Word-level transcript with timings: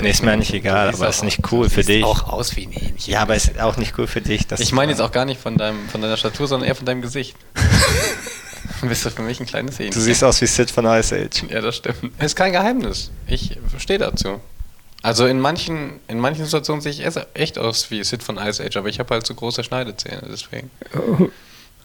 Nee, 0.00 0.10
ist 0.10 0.22
mir 0.22 0.36
nicht 0.36 0.52
egal, 0.52 0.88
aber 0.88 1.08
ist 1.08 1.22
nicht 1.22 1.52
cool 1.52 1.70
für 1.70 1.82
dich. 1.82 2.04
auch 2.04 2.28
aus 2.28 2.56
wie 2.56 2.66
ein 2.66 2.72
Hähnchen. 2.72 3.12
Ja, 3.12 3.22
aber 3.22 3.36
ist 3.36 3.58
auch 3.60 3.76
nicht 3.76 3.96
cool 3.96 4.06
für 4.06 4.20
dich. 4.20 4.46
Dass 4.46 4.60
Ich 4.60 4.72
meine 4.72 4.90
jetzt 4.92 5.00
auch 5.00 5.12
gar 5.12 5.24
nicht 5.24 5.40
von, 5.40 5.56
deinem, 5.56 5.88
von 5.88 6.02
deiner 6.02 6.16
Statur, 6.16 6.48
sondern 6.48 6.68
eher 6.68 6.74
von 6.74 6.84
deinem 6.84 7.02
Gesicht. 7.02 7.36
Du 8.80 8.88
bist 8.88 9.04
doch 9.04 9.12
für 9.12 9.22
mich 9.22 9.40
ein 9.40 9.46
kleines 9.46 9.78
Hähnchen. 9.78 9.94
Du 9.94 10.00
siehst 10.00 10.22
aus 10.22 10.40
wie 10.40 10.46
Sid 10.46 10.70
von 10.70 10.84
Ice 10.86 11.14
Age. 11.14 11.44
Ja, 11.50 11.60
das 11.60 11.76
stimmt. 11.76 12.12
Ist 12.22 12.36
kein 12.36 12.52
Geheimnis. 12.52 13.10
Ich 13.26 13.58
stehe 13.78 13.98
dazu. 13.98 14.40
Also 15.02 15.26
in 15.26 15.40
manchen, 15.40 16.00
in 16.08 16.18
manchen 16.18 16.44
Situationen 16.44 16.80
sehe 16.80 16.92
ich 16.92 17.04
echt 17.34 17.58
aus 17.58 17.90
wie 17.90 18.02
Sid 18.02 18.22
von 18.22 18.36
Ice 18.36 18.64
Age, 18.64 18.76
aber 18.76 18.88
ich 18.88 18.98
habe 18.98 19.14
halt 19.14 19.26
so 19.26 19.34
große 19.34 19.62
Schneidezähne, 19.64 20.22
deswegen. 20.30 20.70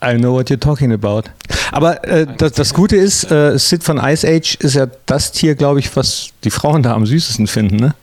I 0.04 0.18
know 0.18 0.34
what 0.34 0.50
you're 0.50 0.60
talking 0.60 0.92
about. 0.92 1.24
Aber 1.72 2.04
äh, 2.04 2.28
das, 2.38 2.54
das 2.54 2.74
Gute 2.74 2.96
ist, 2.96 3.30
äh, 3.32 3.58
Sid 3.58 3.84
von 3.84 3.98
Ice 3.98 4.28
Age 4.28 4.56
ist 4.56 4.76
ja 4.76 4.88
das 5.06 5.32
Tier, 5.32 5.56
glaube 5.56 5.80
ich, 5.80 5.96
was 5.96 6.30
die 6.44 6.50
Frauen 6.52 6.84
da 6.84 6.94
am 6.94 7.06
süßesten 7.06 7.48
finden, 7.48 7.78
ne? 7.78 7.96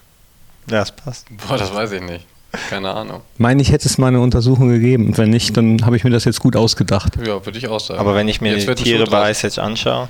Ja, 0.71 0.81
das 0.81 0.93
passt. 0.93 1.27
Boah, 1.47 1.57
das 1.57 1.75
weiß 1.75 1.93
ich 1.93 2.03
nicht. 2.03 2.27
Keine 2.69 2.93
Ahnung. 2.93 3.21
Meine 3.39 3.63
ich, 3.63 3.71
hätte 3.71 3.89
es 3.89 3.97
mal 3.97 4.09
eine 4.09 4.21
Untersuchung 4.21 4.69
gegeben. 4.69 5.07
Und 5.07 5.19
wenn 5.19 5.31
nicht, 5.31 5.57
dann 5.57 5.85
habe 5.85 5.97
ich 5.97 6.03
mir 6.05 6.11
das 6.11 6.25
jetzt 6.25 6.41
gut 6.41 6.57
ausgedacht. 6.57 7.17
Ja, 7.25 7.45
würde 7.45 7.59
ich 7.59 7.69
auch 7.69 7.79
sagen. 7.79 8.01
Aber 8.01 8.15
wenn 8.17 8.27
ich 8.27 8.41
mir 8.41 8.57
Jetzt 8.57 8.69
die 8.69 8.75
Tiere 8.85 9.07
bei. 9.07 9.31
Ice 9.31 9.47
Age 9.47 9.59
anschaue, 9.59 10.09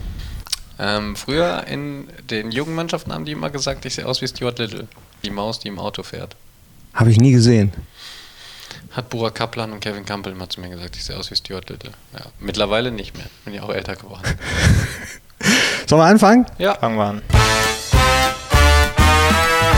Ähm, 0.79 1.17
früher 1.17 1.65
in 1.67 2.09
den 2.31 2.51
Jugendmannschaften 2.51 3.13
haben 3.13 3.27
die 3.27 3.33
immer 3.33 3.51
gesagt, 3.51 3.85
ich 3.85 3.95
sehe 3.95 4.07
aus 4.07 4.23
wie 4.23 4.29
Stuart 4.29 4.59
Little. 4.59 4.89
Die 5.23 5.31
Maus, 5.31 5.59
die 5.59 5.69
im 5.69 5.79
Auto 5.79 6.03
fährt. 6.03 6.35
Habe 6.95 7.11
ich 7.11 7.19
nie 7.19 7.33
gesehen. 7.33 7.73
Hat 8.93 9.09
Burak 9.09 9.37
Kaplan 9.37 9.71
und 9.71 9.79
Kevin 9.79 10.05
Campbell 10.05 10.35
mal 10.35 10.49
zu 10.49 10.61
mir 10.61 10.69
gesagt, 10.69 10.97
ich 10.97 11.05
sehe 11.05 11.17
aus 11.17 11.31
wie 11.31 11.37
Stuart 11.37 11.71
Little. 11.71 11.93
Ja, 12.13 12.25
mittlerweile 12.41 12.91
nicht 12.91 13.17
mehr. 13.17 13.27
Bin 13.45 13.55
ja 13.55 13.63
auch 13.63 13.71
älter 13.71 13.95
geworden. 13.95 14.23
Sollen 15.87 16.03
wir 16.03 16.07
anfangen? 16.07 16.45
Ja. 16.59 16.75
fangen 16.75 16.97
wir 16.97 17.05
an. 17.05 17.23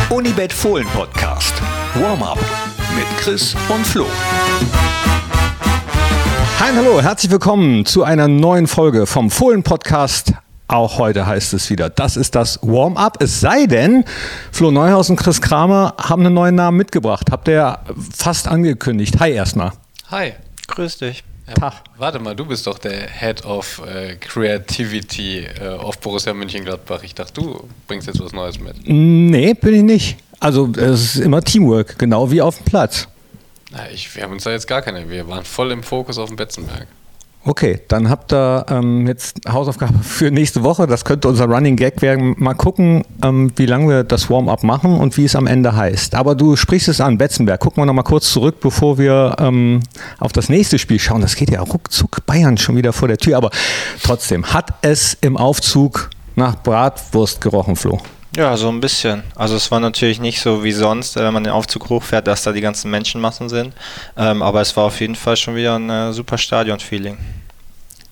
Unibet 0.08 0.52
Fohlen 0.52 0.86
Podcast. 0.88 1.54
Warm-up 1.94 2.38
mit 2.96 3.04
Chris 3.18 3.54
und 3.68 3.86
Flo. 3.86 4.06
Hi, 6.58 6.70
und 6.70 6.76
hallo, 6.76 7.02
herzlich 7.02 7.30
willkommen 7.30 7.84
zu 7.84 8.04
einer 8.04 8.28
neuen 8.28 8.66
Folge 8.66 9.06
vom 9.06 9.30
Fohlen 9.30 9.62
Podcast. 9.62 10.32
Auch 10.72 10.96
heute 10.96 11.26
heißt 11.26 11.52
es 11.52 11.68
wieder, 11.68 11.90
das 11.90 12.16
ist 12.16 12.34
das 12.34 12.58
Warm-up. 12.62 13.22
Es 13.22 13.40
sei 13.40 13.66
denn, 13.66 14.06
Flo 14.52 14.70
Neuhaus 14.70 15.10
und 15.10 15.16
Chris 15.16 15.42
Kramer 15.42 15.94
haben 15.98 16.24
einen 16.24 16.32
neuen 16.32 16.54
Namen 16.54 16.78
mitgebracht. 16.78 17.26
Habt 17.30 17.46
ihr 17.48 17.54
ja 17.54 17.78
fast 18.16 18.48
angekündigt. 18.48 19.20
Hi 19.20 19.32
erstmal. 19.32 19.72
Hi. 20.10 20.32
Grüß 20.68 20.96
dich. 20.96 21.24
Ja. 21.60 21.74
Warte 21.98 22.20
mal, 22.20 22.34
du 22.34 22.46
bist 22.46 22.66
doch 22.66 22.78
der 22.78 23.06
Head 23.06 23.44
of 23.44 23.82
äh, 23.86 24.14
Creativity 24.16 25.40
äh, 25.40 25.76
auf 25.76 25.98
Borussia 25.98 26.32
Mönchengladbach. 26.32 27.02
Ich 27.02 27.14
dachte, 27.14 27.34
du 27.42 27.68
bringst 27.86 28.06
jetzt 28.06 28.20
was 28.20 28.32
Neues 28.32 28.58
mit. 28.58 28.76
Nee, 28.88 29.52
bin 29.52 29.74
ich 29.74 29.82
nicht. 29.82 30.16
Also 30.40 30.72
es 30.74 31.16
ist 31.16 31.16
immer 31.16 31.42
Teamwork, 31.42 31.98
genau 31.98 32.30
wie 32.30 32.40
auf 32.40 32.56
dem 32.56 32.64
Platz. 32.64 33.08
Na, 33.72 33.90
ich, 33.90 34.16
wir 34.16 34.22
haben 34.22 34.32
uns 34.32 34.44
da 34.44 34.50
jetzt 34.50 34.68
gar 34.68 34.80
keine. 34.80 35.10
Wir 35.10 35.28
waren 35.28 35.44
voll 35.44 35.70
im 35.70 35.82
Fokus 35.82 36.16
auf 36.16 36.30
dem 36.30 36.36
Betzenberg. 36.36 36.86
Okay, 37.44 37.80
dann 37.88 38.08
habt 38.08 38.32
ihr 38.32 38.66
ähm, 38.68 39.06
jetzt 39.08 39.40
Hausaufgabe 39.50 39.98
für 40.02 40.30
nächste 40.30 40.62
Woche. 40.62 40.86
Das 40.86 41.04
könnte 41.04 41.28
unser 41.28 41.46
Running 41.46 41.76
Gag 41.76 42.00
werden. 42.00 42.36
Mal 42.38 42.54
gucken, 42.54 43.04
ähm, 43.22 43.50
wie 43.56 43.66
lange 43.66 43.88
wir 43.88 44.04
das 44.04 44.30
Warm-up 44.30 44.62
machen 44.62 44.94
und 44.98 45.16
wie 45.16 45.24
es 45.24 45.34
am 45.34 45.48
Ende 45.48 45.74
heißt. 45.74 46.14
Aber 46.14 46.36
du 46.36 46.54
sprichst 46.54 46.88
es 46.88 47.00
an, 47.00 47.18
Betzenberg. 47.18 47.58
Gucken 47.58 47.82
wir 47.82 47.86
noch 47.86 47.94
mal 47.94 48.02
kurz 48.02 48.30
zurück, 48.30 48.60
bevor 48.60 48.96
wir 48.96 49.36
ähm, 49.40 49.80
auf 50.20 50.32
das 50.32 50.48
nächste 50.48 50.78
Spiel 50.78 51.00
schauen. 51.00 51.20
Das 51.20 51.34
geht 51.34 51.50
ja 51.50 51.60
ruckzuck 51.60 52.24
Bayern 52.26 52.58
schon 52.58 52.76
wieder 52.76 52.92
vor 52.92 53.08
der 53.08 53.18
Tür. 53.18 53.36
Aber 53.36 53.50
trotzdem, 54.04 54.52
hat 54.52 54.74
es 54.82 55.16
im 55.20 55.36
Aufzug 55.36 56.10
nach 56.34 56.56
Bratwurst 56.62 57.40
gerochen, 57.40 57.76
Flo? 57.76 58.00
Ja, 58.34 58.56
so 58.56 58.68
ein 58.70 58.80
bisschen. 58.80 59.22
Also 59.34 59.56
es 59.56 59.70
war 59.70 59.78
natürlich 59.78 60.18
nicht 60.18 60.40
so 60.40 60.64
wie 60.64 60.72
sonst, 60.72 61.16
äh, 61.16 61.24
wenn 61.24 61.34
man 61.34 61.44
den 61.44 61.52
Aufzug 61.52 61.90
hochfährt, 61.90 62.26
dass 62.26 62.42
da 62.42 62.52
die 62.52 62.62
ganzen 62.62 62.90
Menschenmassen 62.90 63.50
sind. 63.50 63.74
Ähm, 64.16 64.42
aber 64.42 64.62
es 64.62 64.74
war 64.76 64.84
auf 64.84 65.00
jeden 65.00 65.16
Fall 65.16 65.36
schon 65.36 65.54
wieder 65.54 65.78
ein 65.78 65.90
äh, 65.90 66.12
super 66.14 66.38
Stadion-Feeling. 66.38 67.18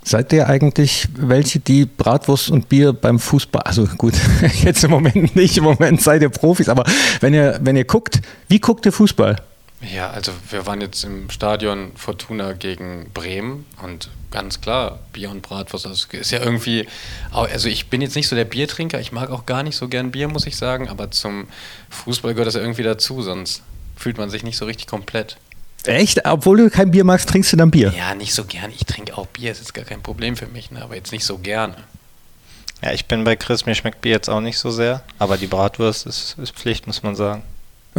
Seid 0.03 0.33
ihr 0.33 0.47
eigentlich 0.49 1.09
welche, 1.17 1.59
die 1.59 1.84
Bratwurst 1.87 2.50
und 2.50 2.69
Bier 2.69 2.93
beim 2.93 3.19
Fußball, 3.19 3.62
also 3.62 3.84
gut, 3.99 4.15
jetzt 4.62 4.83
im 4.84 4.91
Moment 4.91 5.37
nicht, 5.37 5.59
im 5.59 5.65
Moment 5.65 6.00
seid 6.00 6.22
ihr 6.22 6.31
Profis, 6.31 6.71
aber 6.71 6.84
wenn 7.21 7.34
ihr, 7.34 7.59
wenn 7.62 7.77
ihr 7.77 7.84
guckt, 7.84 8.21
wie 8.49 8.59
guckt 8.59 8.87
ihr 8.87 8.93
Fußball? 8.93 9.37
Ja, 9.83 10.11
also 10.11 10.33
wir 10.51 10.67
waren 10.67 10.81
jetzt 10.83 11.05
im 11.05 11.31
Stadion 11.31 11.93
Fortuna 11.97 12.53
gegen 12.53 13.11
Bremen 13.15 13.65
und 13.83 14.11
ganz 14.31 14.61
klar, 14.61 14.99
Bier 15.13 15.31
und 15.31 15.41
Bratwurst, 15.41 15.87
das 15.87 16.07
ist 16.11 16.31
ja 16.31 16.41
irgendwie, 16.41 16.87
also 17.31 17.69
ich 17.69 17.89
bin 17.89 18.03
jetzt 18.03 18.15
nicht 18.15 18.29
so 18.29 18.37
der 18.37 18.45
Biertrinker, 18.45 19.01
ich 19.01 19.11
mag 19.11 19.31
auch 19.31 19.47
gar 19.47 19.63
nicht 19.63 19.77
so 19.77 19.89
gern 19.89 20.11
Bier, 20.11 20.29
muss 20.29 20.47
ich 20.47 20.57
sagen, 20.57 20.89
aber 20.89 21.11
zum 21.11 21.49
Fußball 21.89 22.35
gehört 22.35 22.49
das 22.49 22.55
ja 22.55 22.61
irgendwie 22.61 22.83
dazu, 22.83 23.23
sonst 23.23 23.63
fühlt 23.97 24.19
man 24.19 24.29
sich 24.29 24.43
nicht 24.43 24.59
so 24.59 24.67
richtig 24.67 24.87
komplett. 24.87 25.39
Echt? 25.85 26.27
Obwohl 26.27 26.59
du 26.59 26.71
kein 26.71 26.91
Bier 26.91 27.05
magst, 27.05 27.31
trinkst 27.31 27.51
du 27.53 27.57
dann 27.57 27.71
Bier? 27.71 27.95
Ja, 27.97 28.15
nicht 28.15 28.35
so 28.35 28.45
gern, 28.45 28.71
ich 28.71 28.85
trinke 28.85 29.17
auch 29.17 29.27
Bier, 29.29 29.51
ist 29.51 29.61
jetzt 29.61 29.73
gar 29.73 29.87
kein 29.87 30.03
Problem 30.03 30.37
für 30.37 30.47
mich, 30.47 30.71
ne? 30.71 30.83
aber 30.83 30.95
jetzt 30.95 31.11
nicht 31.11 31.25
so 31.25 31.39
gerne. 31.39 31.77
Ja, 32.83 32.93
ich 32.93 33.07
bin 33.07 33.25
bei 33.25 33.37
Chris, 33.37 33.65
mir 33.65 33.75
schmeckt 33.75 34.03
Bier 34.03 34.13
jetzt 34.13 34.29
auch 34.29 34.41
nicht 34.41 34.59
so 34.59 34.71
sehr, 34.71 35.03
aber 35.19 35.39
die 35.39 35.47
Bratwurst 35.47 36.07
ist, 36.07 36.37
ist 36.39 36.55
Pflicht, 36.55 36.87
muss 36.87 37.03
man 37.03 37.17
sagen. 37.17 37.43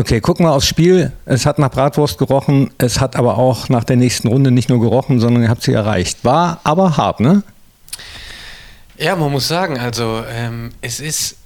Okay, 0.02 0.20
gucken 0.20 0.48
wir 0.48 0.54
aufs 0.54 0.66
Spiel. 0.66 1.12
Es 1.26 1.46
hat 1.46 1.60
nach 1.60 1.70
Bratwurst 1.70 2.18
gerochen, 2.18 2.72
es 2.80 3.00
hat 3.00 3.16
aber 3.16 3.38
auch 3.38 3.70
nach 3.70 3.84
der 3.84 3.98
nächsten 3.98 4.30
Runde 4.30 4.50
nicht 4.50 4.68
nur 4.68 4.82
gerochen, 4.82 5.20
sondern 5.20 5.44
ihr 5.44 5.50
habt 5.50 5.62
sie 5.62 5.74
erreicht. 5.74 6.26
War 6.26 6.60
aber 6.64 6.98
hart, 6.98 7.20
ne? 7.20 7.44
Ja, 8.98 9.16
man 9.16 9.32
muss 9.32 9.48
sagen, 9.48 9.78
also 9.78 10.24
ähm, 10.28 10.72
es 10.82 11.00
ist 11.00 11.38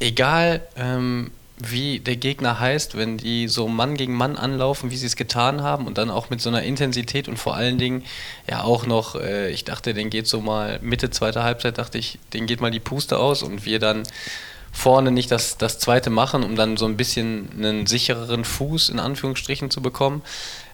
egal, 0.00 0.60
ähm, 0.76 1.30
wie 1.56 2.00
der 2.00 2.16
Gegner 2.16 2.58
heißt, 2.58 2.98
wenn 2.98 3.16
die 3.16 3.46
so 3.46 3.68
Mann 3.68 3.96
gegen 3.96 4.14
Mann 4.14 4.36
anlaufen, 4.36 4.90
wie 4.90 4.96
sie 4.96 5.06
es 5.06 5.14
getan 5.14 5.62
haben 5.62 5.86
und 5.86 5.98
dann 5.98 6.10
auch 6.10 6.30
mit 6.30 6.40
so 6.40 6.48
einer 6.48 6.64
Intensität 6.64 7.28
und 7.28 7.38
vor 7.38 7.54
allen 7.54 7.78
Dingen 7.78 8.02
ja 8.50 8.64
auch 8.64 8.86
noch, 8.86 9.14
äh, 9.14 9.50
ich 9.50 9.62
dachte, 9.62 9.94
den 9.94 10.10
geht 10.10 10.26
so 10.26 10.40
mal 10.40 10.80
Mitte 10.82 11.10
zweiter 11.10 11.44
Halbzeit, 11.44 11.78
dachte 11.78 11.96
ich, 11.96 12.18
den 12.32 12.46
geht 12.46 12.60
mal 12.60 12.72
die 12.72 12.80
Puste 12.80 13.20
aus 13.20 13.44
und 13.44 13.64
wir 13.64 13.78
dann 13.78 14.02
vorne 14.76 15.10
nicht 15.10 15.30
das, 15.30 15.56
das 15.56 15.78
zweite 15.78 16.10
machen, 16.10 16.42
um 16.42 16.54
dann 16.54 16.76
so 16.76 16.84
ein 16.84 16.98
bisschen 16.98 17.48
einen 17.56 17.86
sichereren 17.86 18.44
Fuß 18.44 18.90
in 18.90 18.98
Anführungsstrichen 18.98 19.70
zu 19.70 19.80
bekommen. 19.80 20.22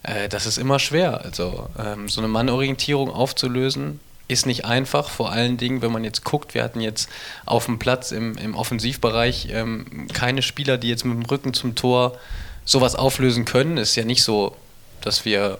Äh, 0.02 0.28
das 0.28 0.44
ist 0.44 0.58
immer 0.58 0.80
schwer. 0.80 1.24
Also 1.24 1.68
ähm, 1.78 2.08
so 2.08 2.20
eine 2.20 2.28
Mannorientierung 2.28 3.10
aufzulösen, 3.10 4.00
ist 4.26 4.44
nicht 4.46 4.64
einfach, 4.64 5.08
vor 5.08 5.30
allen 5.30 5.56
Dingen, 5.56 5.82
wenn 5.82 5.92
man 5.92 6.02
jetzt 6.02 6.24
guckt, 6.24 6.54
wir 6.54 6.64
hatten 6.64 6.80
jetzt 6.80 7.08
auf 7.46 7.66
dem 7.66 7.78
Platz 7.78 8.10
im, 8.10 8.36
im 8.38 8.54
Offensivbereich 8.56 9.48
ähm, 9.52 10.08
keine 10.12 10.42
Spieler, 10.42 10.78
die 10.78 10.88
jetzt 10.88 11.04
mit 11.04 11.14
dem 11.14 11.24
Rücken 11.24 11.54
zum 11.54 11.76
Tor 11.76 12.18
sowas 12.64 12.96
auflösen 12.96 13.44
können. 13.44 13.76
Ist 13.76 13.94
ja 13.94 14.04
nicht 14.04 14.24
so, 14.24 14.56
dass 15.00 15.24
wir 15.24 15.58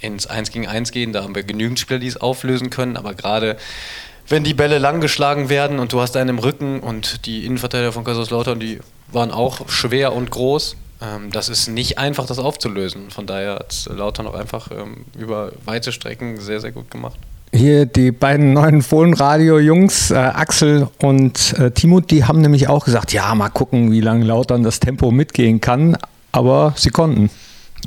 ins 0.00 0.26
1 0.26 0.50
gegen 0.50 0.66
1 0.68 0.92
gehen, 0.92 1.12
da 1.12 1.22
haben 1.22 1.34
wir 1.34 1.42
genügend 1.42 1.80
Spieler, 1.80 1.98
die 2.00 2.06
es 2.06 2.20
auflösen 2.20 2.70
können, 2.70 2.96
aber 2.96 3.14
gerade 3.14 3.56
wenn 4.28 4.44
die 4.44 4.54
Bälle 4.54 4.78
lang 4.78 5.00
geschlagen 5.00 5.48
werden 5.48 5.78
und 5.78 5.92
du 5.92 6.00
hast 6.00 6.16
einen 6.16 6.30
im 6.30 6.38
Rücken 6.38 6.80
und 6.80 7.26
die 7.26 7.46
Innenverteidiger 7.46 7.92
von 7.92 8.04
Kaiserslautern, 8.04 8.60
die 8.60 8.80
waren 9.10 9.30
auch 9.30 9.68
schwer 9.68 10.14
und 10.14 10.30
groß, 10.30 10.76
ähm, 11.00 11.30
das 11.30 11.48
ist 11.48 11.68
nicht 11.68 11.98
einfach, 11.98 12.26
das 12.26 12.38
aufzulösen. 12.38 13.10
Von 13.10 13.26
daher 13.26 13.54
hat 13.54 13.88
Lautern 13.94 14.26
auch 14.26 14.34
einfach 14.34 14.70
ähm, 14.70 15.04
über 15.16 15.52
weite 15.64 15.92
Strecken 15.92 16.38
sehr, 16.38 16.60
sehr 16.60 16.72
gut 16.72 16.90
gemacht. 16.90 17.18
Hier 17.52 17.86
die 17.86 18.12
beiden 18.12 18.52
neuen 18.52 18.82
Fohlenradio-Jungs, 18.82 20.10
äh, 20.10 20.16
Axel 20.16 20.88
und 20.98 21.54
äh, 21.58 21.70
Timo, 21.70 22.00
die 22.00 22.24
haben 22.24 22.42
nämlich 22.42 22.68
auch 22.68 22.84
gesagt, 22.84 23.12
ja, 23.12 23.34
mal 23.34 23.48
gucken, 23.48 23.90
wie 23.90 24.02
lange 24.02 24.24
Lautern 24.24 24.62
das 24.62 24.80
Tempo 24.80 25.10
mitgehen 25.10 25.60
kann. 25.60 25.96
Aber 26.30 26.74
sie 26.76 26.90
konnten. 26.90 27.30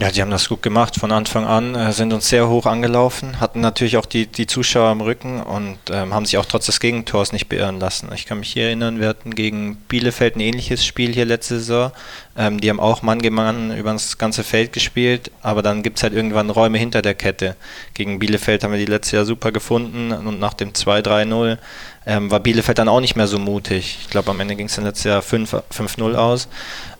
Ja, 0.01 0.09
die 0.09 0.19
haben 0.19 0.31
das 0.31 0.49
gut 0.49 0.63
gemacht 0.63 0.95
von 0.95 1.11
Anfang 1.11 1.45
an, 1.45 1.75
äh, 1.75 1.91
sind 1.91 2.11
uns 2.11 2.27
sehr 2.27 2.49
hoch 2.49 2.65
angelaufen, 2.65 3.39
hatten 3.39 3.59
natürlich 3.61 3.97
auch 3.97 4.07
die, 4.07 4.25
die 4.25 4.47
Zuschauer 4.47 4.91
im 4.91 4.99
Rücken 4.99 5.43
und 5.43 5.77
ähm, 5.91 6.11
haben 6.11 6.25
sich 6.25 6.39
auch 6.39 6.45
trotz 6.47 6.65
des 6.65 6.79
Gegentors 6.79 7.33
nicht 7.33 7.49
beirren 7.49 7.79
lassen. 7.79 8.09
Ich 8.15 8.25
kann 8.25 8.39
mich 8.39 8.51
hier 8.51 8.63
erinnern, 8.63 8.99
wir 8.99 9.07
hatten 9.07 9.35
gegen 9.35 9.75
Bielefeld 9.75 10.35
ein 10.35 10.39
ähnliches 10.39 10.83
Spiel 10.83 11.13
hier 11.13 11.25
letzte 11.25 11.59
Saison. 11.59 11.91
Ähm, 12.35 12.59
die 12.59 12.71
haben 12.71 12.79
auch 12.79 13.03
Mann 13.03 13.21
gegen 13.21 13.35
Mann 13.35 13.77
über 13.77 13.91
das 13.91 14.17
ganze 14.17 14.43
Feld 14.43 14.73
gespielt, 14.73 15.29
aber 15.43 15.61
dann 15.61 15.83
gibt 15.83 15.97
es 15.97 16.03
halt 16.03 16.13
irgendwann 16.13 16.49
Räume 16.49 16.79
hinter 16.79 17.03
der 17.03 17.13
Kette. 17.13 17.55
Gegen 17.93 18.17
Bielefeld 18.17 18.63
haben 18.63 18.71
wir 18.71 18.79
die 18.79 18.91
letzte 18.91 19.17
Jahr 19.17 19.25
super 19.25 19.51
gefunden 19.51 20.11
und 20.13 20.39
nach 20.39 20.55
dem 20.55 20.71
2-3-0 20.71 21.59
ähm, 22.05 22.31
war 22.31 22.39
Bielefeld 22.39 22.79
dann 22.79 22.89
auch 22.89 22.99
nicht 22.99 23.15
mehr 23.15 23.27
so 23.27 23.37
mutig. 23.37 23.99
Ich 24.01 24.09
glaube, 24.09 24.31
am 24.31 24.39
Ende 24.39 24.55
ging 24.55 24.65
es 24.65 24.75
dann 24.75 24.85
letztes 24.85 25.03
Jahr 25.05 25.21
5 25.21 25.53
5-0 25.71 26.15
aus. 26.15 26.47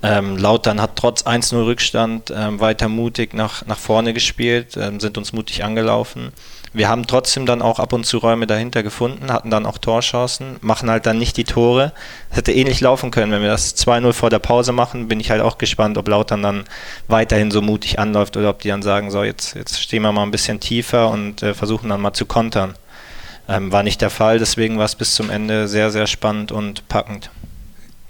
Ähm, 0.04 0.38
Lautern 0.38 0.82
hat 0.82 0.96
trotz 0.96 1.24
1-0 1.24 1.66
Rückstand 1.66 2.32
ähm, 2.36 2.60
weiter 2.60 2.88
mutig 2.88 3.34
nach, 3.34 3.66
nach 3.66 3.78
vorne 3.78 4.14
gespielt, 4.14 4.78
ähm, 4.78 5.00
sind 5.00 5.18
uns 5.18 5.34
mutig 5.34 5.64
angelaufen. 5.64 6.32
Wir 6.74 6.88
haben 6.88 7.06
trotzdem 7.06 7.46
dann 7.46 7.62
auch 7.62 7.80
ab 7.80 7.92
und 7.92 8.06
zu 8.06 8.20
Räume 8.20 8.48
dahinter 8.48 8.82
gefunden, 8.82 9.34
hatten 9.34 9.50
dann 9.50 9.66
auch 9.66 9.78
Torchancen, 9.78 10.56
machen 10.62 10.90
halt 10.90 11.06
dann 11.06 11.18
nicht 11.18 11.36
die 11.36 11.44
Tore. 11.44 11.92
Es 12.30 12.38
hätte 12.38 12.54
ähnlich 12.54 12.80
laufen 12.80 13.12
können, 13.12 13.34
wenn 13.34 13.42
wir 13.42 13.50
das 13.50 13.76
2-0 13.76 14.14
vor 14.14 14.30
der 14.30 14.40
Pause 14.40 14.72
machen, 14.72 15.10
bin 15.10 15.20
ich 15.20 15.32
halt 15.32 15.42
auch 15.42 15.58
gespannt, 15.58 15.98
ob 15.98 16.08
Lautern 16.08 16.42
dann 16.42 16.64
weiterhin 17.10 17.52
so 17.52 17.62
mutig 17.62 18.00
anläuft 18.00 18.38
oder 18.38 18.52
ob 18.52 18.60
die 18.60 18.70
dann 18.70 18.84
sagen, 18.84 19.12
so 19.12 19.24
jetzt, 19.24 19.56
jetzt 19.56 19.82
stehen 19.82 20.02
wir 20.04 20.14
mal 20.14 20.24
ein 20.24 20.32
bisschen 20.32 20.62
tiefer 20.62 21.10
und 21.10 21.44
äh, 21.44 21.54
versuchen 21.54 21.90
dann 21.90 22.00
mal 22.00 22.14
zu 22.14 22.26
kontern. 22.26 22.76
Ähm, 23.52 23.72
war 23.72 23.84
nicht 23.84 24.02
der 24.02 24.10
Fall, 24.10 24.40
deswegen 24.40 24.78
war 24.78 24.86
es 24.86 24.96
bis 24.96 25.16
zum 25.16 25.30
Ende 25.30 25.68
sehr, 25.68 25.92
sehr 25.92 26.08
spannend 26.08 26.52
und 26.52 26.88
packend. 26.88 27.30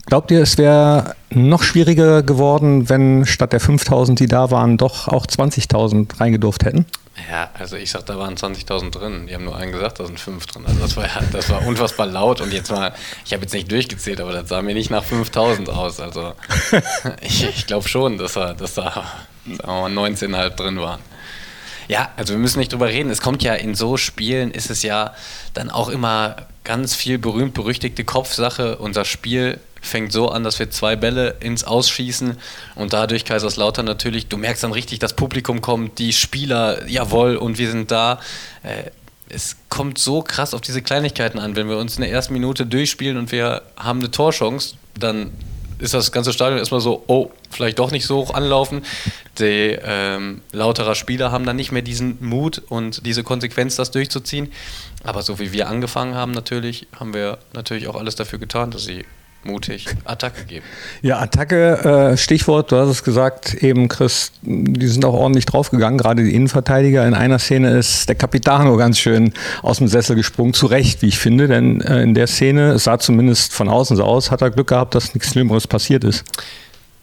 Glaubt 0.05 0.31
ihr, 0.31 0.41
es 0.41 0.57
wäre 0.57 1.15
noch 1.29 1.63
schwieriger 1.63 2.21
geworden, 2.21 2.89
wenn 2.89 3.25
statt 3.25 3.53
der 3.53 3.59
5000, 3.59 4.19
die 4.19 4.27
da 4.27 4.51
waren, 4.51 4.77
doch 4.77 5.07
auch 5.07 5.25
20.000 5.25 6.19
reingedurft 6.19 6.65
hätten? 6.65 6.85
Ja, 7.29 7.49
also 7.57 7.75
ich 7.75 7.91
sag, 7.91 8.05
da 8.05 8.17
waren 8.17 8.35
20.000 8.35 8.91
drin. 8.91 9.27
Die 9.27 9.33
haben 9.33 9.45
nur 9.45 9.55
einen 9.55 9.71
gesagt, 9.71 9.99
da 9.99 10.05
sind 10.05 10.19
fünf 10.19 10.47
drin. 10.47 10.63
Also 10.65 10.79
das 10.79 10.97
war, 10.97 11.05
das 11.31 11.49
war 11.49 11.65
unfassbar 11.65 12.07
laut. 12.07 12.41
Und 12.41 12.51
jetzt 12.51 12.71
mal, 12.71 12.93
ich 13.25 13.33
habe 13.33 13.43
jetzt 13.43 13.53
nicht 13.53 13.71
durchgezählt, 13.71 14.21
aber 14.21 14.31
das 14.31 14.49
sah 14.49 14.61
mir 14.61 14.73
nicht 14.73 14.89
nach 14.89 15.03
5.000 15.03 15.69
aus. 15.69 15.99
Also 15.99 16.33
ich, 17.21 17.47
ich 17.47 17.67
glaube 17.67 17.87
schon, 17.87 18.17
dass 18.17 18.33
da, 18.33 18.53
dass 18.53 18.73
da 18.75 19.05
sagen 19.45 19.59
wir 19.65 19.89
mal, 19.89 20.09
19,5 20.09 20.49
drin 20.51 20.79
waren. 20.79 20.99
Ja, 21.91 22.09
also 22.15 22.35
wir 22.35 22.39
müssen 22.39 22.59
nicht 22.59 22.71
drüber 22.71 22.87
reden. 22.87 23.09
Es 23.09 23.19
kommt 23.19 23.43
ja 23.43 23.53
in 23.53 23.75
so 23.75 23.97
Spielen, 23.97 24.51
ist 24.51 24.69
es 24.69 24.81
ja 24.81 25.13
dann 25.53 25.69
auch 25.69 25.89
immer 25.89 26.37
ganz 26.63 26.95
viel 26.95 27.17
berühmt-berüchtigte 27.17 28.05
Kopfsache. 28.05 28.77
Unser 28.77 29.03
Spiel 29.03 29.59
fängt 29.81 30.13
so 30.13 30.29
an, 30.29 30.45
dass 30.45 30.57
wir 30.57 30.71
zwei 30.71 30.95
Bälle 30.95 31.35
ins 31.41 31.65
Ausschießen 31.65 32.37
und 32.75 32.93
dadurch 32.93 33.25
Kaiserslautern 33.25 33.85
natürlich, 33.85 34.27
du 34.27 34.37
merkst 34.37 34.63
dann 34.63 34.71
richtig, 34.71 34.99
das 34.99 35.17
Publikum 35.17 35.59
kommt, 35.59 35.99
die 35.99 36.13
Spieler, 36.13 36.87
jawohl, 36.87 37.35
und 37.35 37.57
wir 37.57 37.69
sind 37.69 37.91
da. 37.91 38.21
Äh, 38.63 38.91
es 39.27 39.57
kommt 39.67 39.97
so 39.97 40.21
krass 40.21 40.53
auf 40.53 40.61
diese 40.61 40.81
Kleinigkeiten 40.81 41.39
an. 41.39 41.57
Wenn 41.57 41.67
wir 41.67 41.77
uns 41.77 41.97
in 41.97 42.03
der 42.03 42.11
ersten 42.11 42.31
Minute 42.31 42.65
durchspielen 42.65 43.17
und 43.17 43.33
wir 43.33 43.63
haben 43.75 43.99
eine 43.99 44.11
Torchance, 44.11 44.75
dann 44.97 45.33
ist 45.81 45.93
das 45.93 46.11
ganze 46.11 46.31
Stadion 46.31 46.59
erstmal 46.59 46.81
so, 46.81 47.03
oh, 47.07 47.31
vielleicht 47.49 47.79
doch 47.79 47.91
nicht 47.91 48.05
so 48.05 48.17
hoch 48.17 48.33
anlaufen. 48.33 48.83
Die 49.39 49.77
ähm, 49.83 50.41
lauterer 50.51 50.95
Spieler 50.95 51.31
haben 51.31 51.45
dann 51.45 51.55
nicht 51.55 51.71
mehr 51.71 51.81
diesen 51.81 52.17
Mut 52.23 52.61
und 52.69 53.05
diese 53.05 53.23
Konsequenz, 53.23 53.75
das 53.75 53.91
durchzuziehen. 53.91 54.51
Aber 55.03 55.23
so 55.23 55.39
wie 55.39 55.51
wir 55.51 55.67
angefangen 55.67 56.15
haben, 56.15 56.31
natürlich, 56.31 56.87
haben 56.97 57.13
wir 57.13 57.39
natürlich 57.53 57.87
auch 57.87 57.95
alles 57.95 58.15
dafür 58.15 58.39
getan, 58.39 58.71
dass 58.71 58.83
sie 58.83 59.05
mutig 59.43 59.87
Attacke 60.05 60.45
geben. 60.45 60.65
Ja, 61.01 61.19
Attacke, 61.19 62.11
äh, 62.11 62.17
Stichwort, 62.17 62.71
du 62.71 62.77
hast 62.77 62.89
es 62.89 63.03
gesagt, 63.03 63.55
eben 63.55 63.87
Chris, 63.87 64.31
die 64.41 64.87
sind 64.87 65.03
auch 65.05 65.13
ordentlich 65.13 65.45
draufgegangen, 65.45 65.97
gerade 65.97 66.23
die 66.23 66.33
Innenverteidiger. 66.33 67.05
In 67.07 67.13
einer 67.13 67.39
Szene 67.39 67.71
ist 67.77 68.07
der 68.07 68.15
Capitano 68.15 68.77
ganz 68.77 68.99
schön 68.99 69.33
aus 69.61 69.77
dem 69.77 69.87
Sessel 69.87 70.15
gesprungen, 70.15 70.53
zu 70.53 70.67
Recht, 70.67 71.01
wie 71.01 71.07
ich 71.07 71.19
finde, 71.19 71.47
denn 71.47 71.81
äh, 71.81 72.01
in 72.03 72.13
der 72.13 72.27
Szene, 72.27 72.73
es 72.73 72.83
sah 72.83 72.99
zumindest 72.99 73.53
von 73.53 73.69
außen 73.69 73.97
so 73.97 74.03
aus, 74.03 74.31
hat 74.31 74.41
er 74.41 74.51
Glück 74.51 74.67
gehabt, 74.67 74.95
dass 74.95 75.13
nichts 75.13 75.31
Schlimmeres 75.31 75.67
passiert 75.67 76.03
ist. 76.03 76.23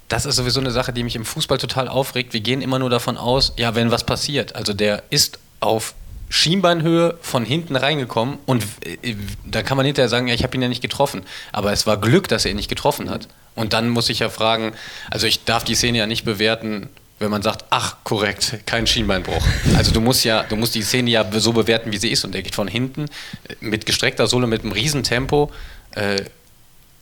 Das 0.09 0.25
ist 0.25 0.37
sowieso 0.37 0.61
eine 0.61 0.71
Sache, 0.71 0.93
die 0.93 1.05
mich 1.05 1.17
im 1.17 1.25
Fußball 1.25 1.59
total 1.59 1.87
aufregt. 1.87 2.33
Wir 2.33 2.41
gehen 2.41 2.63
immer 2.63 2.79
nur 2.79 2.89
davon 2.89 3.19
aus, 3.19 3.53
ja, 3.59 3.75
wenn 3.75 3.91
was 3.91 4.05
passiert. 4.05 4.57
Also 4.57 4.73
der 4.73 5.03
ist 5.11 5.39
auf 5.61 5.95
Schienbeinhöhe 6.29 7.17
von 7.21 7.45
hinten 7.45 7.77
reingekommen 7.77 8.39
und 8.47 8.65
äh, 8.85 9.15
da 9.47 9.63
kann 9.63 9.77
man 9.77 9.87
hinterher 9.87 10.09
sagen, 10.09 10.29
ja, 10.29 10.35
ich 10.35 10.43
habe 10.43 10.55
ihn 10.57 10.63
ja 10.63 10.69
nicht 10.69 10.83
getroffen. 10.83 11.23
Aber 11.53 11.73
es 11.73 11.87
war 11.87 11.97
Glück, 11.99 12.29
dass 12.29 12.45
er 12.45 12.51
ihn 12.51 12.57
nicht 12.57 12.69
getroffen 12.69 13.11
hat. 13.11 13.29
Und 13.55 13.73
dann 13.73 13.89
muss 13.89 14.09
ich 14.09 14.21
ja 14.21 14.29
fragen, 14.29 14.73
also 15.11 15.27
ich 15.27 15.45
darf 15.45 15.65
die 15.65 15.75
Szene 15.75 15.99
ja 15.99 16.07
nicht 16.07 16.25
bewerten, 16.25 16.89
wenn 17.19 17.31
man 17.31 17.43
sagt, 17.43 17.65
ach, 17.71 17.97
korrekt, 18.05 18.59
kein 18.67 18.87
Schienbeinbruch. 18.87 19.45
Also 19.77 19.93
du 19.93 20.01
musst 20.01 20.25
ja, 20.25 20.45
du 20.45 20.57
musst 20.57 20.75
die 20.75 20.83
Szene 20.83 21.11
ja 21.11 21.27
so 21.33 21.53
bewerten, 21.53 21.91
wie 21.91 21.97
sie 21.97 22.11
ist. 22.11 22.25
Und 22.25 22.33
der 22.33 22.43
geht 22.43 22.55
von 22.55 22.69
hinten 22.69 23.07
äh, 23.49 23.55
mit 23.61 23.87
gestreckter 23.87 24.27
Sohle, 24.27 24.47
mit 24.47 24.63
einem 24.63 24.73
Riesentempo 24.73 25.51
äh, 25.93 26.23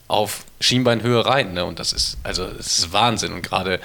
auf 0.08 0.44
Schienbeinhöhe 0.61 1.25
rein. 1.25 1.55
Ne? 1.55 1.64
Und 1.64 1.79
das 1.79 1.93
ist, 1.93 2.19
also 2.23 2.47
das 2.47 2.79
ist 2.79 2.93
Wahnsinn. 2.93 3.32
Und 3.32 3.43
gerade 3.43 3.81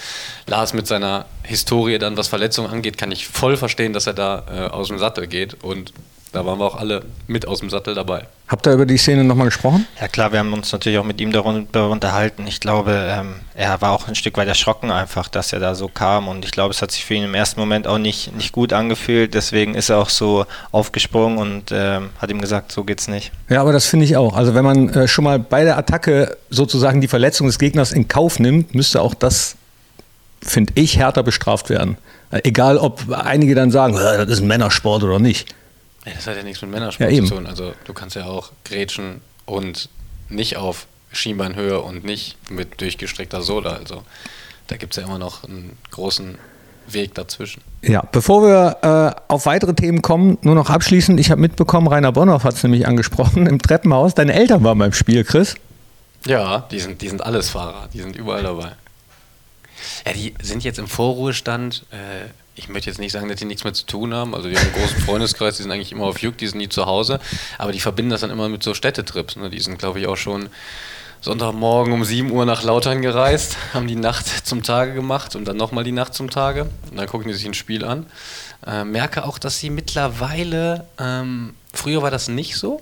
Lars 0.48 0.74
mit 0.74 0.88
seiner 0.88 1.26
Historie 1.44 1.98
dann, 1.98 2.18
was 2.18 2.28
Verletzungen 2.28 2.70
angeht, 2.70 2.98
kann 2.98 3.12
ich 3.12 3.28
voll 3.28 3.58
verstehen, 3.58 3.94
dass 3.94 4.08
er 4.08 4.14
da 4.14 4.44
äh, 4.50 4.70
aus 4.70 4.88
dem 4.88 5.00
Sattel 5.00 5.28
geht. 5.28 5.64
Und 5.64 5.94
da 6.32 6.46
waren 6.46 6.60
wir 6.60 6.66
auch 6.66 6.76
alle 6.76 7.04
mit 7.28 7.48
aus 7.48 7.60
dem 7.60 7.70
Sattel 7.70 7.94
dabei. 7.94 8.26
Habt 8.48 8.66
ihr 8.66 8.74
über 8.74 8.86
die 8.86 8.98
Szene 8.98 9.24
nochmal 9.24 9.48
gesprochen? 9.48 9.86
Ja 10.00 10.08
klar, 10.08 10.32
wir 10.32 10.40
haben 10.40 10.54
uns 10.54 10.72
natürlich 10.72 10.98
auch 10.98 11.04
mit 11.04 11.20
ihm 11.20 11.32
darüber 11.32 11.90
unterhalten. 11.90 12.48
Ich 12.48 12.60
glaube, 12.60 12.94
ähm, 13.10 13.36
er 13.54 13.82
war 13.82 13.92
auch 13.92 14.08
ein 14.08 14.16
Stück 14.16 14.38
weit 14.38 14.48
erschrocken 14.48 14.92
einfach, 14.92 15.28
dass 15.28 15.52
er 15.52 15.60
da 15.60 15.76
so 15.76 15.88
kam 15.88 16.28
und 16.28 16.46
ich 16.46 16.52
glaube, 16.52 16.72
es 16.72 16.82
hat 16.82 16.92
sich 16.92 17.04
für 17.04 17.16
ihn 17.16 17.24
im 17.24 17.34
ersten 17.34 17.60
Moment 17.60 17.88
auch 17.88 17.98
nicht, 17.98 18.36
nicht 18.36 18.54
gut 18.54 18.72
angefühlt. 18.72 19.34
Deswegen 19.34 19.76
ist 19.76 19.90
er 19.90 19.98
auch 19.98 20.10
so 20.10 20.46
aufgesprungen 20.72 21.38
und 21.38 21.72
ähm, 21.72 22.10
hat 22.20 22.30
ihm 22.32 22.42
gesagt, 22.42 22.72
so 22.72 22.84
geht's 22.84 23.08
nicht. 23.08 23.32
Ja, 23.50 23.62
aber 23.62 23.74
das 23.74 23.86
finde 23.86 24.06
ich 24.06 24.16
auch. 24.16 24.36
Also 24.36 24.54
wenn 24.56 24.64
man 24.64 24.90
äh, 24.90 25.08
schon 25.08 25.26
mal 25.26 25.40
bei 25.40 25.64
der 25.64 25.78
Attacke 25.78 26.38
sozusagen 26.50 27.02
die 27.02 27.08
Verletzung 27.10 27.48
des 27.48 27.60
Gegners 27.60 27.92
in 27.92 28.08
Kauf 28.08 28.40
nimmt, 28.40 28.74
müsste 28.74 29.02
auch 29.02 29.14
das, 29.14 29.56
finde 30.42 30.74
ich, 30.76 30.98
härter 30.98 31.24
bestraft 31.24 31.70
werden. 31.70 31.98
Äh, 32.32 32.42
egal, 32.46 32.78
ob 32.78 33.12
einige 33.12 33.54
dann 33.54 33.72
sagen, 33.72 33.96
das 33.96 34.30
ist 34.30 34.40
ein 34.42 34.48
Männersport 34.48 35.04
oder 35.04 35.20
nicht. 35.20 35.56
Ja, 36.06 36.14
das 36.16 36.28
hat 36.28 36.36
ja 36.36 36.44
nichts 36.44 36.62
mit 36.62 36.72
Männersport 36.72 37.12
ja, 37.12 37.24
zu 37.24 37.36
tun. 37.36 37.46
Also 37.46 37.74
du 37.86 37.94
kannst 37.94 38.16
ja 38.16 38.26
auch 38.26 38.52
grätschen 38.66 39.22
und 39.46 39.90
nicht 40.30 40.58
auf 40.58 40.88
Schienbeinhöhe 41.12 41.80
und 41.80 42.04
nicht 42.04 42.38
mit 42.50 42.82
durchgestreckter 42.82 43.42
Sohle. 43.42 43.72
Also 43.72 44.04
da 44.68 44.78
gibt 44.78 44.94
es 44.94 45.02
ja 45.02 45.08
immer 45.08 45.20
noch 45.20 45.44
einen 45.44 45.78
großen 45.92 46.38
Weg 46.88 47.14
dazwischen. 47.14 47.62
Ja, 47.82 48.04
bevor 48.12 48.44
wir 48.44 49.16
äh, 49.18 49.22
auf 49.32 49.46
weitere 49.46 49.74
Themen 49.74 50.02
kommen, 50.02 50.38
nur 50.42 50.56
noch 50.56 50.70
abschließend, 50.70 51.20
ich 51.20 51.32
habe 51.32 51.42
mitbekommen, 51.42 51.88
Rainer 51.88 52.12
Bonhoff 52.12 52.44
hat 52.44 52.56
es 52.56 52.64
nämlich 52.64 52.88
angesprochen, 52.88 53.48
im 53.48 53.60
Treppenhaus, 53.60 54.16
deine 54.16 54.34
Eltern 54.34 54.64
waren 54.64 54.78
beim 54.78 54.94
Spiel, 54.94 55.24
Chris. 55.24 55.56
Ja, 56.26 56.68
die 56.72 56.80
sind, 56.80 57.02
die 57.02 57.10
sind 57.10 57.24
alles 57.24 57.50
Fahrer, 57.50 57.90
die 57.94 58.00
sind 58.00 58.16
überall 58.16 58.44
dabei. 58.44 58.74
Ja, 60.06 60.14
die 60.14 60.34
sind 60.42 60.64
jetzt 60.64 60.80
im 60.80 60.88
Vorruhestand. 60.88 61.86
Äh, 61.92 62.30
ich 62.56 62.70
möchte 62.70 62.90
jetzt 62.90 63.00
nicht 63.00 63.12
sagen, 63.12 63.28
dass 63.28 63.38
die 63.38 63.46
nichts 63.46 63.64
mehr 63.64 63.74
zu 63.74 63.86
tun 63.86 64.14
haben. 64.14 64.36
Also 64.36 64.50
die 64.50 64.58
haben 64.58 64.66
einen 64.66 64.74
großen 64.74 65.00
Freundeskreis, 65.02 65.58
die 65.58 65.64
sind 65.64 65.72
eigentlich 65.72 65.92
immer 65.92 66.06
auf 66.06 66.20
Juck, 66.22 66.38
die 66.38 66.48
sind 66.48 66.58
nie 66.58 66.70
zu 66.70 66.86
Hause. 66.86 67.20
Aber 67.58 67.72
die 67.72 67.80
verbinden 67.80 68.12
das 68.12 68.22
dann 68.22 68.30
immer 68.30 68.50
mit 68.50 68.64
so 68.64 68.74
Städtetrips. 68.74 69.36
Ne? 69.36 69.50
Die 69.50 69.60
sind, 69.60 69.80
glaube 69.80 70.00
ich, 70.00 70.08
auch 70.08 70.18
schon 70.18 70.50
Sonntagmorgen 71.22 71.94
um 71.94 72.04
7 72.04 72.32
Uhr 72.32 72.46
nach 72.46 72.64
Lautern 72.64 73.04
gereist, 73.04 73.56
haben 73.74 73.88
die 73.88 73.96
Nacht 73.96 74.26
zum 74.28 74.64
Tage 74.64 74.94
gemacht 74.94 75.36
und 75.36 75.46
dann 75.46 75.56
nochmal 75.56 75.84
die 75.84 75.92
Nacht 75.92 76.16
zum 76.16 76.30
Tage. 76.30 76.64
Und 76.90 76.98
dann 76.98 77.08
gucken 77.08 77.28
die 77.28 77.34
sich 77.34 77.46
ein 77.46 77.54
Spiel 77.54 77.86
an. 77.86 78.08
Äh, 78.66 78.84
merke 78.84 79.26
auch, 79.26 79.38
dass 79.38 79.60
sie 79.60 79.70
mittlerweile, 79.70 80.88
ähm, 81.00 81.54
früher 81.74 82.02
war 82.02 82.12
das 82.12 82.28
nicht 82.28 82.56
so, 82.58 82.82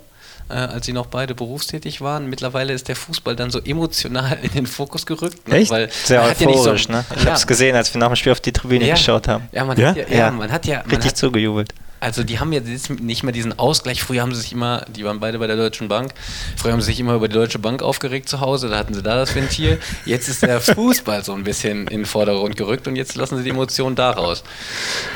äh, 0.50 0.54
als 0.54 0.86
sie 0.86 0.94
noch 0.94 1.06
beide 1.08 1.36
berufstätig 1.36 2.02
waren. 2.02 2.30
Mittlerweile 2.30 2.74
ist 2.74 2.88
der 2.88 2.96
Fußball 2.96 3.36
dann 3.36 3.52
so 3.52 3.60
emotional 3.60 4.38
in 4.42 4.52
den 4.52 4.66
Fokus 4.66 5.06
gerückt. 5.06 5.48
Ne? 5.48 5.58
Echt? 5.58 5.72
Weil 5.72 5.90
Sehr 5.92 6.24
euphorisch, 6.24 6.88
ja 6.88 6.88
so, 6.88 6.92
ne? 6.92 7.06
Ich 7.16 7.22
ja. 7.22 7.26
habe 7.28 7.38
es 7.38 7.48
gesehen, 7.48 7.76
als 7.76 7.94
wir 7.94 8.00
nach 8.00 8.08
dem 8.08 8.16
Spiel 8.16 8.32
auf 8.32 8.42
die 8.42 8.52
Tribüne 8.52 8.86
ja. 8.86 8.96
geschaut 8.96 9.28
haben. 9.28 9.48
Ja, 9.52 9.66
man 9.66 9.80
ja? 9.80 9.90
hat 9.90 10.10
ja, 10.10 10.32
man 10.32 10.52
hat 10.52 10.66
ja 10.66 10.78
man 10.80 10.90
richtig 10.90 11.12
hat, 11.12 11.18
zugejubelt. 11.18 11.74
Also 12.00 12.24
die 12.24 12.40
haben 12.40 12.54
jetzt 12.54 12.90
nicht 13.02 13.24
mehr 13.24 13.34
diesen 13.34 13.58
Ausgleich. 13.58 14.02
Früher 14.02 14.22
haben 14.22 14.34
sie 14.34 14.42
sich 14.42 14.54
immer, 14.54 14.86
die 14.88 15.04
waren 15.04 15.20
beide 15.20 15.40
bei 15.40 15.48
der 15.48 15.56
Deutschen 15.56 15.88
Bank, 15.88 16.14
früher 16.56 16.72
haben 16.72 16.82
sie 16.82 16.88
sich 16.88 17.00
immer 17.00 17.16
über 17.16 17.28
die 17.28 17.34
Deutsche 17.34 17.60
Bank 17.60 17.82
aufgeregt 17.82 18.30
zu 18.30 18.40
Hause, 18.40 18.70
da 18.70 18.78
hatten 18.78 18.94
sie 18.94 19.04
da 19.04 19.16
das 19.16 19.36
Ventil. 19.36 19.80
Jetzt 20.06 20.30
ist 20.30 20.42
der 20.44 20.62
Fußball 20.62 21.24
so 21.24 21.34
ein 21.34 21.44
bisschen 21.44 21.88
in 21.88 22.00
den 22.02 22.06
Vordergrund 22.06 22.56
gerückt 22.56 22.88
und 22.88 22.96
jetzt 22.96 23.16
lassen 23.16 23.38
sie 23.38 23.44
die 23.44 23.50
Emotionen 23.50 23.96
da 23.96 24.12
raus. 24.12 24.44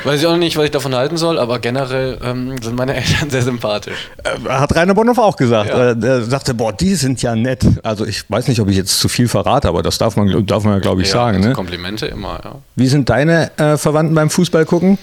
Weiß 0.04 0.20
ich 0.20 0.26
auch 0.26 0.36
nicht, 0.36 0.56
was 0.56 0.66
ich 0.66 0.70
davon 0.70 0.94
halten 0.94 1.16
soll, 1.16 1.38
aber 1.38 1.58
generell 1.58 2.18
ähm, 2.22 2.54
sind 2.62 2.76
meine 2.76 2.94
Eltern 2.94 3.30
sehr 3.30 3.42
sympathisch. 3.42 4.10
Äh, 4.22 4.48
hat 4.48 4.74
Rainer 4.74 4.94
Bonhoff 4.94 5.18
auch 5.18 5.36
gesagt. 5.36 5.70
Ja. 5.70 5.92
Äh, 5.92 6.06
er 6.06 6.22
sagte, 6.24 6.54
boah, 6.54 6.72
die 6.72 6.94
sind 6.94 7.22
ja 7.22 7.34
nett. 7.34 7.64
Also 7.82 8.04
ich 8.06 8.28
weiß 8.30 8.48
nicht, 8.48 8.60
ob 8.60 8.68
ich 8.68 8.76
jetzt 8.76 8.98
zu 8.98 9.08
viel 9.08 9.28
verrate, 9.28 9.68
aber 9.68 9.82
das 9.82 9.98
darf 9.98 10.16
man, 10.16 10.46
darf 10.46 10.64
man 10.64 10.74
ja, 10.74 10.78
glaube 10.80 11.02
ich, 11.02 11.08
ja, 11.08 11.14
sagen. 11.14 11.36
Also 11.38 11.48
ne? 11.48 11.54
Komplimente 11.54 12.06
immer, 12.06 12.40
ja. 12.44 12.56
Wie 12.76 12.86
sind 12.86 13.08
deine 13.08 13.50
äh, 13.58 13.76
Verwandten 13.76 14.14
beim 14.14 14.30
Fußball 14.30 14.64
gucken? 14.64 14.98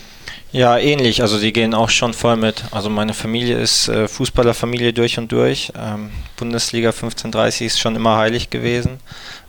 Ja, 0.51 0.77
ähnlich. 0.77 1.21
Also 1.21 1.39
die 1.39 1.53
gehen 1.53 1.73
auch 1.73 1.89
schon 1.89 2.13
voll 2.13 2.35
mit. 2.35 2.65
Also 2.71 2.89
meine 2.89 3.13
Familie 3.13 3.57
ist 3.57 3.87
äh, 3.87 4.07
Fußballerfamilie 4.09 4.91
durch 4.91 5.17
und 5.17 5.31
durch. 5.31 5.71
Ähm, 5.79 6.09
Bundesliga 6.35 6.89
1530 6.89 7.67
ist 7.67 7.79
schon 7.79 7.95
immer 7.95 8.17
heilig 8.17 8.49
gewesen. 8.49 8.99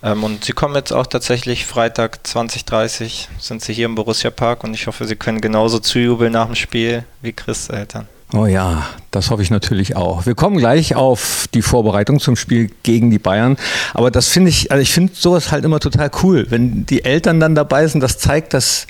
Ähm, 0.02 0.22
und 0.22 0.44
sie 0.44 0.52
kommen 0.52 0.76
jetzt 0.76 0.92
auch 0.92 1.08
tatsächlich 1.08 1.66
Freitag 1.66 2.24
2030 2.24 3.28
sind 3.40 3.62
sie 3.62 3.72
hier 3.72 3.86
im 3.86 3.96
Borussia 3.96 4.30
Park 4.30 4.62
und 4.62 4.74
ich 4.74 4.86
hoffe, 4.86 5.06
sie 5.06 5.16
können 5.16 5.40
genauso 5.40 5.80
zujubeln 5.80 6.32
nach 6.32 6.46
dem 6.46 6.54
Spiel 6.54 7.04
wie 7.20 7.32
Chris 7.32 7.68
Eltern. 7.68 8.06
Oh 8.34 8.46
ja, 8.46 8.86
das 9.10 9.30
hoffe 9.30 9.42
ich 9.42 9.50
natürlich 9.50 9.94
auch. 9.94 10.24
Wir 10.24 10.34
kommen 10.34 10.56
gleich 10.56 10.94
auf 10.94 11.48
die 11.52 11.60
Vorbereitung 11.60 12.18
zum 12.18 12.36
Spiel 12.36 12.70
gegen 12.82 13.10
die 13.10 13.18
Bayern. 13.18 13.58
Aber 13.92 14.10
das 14.10 14.28
finde 14.28 14.48
ich, 14.48 14.70
also 14.72 14.80
ich 14.80 14.90
finde 14.90 15.12
sowas 15.14 15.52
halt 15.52 15.64
immer 15.64 15.80
total 15.80 16.10
cool, 16.22 16.46
wenn 16.48 16.86
die 16.86 17.04
Eltern 17.04 17.40
dann 17.40 17.54
dabei 17.54 17.86
sind. 17.88 18.00
Das 18.00 18.18
zeigt, 18.18 18.54
dass 18.54 18.86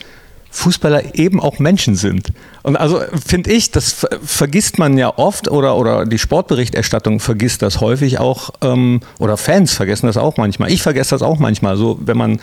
Fußballer 0.52 1.14
eben 1.14 1.40
auch 1.40 1.58
Menschen 1.58 1.96
sind. 1.96 2.28
Und 2.62 2.76
also 2.76 3.00
finde 3.26 3.50
ich, 3.50 3.70
das 3.70 4.06
vergisst 4.22 4.78
man 4.78 4.98
ja 4.98 5.16
oft 5.16 5.48
oder, 5.48 5.76
oder 5.76 6.04
die 6.04 6.18
Sportberichterstattung 6.18 7.20
vergisst 7.20 7.62
das 7.62 7.80
häufig 7.80 8.20
auch 8.20 8.50
ähm, 8.60 9.00
oder 9.18 9.38
Fans 9.38 9.72
vergessen 9.72 10.06
das 10.06 10.18
auch 10.18 10.36
manchmal. 10.36 10.70
Ich 10.70 10.82
vergesse 10.82 11.10
das 11.10 11.22
auch 11.22 11.38
manchmal, 11.38 11.76
so 11.78 11.98
wenn 12.04 12.18
man 12.18 12.38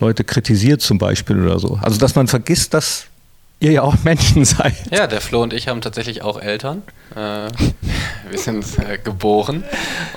Leute 0.00 0.24
kritisiert 0.24 0.82
zum 0.82 0.98
Beispiel 0.98 1.40
oder 1.40 1.60
so. 1.60 1.78
Also 1.80 1.98
dass 1.98 2.16
man 2.16 2.26
vergisst, 2.26 2.74
dass 2.74 3.06
ihr 3.60 3.72
ja 3.72 3.82
auch 3.82 3.96
Menschen 4.04 4.44
seid. 4.44 4.74
Ja, 4.90 5.06
der 5.06 5.20
Flo 5.20 5.42
und 5.42 5.52
ich 5.52 5.68
haben 5.68 5.80
tatsächlich 5.80 6.22
auch 6.22 6.40
Eltern. 6.40 6.82
Äh, 7.14 7.48
wir 8.28 8.38
sind 8.38 8.66
äh, 8.78 8.98
geboren. 8.98 9.64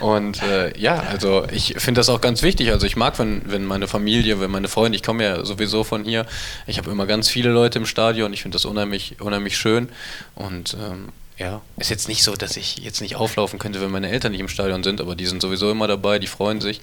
Und 0.01 0.41
äh, 0.43 0.77
ja, 0.77 0.99
also 1.09 1.45
ich 1.51 1.75
finde 1.77 1.99
das 1.99 2.09
auch 2.09 2.21
ganz 2.21 2.41
wichtig. 2.41 2.71
Also 2.71 2.85
ich 2.85 2.95
mag, 2.95 3.17
wenn, 3.19 3.41
wenn 3.45 3.65
meine 3.65 3.87
Familie, 3.87 4.39
wenn 4.39 4.51
meine 4.51 4.67
Freunde, 4.67 4.95
ich 4.95 5.03
komme 5.03 5.23
ja 5.23 5.45
sowieso 5.45 5.83
von 5.83 6.03
hier, 6.03 6.25
ich 6.67 6.77
habe 6.77 6.91
immer 6.91 7.05
ganz 7.05 7.29
viele 7.29 7.49
Leute 7.49 7.79
im 7.79 7.85
Stadion. 7.85 8.33
Ich 8.33 8.41
finde 8.41 8.55
das 8.55 8.65
unheimlich, 8.65 9.21
unheimlich 9.21 9.57
schön. 9.57 9.89
Und 10.35 10.75
ähm, 10.79 11.09
ja, 11.37 11.61
ist 11.77 11.89
jetzt 11.89 12.09
nicht 12.09 12.23
so, 12.23 12.35
dass 12.35 12.57
ich 12.57 12.79
jetzt 12.79 12.99
nicht 12.99 13.15
auflaufen 13.15 13.59
könnte, 13.59 13.79
wenn 13.79 13.91
meine 13.91 14.09
Eltern 14.09 14.33
nicht 14.33 14.41
im 14.41 14.49
Stadion 14.49 14.83
sind, 14.83 14.99
aber 14.99 15.15
die 15.15 15.25
sind 15.25 15.41
sowieso 15.41 15.71
immer 15.71 15.87
dabei, 15.87 16.19
die 16.19 16.27
freuen 16.27 16.59
sich. 16.59 16.81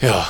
Ja, 0.00 0.28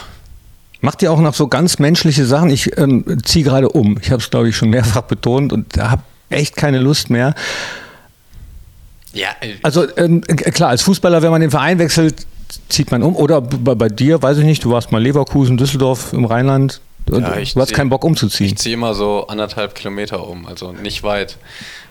Macht 0.81 1.03
ihr 1.03 1.11
auch 1.13 1.21
noch 1.21 1.35
so 1.35 1.49
ganz 1.49 1.79
menschliche 1.79 2.27
Sachen? 2.27 2.51
Ich 2.51 2.77
ähm, 2.79 3.05
ziehe 3.25 3.45
gerade 3.45 3.69
um. 3.69 3.99
Ich 4.01 4.11
habe 4.11 4.21
es, 4.23 4.31
glaube 4.31 4.49
ich, 4.49 4.57
schon 4.57 4.71
mehrfach 4.71 5.03
betont 5.03 5.53
und 5.53 5.77
habe 5.79 6.03
echt 6.31 6.57
keine 6.57 6.79
Lust 6.79 7.11
mehr. 7.11 7.35
ja 9.13 9.29
äh, 9.41 9.55
Also 9.63 9.87
ähm, 9.97 10.23
äh, 10.29 10.35
klar, 10.35 10.71
als 10.71 10.83
Fußballer, 10.83 11.23
wenn 11.23 11.31
man 11.31 11.41
den 11.41 11.51
Verein 11.51 11.79
wechselt, 11.79 12.27
zieht 12.69 12.91
man 12.91 13.03
um. 13.03 13.17
Oder 13.17 13.41
bei, 13.41 13.75
bei 13.75 13.89
dir, 13.89 14.23
weiß 14.23 14.39
ich 14.39 14.45
nicht, 14.45 14.65
du 14.65 14.71
warst 14.71 14.93
mal 14.93 15.03
Leverkusen, 15.03 15.57
Düsseldorf 15.57 16.13
im 16.13 16.25
Rheinland. 16.25 16.81
Und 17.11 17.23
Ja, 17.23 17.37
ich 17.37 17.55
du 17.55 17.61
hast 17.61 17.69
zieh- 17.69 17.75
keinen 17.75 17.89
Bock 17.91 18.05
umzuziehen. 18.05 18.47
Ich 18.49 18.57
ziehe 18.57 18.75
immer 18.75 18.93
so 18.95 19.29
anderthalb 19.29 19.75
Kilometer 19.77 20.27
um, 20.29 20.45
also 20.47 20.73
nicht 20.73 21.05
weit. 21.05 21.37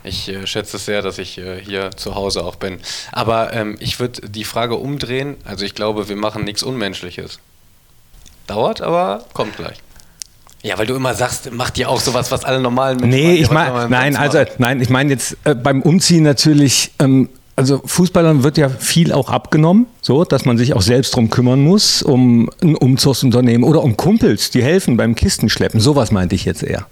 Ich 0.03 0.27
äh, 0.29 0.45
schätze 0.45 0.75
es 0.77 0.85
sehr, 0.85 1.01
dass 1.01 1.17
ich 1.17 1.37
äh, 1.37 1.59
hier 1.63 1.91
zu 1.95 2.15
Hause 2.15 2.43
auch 2.43 2.55
bin. 2.57 2.79
Aber 3.13 3.53
ähm, 3.53 3.77
ich 3.79 3.99
würde 3.99 4.27
die 4.29 4.43
Frage 4.43 4.75
umdrehen. 4.75 5.37
Also 5.45 5.63
ich 5.65 5.73
glaube, 5.73 6.09
wir 6.09 6.15
machen 6.17 6.43
nichts 6.43 6.63
Unmenschliches. 6.63 7.39
Dauert, 8.47 8.81
aber 8.81 9.25
kommt 9.33 9.55
gleich. 9.57 9.77
Ja, 10.63 10.77
weil 10.79 10.87
du 10.87 10.95
immer 10.95 11.13
sagst, 11.13 11.49
mach 11.51 11.69
dir 11.69 11.89
auch 11.89 11.99
sowas, 11.99 12.31
was 12.31 12.43
alle 12.43 12.59
normalen 12.59 12.99
Menschen 12.99 13.09
Nee, 13.19 13.27
machen. 13.33 13.41
ich 13.43 13.51
meine, 13.51 13.89
nein, 13.89 14.15
also 14.15 14.39
machen? 14.39 14.51
nein, 14.57 14.81
ich 14.81 14.89
meine 14.89 15.11
jetzt 15.11 15.37
äh, 15.43 15.53
beim 15.53 15.81
Umziehen 15.83 16.23
natürlich. 16.23 16.91
Ähm, 16.99 17.29
also 17.55 17.81
Fußballern 17.85 18.43
wird 18.43 18.57
ja 18.57 18.67
viel 18.67 19.13
auch 19.13 19.29
abgenommen, 19.29 19.85
so 20.01 20.25
dass 20.25 20.43
man 20.43 20.57
sich 20.57 20.73
auch 20.73 20.81
selbst 20.81 21.15
drum 21.15 21.29
kümmern 21.29 21.61
muss, 21.61 22.01
um 22.03 22.49
ein 22.61 22.75
Umzugsunternehmen 22.75 23.63
oder 23.63 23.81
um 23.83 23.95
Kumpels, 23.95 24.49
die 24.49 24.61
helfen 24.63 24.97
beim 24.97 25.15
Kistenschleppen. 25.15 25.79
Sowas 25.79 26.11
meinte 26.11 26.35
ich 26.35 26.43
jetzt 26.45 26.63
eher. 26.63 26.85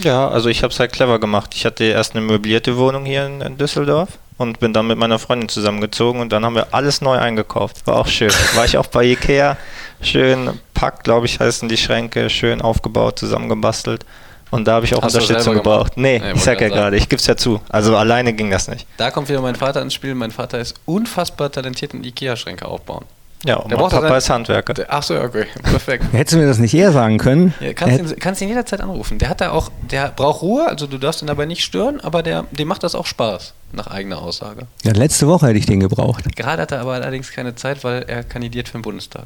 Ja, 0.00 0.28
also 0.28 0.48
ich 0.48 0.62
habe 0.64 0.72
es 0.72 0.80
halt 0.80 0.92
clever 0.92 1.20
gemacht. 1.20 1.52
Ich 1.54 1.64
hatte 1.64 1.84
erst 1.84 2.16
eine 2.16 2.24
möblierte 2.26 2.76
Wohnung 2.76 3.04
hier 3.04 3.26
in, 3.26 3.40
in 3.40 3.56
Düsseldorf 3.56 4.08
und 4.36 4.58
bin 4.58 4.72
dann 4.72 4.88
mit 4.88 4.98
meiner 4.98 5.20
Freundin 5.20 5.48
zusammengezogen 5.48 6.20
und 6.20 6.32
dann 6.32 6.44
haben 6.44 6.56
wir 6.56 6.74
alles 6.74 7.00
neu 7.00 7.16
eingekauft. 7.16 7.86
War 7.86 7.96
auch 7.96 8.08
schön. 8.08 8.32
War 8.56 8.64
ich 8.64 8.76
auch 8.76 8.88
bei 8.88 9.04
Ikea. 9.04 9.56
Schön 10.04 10.50
Pack, 10.74 11.04
glaube 11.04 11.26
ich, 11.26 11.40
heißen 11.40 11.68
die 11.68 11.76
Schränke. 11.76 12.30
Schön 12.30 12.60
aufgebaut, 12.62 13.18
zusammengebastelt. 13.18 14.04
Und 14.50 14.66
da 14.68 14.74
habe 14.74 14.84
ich 14.86 14.94
auch 14.94 15.02
Hast 15.02 15.14
Unterstützung 15.16 15.54
gebraucht. 15.54 15.96
Nee, 15.96 16.20
Nee, 16.20 16.32
ich 16.34 16.42
sag 16.42 16.60
ja 16.60 16.68
gerade, 16.68 16.96
ich 16.96 17.08
gebe 17.08 17.18
es 17.20 17.26
ja 17.26 17.36
zu. 17.36 17.60
Also 17.70 17.96
alleine 17.96 18.32
ging 18.34 18.50
das 18.50 18.68
nicht. 18.68 18.86
Da 18.98 19.10
kommt 19.10 19.28
wieder 19.28 19.40
mein 19.40 19.56
Vater 19.56 19.82
ins 19.82 19.94
Spiel. 19.94 20.14
Mein 20.14 20.30
Vater 20.30 20.60
ist 20.60 20.74
unfassbar 20.84 21.50
talentiert 21.50 21.92
in 21.94 22.04
Ikea-Schränke 22.04 22.66
aufbauen. 22.66 23.04
Ja, 23.46 23.56
und 23.56 23.70
Der 23.70 23.76
mein 23.76 23.82
braucht 23.82 23.92
Papa 23.96 24.08
sein- 24.08 24.18
ist 24.18 24.30
Handwerker. 24.30 24.86
Ach 24.88 25.02
so, 25.02 25.20
okay, 25.20 25.44
perfekt. 25.62 26.04
Hättest 26.12 26.34
du 26.34 26.38
mir 26.38 26.46
das 26.46 26.58
nicht 26.58 26.72
eher 26.72 26.92
sagen 26.92 27.18
können? 27.18 27.52
Ja, 27.60 27.74
kannst, 27.74 27.98
ihn, 27.98 28.18
kannst 28.18 28.40
ihn 28.40 28.48
jederzeit 28.48 28.80
anrufen. 28.80 29.18
Der 29.18 29.28
hat 29.28 29.40
da 29.42 29.50
auch, 29.50 29.70
der 29.90 30.08
braucht 30.08 30.40
Ruhe, 30.40 30.66
also 30.66 30.86
du 30.86 30.96
darfst 30.96 31.20
ihn 31.20 31.26
dabei 31.26 31.44
nicht 31.44 31.62
stören, 31.62 32.00
aber 32.00 32.22
der, 32.22 32.44
dem 32.52 32.68
macht 32.68 32.84
das 32.84 32.94
auch 32.94 33.04
Spaß, 33.04 33.52
nach 33.72 33.88
eigener 33.88 34.22
Aussage. 34.22 34.66
ja, 34.82 34.92
letzte 34.92 35.26
Woche 35.26 35.48
hätte 35.48 35.58
ich 35.58 35.66
den 35.66 35.80
gebraucht. 35.80 36.24
Gerade 36.36 36.62
hat 36.62 36.72
er 36.72 36.80
aber 36.80 36.92
allerdings 36.94 37.32
keine 37.32 37.54
Zeit, 37.54 37.84
weil 37.84 38.04
er 38.04 38.22
kandidiert 38.24 38.68
für 38.68 38.78
den 38.78 38.82
Bundestag. 38.82 39.24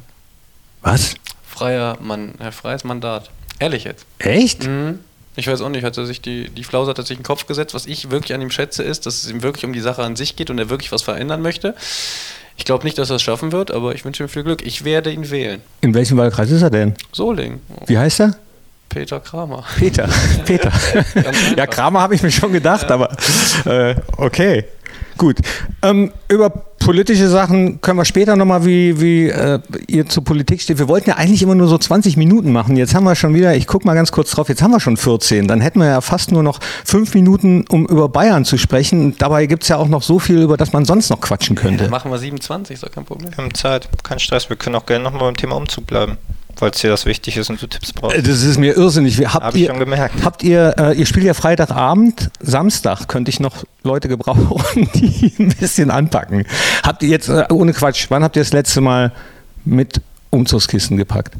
Was? 0.81 1.15
Freier 1.45 1.97
Mann, 2.01 2.35
äh, 2.39 2.51
freies 2.51 2.83
Mandat. 2.83 3.29
Ehrlich 3.59 3.83
jetzt. 3.83 4.05
Echt? 4.19 4.65
Mhm. 4.65 4.99
Ich 5.35 5.47
weiß 5.47 5.61
auch 5.61 5.69
nicht, 5.69 5.83
hat 5.83 5.97
er 5.97 6.05
sich 6.05 6.21
die, 6.21 6.49
die 6.49 6.63
Flause 6.63 6.89
hat 6.89 6.97
er 6.97 7.03
sich 7.03 7.11
in 7.11 7.17
den 7.19 7.23
Kopf 7.23 7.45
gesetzt. 7.45 7.73
Was 7.73 7.85
ich 7.85 8.09
wirklich 8.09 8.33
an 8.33 8.41
ihm 8.41 8.51
schätze, 8.51 8.83
ist, 8.83 9.05
dass 9.05 9.23
es 9.23 9.29
ihm 9.29 9.41
wirklich 9.41 9.65
um 9.65 9.73
die 9.73 9.79
Sache 9.79 10.03
an 10.03 10.15
sich 10.15 10.35
geht 10.35 10.49
und 10.49 10.57
er 10.59 10.69
wirklich 10.69 10.91
was 10.91 11.01
verändern 11.01 11.41
möchte. 11.41 11.75
Ich 12.57 12.65
glaube 12.65 12.83
nicht, 12.83 12.97
dass 12.97 13.09
er 13.09 13.17
es 13.17 13.21
schaffen 13.21 13.53
wird, 13.53 13.71
aber 13.71 13.95
ich 13.95 14.03
wünsche 14.03 14.23
ihm 14.23 14.29
viel 14.29 14.43
Glück. 14.43 14.65
Ich 14.65 14.83
werde 14.83 15.11
ihn 15.11 15.29
wählen. 15.29 15.61
In 15.81 15.93
welchem 15.93 16.17
Wahlkreis 16.17 16.51
ist 16.51 16.61
er 16.61 16.69
denn? 16.69 16.93
Soling. 17.13 17.61
Wie 17.85 17.97
heißt 17.97 18.19
er? 18.19 18.35
Peter 18.89 19.19
Kramer. 19.19 19.63
Peter. 19.77 20.09
Peter. 20.45 20.71
ja, 21.55 21.67
Kramer 21.67 22.01
habe 22.01 22.15
ich 22.15 22.23
mir 22.23 22.31
schon 22.31 22.51
gedacht, 22.51 22.91
aber 22.91 23.15
äh, 23.65 23.95
okay. 24.17 24.65
Gut. 25.17 25.37
Ähm, 25.81 26.11
über 26.27 26.49
politische 26.89 27.27
Sachen 27.27 27.81
können 27.81 27.99
wir 27.99 28.05
später 28.05 28.35
nochmal, 28.35 28.65
wie, 28.65 28.99
wie 28.99 29.29
äh, 29.29 29.59
ihr 29.85 30.07
zur 30.07 30.23
Politik 30.23 30.59
steht. 30.59 30.79
Wir 30.79 30.87
wollten 30.87 31.11
ja 31.11 31.17
eigentlich 31.17 31.43
immer 31.43 31.53
nur 31.53 31.67
so 31.67 31.77
20 31.77 32.17
Minuten 32.17 32.51
machen. 32.51 32.77
Jetzt 32.77 32.95
haben 32.95 33.03
wir 33.03 33.13
schon 33.13 33.35
wieder, 33.35 33.55
ich 33.55 33.67
gucke 33.67 33.85
mal 33.85 33.93
ganz 33.93 34.11
kurz 34.11 34.31
drauf, 34.31 34.49
jetzt 34.49 34.63
haben 34.63 34.71
wir 34.71 34.79
schon 34.79 34.97
14. 34.97 35.47
Dann 35.47 35.61
hätten 35.61 35.77
wir 35.77 35.85
ja 35.85 36.01
fast 36.01 36.31
nur 36.31 36.41
noch 36.41 36.59
fünf 36.83 37.13
Minuten, 37.13 37.63
um 37.69 37.85
über 37.85 38.09
Bayern 38.09 38.43
zu 38.43 38.57
sprechen. 38.57 39.05
Und 39.05 39.21
dabei 39.21 39.45
gibt 39.45 39.61
es 39.61 39.69
ja 39.69 39.77
auch 39.77 39.87
noch 39.87 40.01
so 40.01 40.17
viel, 40.17 40.41
über 40.41 40.57
das 40.57 40.73
man 40.73 40.83
sonst 40.83 41.11
noch 41.11 41.21
quatschen 41.21 41.55
könnte. 41.55 41.83
Dann 41.83 41.91
machen 41.91 42.09
wir 42.09 42.17
27, 42.17 42.73
ist 42.73 42.83
doch 42.83 42.89
kein 42.89 43.05
Problem. 43.05 43.29
Wir 43.29 43.37
haben 43.37 43.53
Zeit, 43.53 43.87
kein 44.01 44.17
Stress. 44.17 44.49
Wir 44.49 44.55
können 44.57 44.75
auch 44.75 44.87
gerne 44.87 45.03
nochmal 45.03 45.25
beim 45.25 45.37
Thema 45.37 45.57
Umzug 45.57 45.85
bleiben, 45.85 46.17
falls 46.59 46.79
dir 46.81 46.89
das 46.89 47.05
wichtig 47.05 47.37
ist 47.37 47.49
und 47.49 47.61
du 47.61 47.67
Tipps 47.67 47.89
Äh, 47.89 47.93
brauchst. 47.99 48.17
Das 48.17 48.43
ist 48.43 48.57
mir 48.57 48.75
irrsinnig. 48.77 49.17
Wir- 49.17 49.33
Habt 49.33 49.45
Hab 49.45 49.55
ich 49.55 49.61
ihr, 49.61 49.67
schon 49.69 49.79
gemerkt. 49.79 50.23
Habt 50.23 50.43
ihr, 50.43 50.75
äh, 50.77 50.93
ihr 50.93 51.05
spielt 51.05 51.25
ja 51.25 51.33
Freitagabend, 51.33 52.29
Samstag 52.39 53.07
könnte 53.07 53.29
ich 53.29 53.39
noch 53.39 53.63
Leute 53.83 54.07
gebrauchen, 54.07 54.89
die 54.95 55.33
ein 55.39 55.49
bisschen 55.59 55.89
anpacken. 55.91 56.45
Habt 56.83 57.01
ihr 57.03 57.09
jetzt, 57.09 57.29
äh, 57.29 57.45
ohne 57.51 57.73
Quatsch, 57.73 58.05
wann 58.09 58.23
habt 58.23 58.35
ihr 58.35 58.43
das 58.43 58.53
letzte 58.53 58.81
Mal 58.81 59.11
mit 59.65 60.01
Umzugskisten 60.29 60.97
gepackt? 60.97 61.33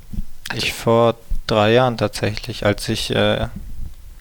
Ich 0.56 0.74
vor 0.74 1.16
drei 1.48 1.74
Jahren 1.74 1.98
tatsächlich, 1.98 2.66
als 2.66 2.90
ich 2.90 3.14
äh, 3.16 3.48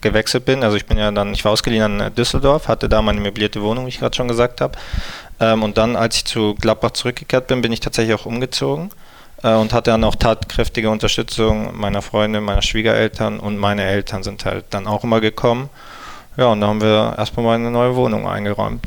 gewechselt 0.01 0.45
bin. 0.45 0.63
Also 0.63 0.77
ich 0.77 0.85
bin 0.85 0.97
ja 0.97 1.11
dann, 1.11 1.33
ich 1.33 1.43
war 1.45 1.51
ausgeliehen 1.51 1.83
an 1.83 1.99
äh, 1.99 2.11
Düsseldorf, 2.11 2.67
hatte 2.67 2.87
da 2.89 3.01
meine 3.01 3.19
möblierte 3.19 3.61
Wohnung, 3.61 3.85
wie 3.85 3.89
ich 3.89 3.99
gerade 3.99 4.15
schon 4.15 4.27
gesagt 4.27 4.61
habe. 4.61 4.77
Ähm, 5.39 5.63
und 5.63 5.77
dann, 5.77 5.95
als 5.95 6.17
ich 6.17 6.25
zu 6.25 6.55
Gladbach 6.55 6.91
zurückgekehrt 6.91 7.47
bin, 7.47 7.61
bin 7.61 7.71
ich 7.71 7.79
tatsächlich 7.79 8.13
auch 8.15 8.25
umgezogen 8.25 8.91
äh, 9.43 9.53
und 9.53 9.73
hatte 9.73 9.91
dann 9.91 10.03
auch 10.03 10.15
tatkräftige 10.15 10.89
Unterstützung 10.89 11.77
meiner 11.77 12.01
Freunde, 12.01 12.41
meiner 12.41 12.61
Schwiegereltern 12.61 13.39
und 13.39 13.57
meine 13.57 13.83
Eltern 13.83 14.23
sind 14.23 14.45
halt 14.45 14.65
dann 14.71 14.87
auch 14.87 15.03
immer 15.03 15.21
gekommen. 15.21 15.69
Ja, 16.37 16.47
und 16.47 16.61
da 16.61 16.67
haben 16.67 16.81
wir 16.81 17.15
erstmal 17.17 17.45
mal 17.45 17.55
eine 17.55 17.71
neue 17.71 17.95
Wohnung 17.95 18.27
eingeräumt. 18.27 18.85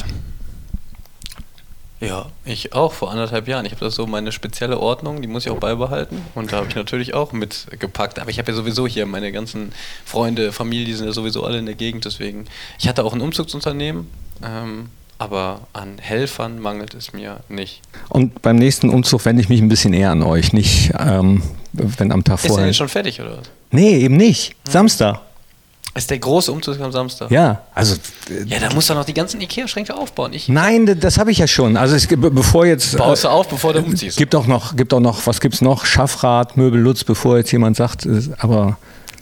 Ja, 2.02 2.26
ich 2.44 2.72
auch 2.72 2.92
vor 2.92 3.12
anderthalb 3.12 3.46
Jahren. 3.46 3.64
Ich 3.64 3.70
habe 3.70 3.84
das 3.84 3.94
so 3.94 4.08
meine 4.08 4.32
spezielle 4.32 4.80
Ordnung, 4.80 5.22
die 5.22 5.28
muss 5.28 5.46
ich 5.46 5.52
auch 5.52 5.60
beibehalten. 5.60 6.20
Und 6.34 6.52
da 6.52 6.56
habe 6.56 6.66
ich 6.68 6.74
natürlich 6.74 7.14
auch 7.14 7.30
mitgepackt. 7.30 8.18
Aber 8.18 8.28
ich 8.28 8.40
habe 8.40 8.50
ja 8.50 8.56
sowieso 8.56 8.88
hier 8.88 9.06
meine 9.06 9.30
ganzen 9.30 9.72
Freunde, 10.04 10.50
Familie, 10.50 10.86
die 10.86 10.94
sind 10.94 11.06
ja 11.06 11.12
sowieso 11.12 11.44
alle 11.44 11.58
in 11.58 11.66
der 11.66 11.76
Gegend. 11.76 12.04
Deswegen, 12.04 12.46
ich 12.80 12.88
hatte 12.88 13.04
auch 13.04 13.12
ein 13.12 13.20
Umzugsunternehmen, 13.20 14.10
ähm, 14.42 14.88
aber 15.22 15.60
an 15.72 15.98
Helfern 16.00 16.58
mangelt 16.58 16.94
es 16.94 17.12
mir 17.12 17.40
nicht. 17.48 17.80
Und 18.08 18.42
beim 18.42 18.56
nächsten 18.56 18.90
Umzug 18.90 19.24
wende 19.24 19.40
ich 19.40 19.48
mich 19.48 19.60
ein 19.62 19.68
bisschen 19.68 19.94
eher 19.94 20.10
an 20.10 20.24
euch, 20.24 20.52
nicht 20.52 20.90
ähm, 20.98 21.42
wenn 21.72 22.10
am 22.10 22.24
Tag 22.24 22.36
Ist 22.36 22.44
der 22.44 22.50
vorher. 22.50 22.66
jetzt 22.66 22.76
schon 22.76 22.88
fertig 22.88 23.20
oder 23.20 23.38
was? 23.38 23.50
Nee, 23.70 23.98
eben 23.98 24.16
nicht. 24.16 24.56
Samstag. 24.68 25.20
Ist 25.94 26.10
der 26.10 26.18
große 26.18 26.50
Umzug 26.50 26.80
am 26.80 26.90
Samstag? 26.90 27.30
Ja, 27.30 27.62
also 27.72 27.94
äh, 28.30 28.42
Ja, 28.48 28.58
da 28.58 28.74
musst 28.74 28.90
du 28.90 28.94
noch 28.94 29.04
die 29.04 29.14
ganzen 29.14 29.40
Ikea-Schränke 29.40 29.94
aufbauen. 29.94 30.32
Ich 30.32 30.48
nein, 30.48 30.98
das 30.98 31.18
habe 31.18 31.30
ich 31.30 31.38
ja 31.38 31.46
schon. 31.46 31.76
Also 31.76 31.94
es 31.94 32.08
gibt, 32.08 32.22
bevor 32.34 32.66
jetzt 32.66 32.96
baust 32.96 33.22
du 33.22 33.28
äh, 33.28 33.30
auf, 33.30 33.48
bevor 33.48 33.74
du 33.74 33.78
umziehst. 33.78 34.16
gibt 34.16 34.34
auch 34.34 34.48
noch, 34.48 34.74
gibt 34.74 34.92
auch 34.92 35.00
noch, 35.00 35.24
was 35.28 35.40
gibt's 35.40 35.60
noch? 35.60 35.86
Schaffrad, 35.86 36.56
Möbel 36.56 36.80
Lutz, 36.80 37.04
bevor 37.04 37.36
jetzt 37.36 37.52
jemand 37.52 37.76
sagt, 37.76 38.06
äh, 38.06 38.22
aber 38.38 38.76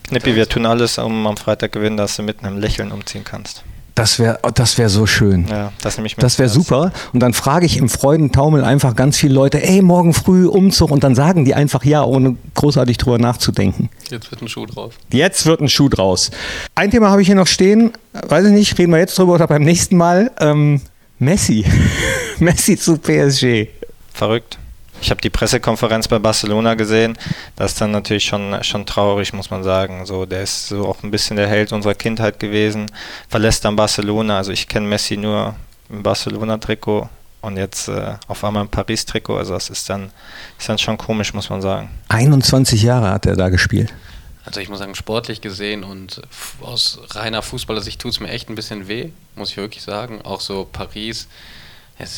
Knippi, 0.09 0.35
wir 0.35 0.49
tun 0.49 0.64
alles, 0.64 0.97
um 0.97 1.26
am 1.26 1.37
Freitag 1.37 1.73
gewinnen, 1.73 1.99
dass 1.99 2.16
du 2.16 2.23
mit 2.23 2.42
einem 2.42 2.59
Lächeln 2.59 2.90
umziehen 2.90 3.23
kannst. 3.23 3.64
Das 4.00 4.19
wäre, 4.19 4.38
das 4.54 4.78
wäre 4.78 4.88
so 4.88 5.07
schön. 5.07 5.47
Ja, 5.47 5.75
das 5.83 5.99
nehme 5.99 6.07
ich 6.07 6.16
mir 6.16 6.23
Das 6.23 6.38
wäre 6.38 6.49
super. 6.49 6.90
Und 7.12 7.21
dann 7.21 7.35
frage 7.35 7.66
ich 7.66 7.76
im 7.76 7.90
Freudentaumel 7.90 8.64
einfach 8.64 8.97
ganz 8.97 9.19
viele 9.19 9.35
Leute, 9.35 9.62
ey, 9.62 9.83
morgen 9.83 10.14
früh 10.14 10.47
Umzug. 10.47 10.90
Und 10.90 11.04
dann 11.04 11.14
sagen 11.14 11.45
die 11.45 11.54
einfach 11.54 11.85
ja, 11.85 12.02
ohne 12.02 12.37
großartig 12.54 12.97
drüber 12.97 13.19
nachzudenken. 13.19 13.90
Jetzt 14.09 14.30
wird 14.30 14.40
ein 14.40 14.49
Schuh 14.49 14.64
drauf. 14.64 14.95
Jetzt 15.12 15.45
wird 15.45 15.61
ein 15.61 15.69
Schuh 15.69 15.90
draus. 15.90 16.30
Ein 16.75 16.90
Thema 16.90 17.11
habe 17.11 17.21
ich 17.21 17.26
hier 17.26 17.35
noch 17.35 17.47
stehen. 17.47 17.92
Weiß 18.14 18.47
ich 18.47 18.52
nicht, 18.52 18.78
reden 18.78 18.92
wir 18.92 19.00
jetzt 19.00 19.19
drüber 19.19 19.35
oder 19.35 19.47
beim 19.47 19.64
nächsten 19.64 19.99
Mal. 19.99 20.30
Ähm, 20.40 20.80
Messi. 21.19 21.66
Messi 22.38 22.78
zu 22.78 22.97
PSG. 22.97 23.69
verrückt. 24.14 24.57
Ich 25.02 25.11
habe 25.11 25.21
die 25.21 25.30
Pressekonferenz 25.30 26.09
bei 26.09 26.19
Barcelona 26.19 26.75
gesehen. 26.75 27.16
Das 27.57 27.73
ist 27.73 27.80
dann 27.80 27.90
natürlich 27.90 28.25
schon, 28.25 28.62
schon 28.62 28.85
traurig, 28.85 29.33
muss 29.33 29.50
man 29.50 29.62
sagen. 29.62 30.04
So, 30.04 30.26
der 30.26 30.42
ist 30.42 30.69
so 30.69 30.87
auch 30.87 31.02
ein 31.02 31.11
bisschen 31.11 31.37
der 31.37 31.49
Held 31.49 31.73
unserer 31.73 31.95
Kindheit 31.95 32.38
gewesen. 32.38 32.87
Verlässt 33.28 33.64
dann 33.64 33.76
Barcelona. 33.76 34.37
Also 34.37 34.52
ich 34.52 34.69
kenne 34.69 34.87
Messi 34.87 35.16
nur 35.16 35.57
im 35.88 36.02
Barcelona-Trikot 36.02 37.09
und 37.40 37.57
jetzt 37.57 37.88
äh, 37.88 38.14
auf 38.28 38.45
einmal 38.45 38.62
im 38.62 38.69
Paris-Trikot. 38.69 39.38
Also 39.38 39.54
das 39.54 39.71
ist 39.71 39.88
dann, 39.88 40.11
ist 40.59 40.69
dann 40.69 40.78
schon 40.78 40.99
komisch, 40.99 41.33
muss 41.33 41.49
man 41.49 41.62
sagen. 41.62 41.90
21 42.09 42.83
Jahre 42.83 43.11
hat 43.11 43.25
er 43.25 43.37
da 43.37 43.49
gespielt. 43.49 43.92
Also 44.45 44.61
ich 44.61 44.69
muss 44.69 44.78
sagen, 44.78 44.95
sportlich 44.95 45.40
gesehen 45.40 45.85
und 45.85 46.23
aus 46.61 46.99
reiner 47.11 47.42
Fußballersicht 47.42 48.00
tut 48.00 48.12
es 48.12 48.21
mir 48.21 48.28
echt 48.28 48.49
ein 48.49 48.54
bisschen 48.54 48.88
weh, 48.88 49.11
muss 49.35 49.50
ich 49.50 49.57
wirklich 49.57 49.83
sagen. 49.83 50.23
Auch 50.23 50.40
so 50.40 50.69
Paris. 50.71 51.28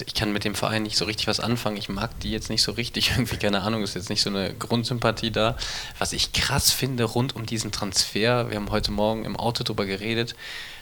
Ich 0.06 0.14
kann 0.14 0.32
mit 0.32 0.44
dem 0.44 0.54
Verein 0.54 0.82
nicht 0.84 0.96
so 0.96 1.04
richtig 1.04 1.26
was 1.26 1.40
anfangen. 1.40 1.76
Ich 1.76 1.88
mag 1.88 2.18
die 2.20 2.30
jetzt 2.30 2.50
nicht 2.50 2.62
so 2.62 2.72
richtig. 2.72 3.10
Irgendwie, 3.16 3.36
keine 3.36 3.62
Ahnung, 3.62 3.82
ist 3.82 3.94
jetzt 3.94 4.10
nicht 4.10 4.22
so 4.22 4.30
eine 4.30 4.54
Grundsympathie 4.54 5.30
da. 5.30 5.56
Was 5.98 6.12
ich 6.12 6.32
krass 6.32 6.70
finde 6.72 7.04
rund 7.04 7.34
um 7.36 7.46
diesen 7.46 7.72
Transfer, 7.72 8.48
wir 8.50 8.56
haben 8.56 8.70
heute 8.70 8.92
Morgen 8.92 9.24
im 9.24 9.36
Auto 9.36 9.64
drüber 9.64 9.84
geredet. 9.86 10.34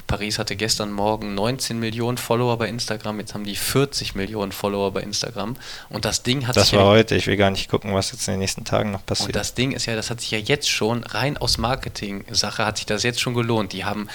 Paris 0.07 0.40
hatte 0.40 0.57
gestern 0.57 0.90
Morgen 0.90 1.37
19 1.37 1.78
Millionen 1.78 2.19
Follower 2.19 2.59
bei 2.59 2.69
Instagram, 2.69 3.21
jetzt 3.21 3.33
haben 3.35 3.45
die 3.45 3.54
40 3.54 4.16
Millionen 4.16 4.50
Follower 4.50 4.90
bei 4.92 5.02
Instagram. 5.02 5.57
Und 5.88 6.04
das 6.04 6.25
Ding 6.25 6.49
hat 6.49 6.57
Das 6.57 6.71
sich 6.71 6.73
war 6.78 6.85
ja- 6.85 6.90
heute. 6.90 7.14
Ich 7.14 7.28
will 7.28 7.37
gar 7.37 7.50
nicht 7.50 7.69
gucken, 7.71 7.95
was 7.95 8.11
jetzt 8.11 8.26
in 8.26 8.33
den 8.35 8.40
nächsten 8.40 8.64
Tagen 8.64 8.90
noch 8.90 9.07
passiert. 9.07 9.28
und 9.28 9.37
das 9.37 9.54
Ding 9.54 9.71
ist 9.71 9.87
ja, 9.87 9.95
das 9.95 10.11
hat 10.11 10.21
sich 10.21 10.33
ja 10.33 10.38
jetzt 10.38 10.69
schon, 10.69 11.04
rein 11.04 11.37
aus 11.37 11.59
Marketing-Sache 11.59 12.66
hat 12.66 12.78
sich 12.78 12.87
das 12.87 13.04
jetzt 13.04 13.21
schon 13.21 13.35
gelohnt. 13.35 13.73
Die 13.73 13.85
haben, 13.85 14.09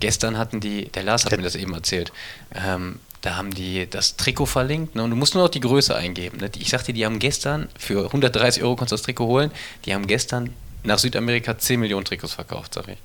gestern 0.00 0.38
hatten 0.38 0.60
die, 0.60 0.86
der 0.88 1.02
Lars 1.02 1.26
hat 1.26 1.36
mir 1.36 1.42
das 1.42 1.56
eben 1.56 1.74
erzählt, 1.74 2.10
ähm, 2.54 2.98
Da 3.24 3.36
haben 3.36 3.54
die 3.54 3.88
das 3.88 4.16
Trikot 4.16 4.44
verlinkt 4.44 4.96
ne? 4.96 5.02
und 5.02 5.08
du 5.08 5.16
musst 5.16 5.34
nur 5.34 5.44
noch 5.44 5.50
die 5.50 5.60
Größe 5.60 5.96
eingeben. 5.96 6.40
Ne? 6.40 6.50
Ich 6.58 6.68
sagte, 6.68 6.92
die 6.92 7.06
haben 7.06 7.18
gestern 7.18 7.70
für 7.78 8.04
130 8.04 8.62
Euro 8.62 8.76
kannst 8.76 8.92
du 8.92 8.96
das 8.96 9.02
Trikot 9.02 9.24
holen. 9.24 9.50
Die 9.86 9.94
haben 9.94 10.06
gestern 10.06 10.50
nach 10.82 10.98
Südamerika 10.98 11.56
10 11.56 11.80
Millionen 11.80 12.04
Trikots 12.04 12.34
verkauft, 12.34 12.74
sag 12.74 12.86
ich. 12.88 12.98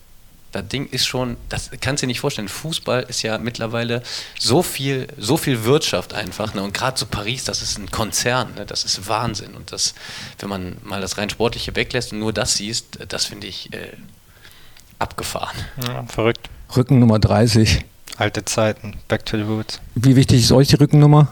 Das 0.51 0.67
Ding 0.67 0.87
ist 0.87 1.05
schon, 1.05 1.37
das 1.47 1.71
kannst 1.79 2.01
du 2.01 2.05
dir 2.05 2.09
nicht 2.09 2.19
vorstellen. 2.19 2.49
Fußball 2.49 3.03
ist 3.03 3.21
ja 3.21 3.37
mittlerweile 3.37 4.03
so 4.37 4.61
viel, 4.61 5.07
so 5.17 5.37
viel 5.37 5.63
Wirtschaft 5.63 6.13
einfach. 6.13 6.53
Ne? 6.53 6.63
Und 6.63 6.73
gerade 6.73 6.99
so 6.99 7.05
Paris, 7.05 7.45
das 7.45 7.61
ist 7.61 7.77
ein 7.77 7.89
Konzern, 7.89 8.55
ne? 8.55 8.65
das 8.65 8.83
ist 8.83 9.07
Wahnsinn. 9.07 9.55
Und 9.55 9.71
das, 9.71 9.95
wenn 10.39 10.49
man 10.49 10.77
mal 10.83 10.99
das 10.99 11.17
rein 11.17 11.29
Sportliche 11.29 11.77
weglässt 11.77 12.11
und 12.11 12.19
nur 12.19 12.33
das 12.33 12.55
siehst, 12.55 12.99
das 13.07 13.23
finde 13.23 13.47
ich 13.47 13.71
äh, 13.71 13.93
abgefahren. 14.97 15.55
Ja, 15.87 16.03
verrückt. 16.07 16.49
Rücken 16.75 16.99
Nummer 16.99 17.19
30. 17.19 17.85
Alte 18.19 18.43
Zeiten, 18.43 18.97
back 19.07 19.25
to 19.25 19.37
the 19.37 19.43
roots. 19.43 19.79
Wie 19.95 20.17
wichtig 20.17 20.41
ist 20.41 20.51
euch 20.51 20.67
die 20.67 20.75
Rückennummer? 20.75 21.29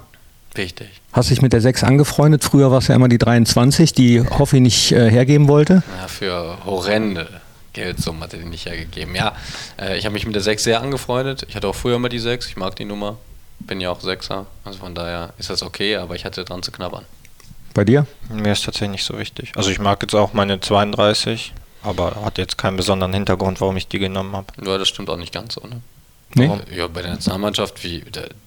Wichtig. 0.53 0.87
Hast 1.11 1.29
dich 1.29 1.41
mit 1.41 1.51
der 1.51 1.59
6 1.59 1.83
angefreundet? 1.83 2.45
Früher 2.45 2.71
war 2.71 2.77
es 2.77 2.87
ja 2.87 2.95
immer 2.95 3.09
die 3.09 3.17
23, 3.17 3.91
die 3.91 4.21
Hoffi 4.21 4.61
nicht 4.61 4.93
äh, 4.93 5.11
hergeben 5.11 5.49
wollte. 5.49 5.83
Ja, 5.99 6.07
für 6.07 6.57
horrende 6.65 7.27
Geldsummen 7.73 8.23
hat 8.23 8.31
er 8.31 8.39
die 8.39 8.45
nicht 8.45 8.67
hergegeben. 8.67 9.15
Ja, 9.15 9.35
äh, 9.77 9.97
ich 9.97 10.05
habe 10.05 10.13
mich 10.13 10.25
mit 10.25 10.33
der 10.33 10.41
6 10.41 10.63
sehr 10.63 10.81
angefreundet. 10.81 11.45
Ich 11.49 11.57
hatte 11.57 11.67
auch 11.67 11.75
früher 11.75 11.97
immer 11.97 12.07
die 12.07 12.19
6. 12.19 12.47
Ich 12.47 12.55
mag 12.55 12.77
die 12.77 12.85
Nummer. 12.85 13.17
Bin 13.59 13.81
ja 13.81 13.91
auch 13.91 13.99
Sechser. 13.99 14.45
Also 14.63 14.79
von 14.79 14.95
daher 14.95 15.33
ist 15.39 15.49
das 15.49 15.63
okay, 15.63 15.97
aber 15.97 16.15
ich 16.15 16.23
hatte 16.23 16.45
dran 16.45 16.63
zu 16.63 16.71
knabbern. 16.71 17.03
Bei 17.73 17.83
dir? 17.83 18.07
Mir 18.29 18.53
ist 18.53 18.63
tatsächlich 18.63 18.91
nicht 18.91 19.03
so 19.03 19.19
wichtig. 19.19 19.51
Also 19.57 19.71
ich 19.71 19.79
mag 19.79 20.01
jetzt 20.03 20.15
auch 20.15 20.31
meine 20.31 20.61
32, 20.61 21.53
aber 21.83 22.23
hat 22.23 22.37
jetzt 22.37 22.57
keinen 22.57 22.77
besonderen 22.77 23.11
Hintergrund, 23.11 23.59
warum 23.59 23.75
ich 23.75 23.89
die 23.89 23.99
genommen 23.99 24.37
habe. 24.37 24.47
Ja, 24.65 24.77
das 24.77 24.87
stimmt 24.87 25.09
auch 25.09 25.17
nicht 25.17 25.33
ganz 25.33 25.55
so, 25.55 25.67
ne? 25.67 25.81
Nee? 26.35 26.49
Ja, 26.75 26.87
bei 26.87 27.01
der 27.01 27.11
Nationalmannschaft, 27.11 27.83
wie, 27.83 28.03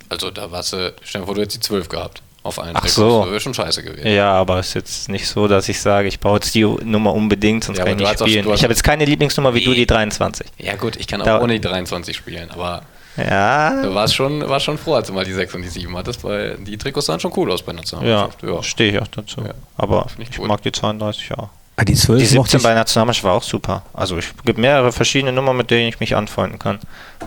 also 0.09 0.31
da 0.31 0.51
warst 0.51 0.73
du, 0.73 0.93
stell 1.03 1.21
dir 1.23 1.27
vor, 1.27 1.35
du 1.35 1.41
hättest 1.43 1.57
die 1.57 1.67
12 1.67 1.89
gehabt. 1.89 2.23
Auf 2.43 2.59
allen 2.59 2.71
Ach 2.75 2.81
Trikots. 2.81 2.95
so. 2.95 3.21
Das 3.23 3.31
wäre 3.33 3.41
schon 3.41 3.53
scheiße 3.53 3.83
gewesen. 3.83 4.07
Ja, 4.07 4.33
aber 4.33 4.61
es 4.61 4.69
ist 4.69 4.75
jetzt 4.75 5.09
nicht 5.11 5.27
so, 5.29 5.47
dass 5.47 5.69
ich 5.69 5.79
sage, 5.79 6.09
ich 6.09 6.19
brauche 6.21 6.37
jetzt 6.37 6.55
die 6.55 6.65
Nummer 6.65 7.13
unbedingt, 7.13 7.65
sonst 7.65 7.79
Ja, 7.79 7.85
kann 7.85 7.93
ich 7.95 7.99
nicht 8.01 8.23
auch- 8.23 8.27
spielen. 8.27 8.47
hast- 8.49 8.57
ich 8.57 8.63
habe 8.63 8.73
jetzt 8.73 8.83
keine 8.83 9.05
Lieblingsnummer 9.05 9.53
wie 9.55 9.63
du, 9.63 9.75
die 9.75 9.87
23. 9.87 10.47
Ja, 10.57 10.75
gut, 10.77 10.97
ich 10.97 11.07
kann 11.07 11.21
auch 11.21 11.27
Da- 11.27 11.41
ohne 11.43 11.53
die 11.55 11.61
23 11.61 12.17
spielen, 12.17 12.51
aber 12.51 12.83
Ja, 13.19 13.83
du 13.83 13.95
warst 13.95 14.15
schon, 14.15 14.49
warst 14.49 14.65
schon 14.65 14.79
froh, 14.79 14.95
als 14.95 15.09
du 15.09 15.13
mal 15.13 15.25
die 15.27 15.35
6 15.35 15.55
und 15.55 15.61
die 15.63 15.69
7 15.69 15.95
hattest, 15.99 16.25
weil 16.25 16.57
die 16.61 16.79
Trikots 16.79 17.07
sahen 17.07 17.21
schon 17.21 17.33
cool 17.37 17.51
aus 17.53 17.61
bei 17.63 17.73
der 17.73 17.83
ja, 17.83 17.97
Nationalmannschaft. 18.23 18.65
stehe 18.71 18.93
ich 18.93 18.99
auch 19.03 19.09
dazu. 19.09 19.43
Ja. 19.43 19.53
Aber 19.77 20.07
ich 20.19 20.31
ich 20.31 20.39
mag 20.39 20.63
die 20.63 20.73
32 20.73 21.29
ja. 21.29 21.51
Ah, 21.81 21.85
die 21.85 21.95
12 21.95 22.29
Die 22.29 22.37
mochte 22.37 22.51
17 22.53 22.59
ich. 22.59 22.63
bei 22.65 22.75
Nationalmannschaft 22.75 23.25
war 23.25 23.33
auch 23.33 23.43
super. 23.43 23.83
Also 23.95 24.19
es 24.19 24.27
gibt 24.45 24.59
mehrere 24.59 24.93
verschiedene 24.93 25.33
Nummern, 25.33 25.57
mit 25.57 25.71
denen 25.71 25.89
ich 25.89 25.99
mich 25.99 26.15
anfreunden 26.15 26.59
kann. 26.59 26.79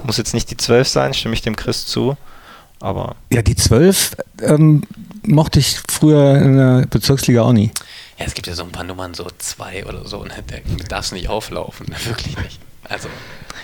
Muss 0.04 0.18
jetzt 0.18 0.36
nicht 0.36 0.52
die 0.52 0.58
12 0.58 0.88
sein, 0.88 1.14
stimme 1.16 1.34
ich 1.34 1.42
dem 1.42 1.56
Chris 1.56 1.88
zu. 1.88 2.18
Aber 2.80 3.16
Ja, 3.32 3.42
die 3.42 3.56
12 3.56 4.16
ähm, 4.44 4.84
mochte 5.26 5.58
ich 5.58 5.80
früher 5.90 6.38
in 6.38 6.58
der 6.58 6.86
Bezirksliga 6.88 7.42
auch 7.42 7.52
nie. 7.54 7.72
Ja, 8.20 8.26
es 8.28 8.36
gibt 8.36 8.46
ja 8.46 8.54
so 8.54 8.62
ein 8.62 8.72
paar 8.72 8.84
Nummern, 8.84 9.16
so 9.16 9.26
2 9.36 9.88
oder 9.88 10.06
so, 10.06 10.24
ne? 10.24 10.34
da 10.46 10.58
darfst 10.88 11.10
du 11.12 11.16
nicht 11.16 11.30
auflaufen, 11.30 11.88
wirklich 12.06 12.38
nicht. 12.38 12.60
Also, 12.90 13.10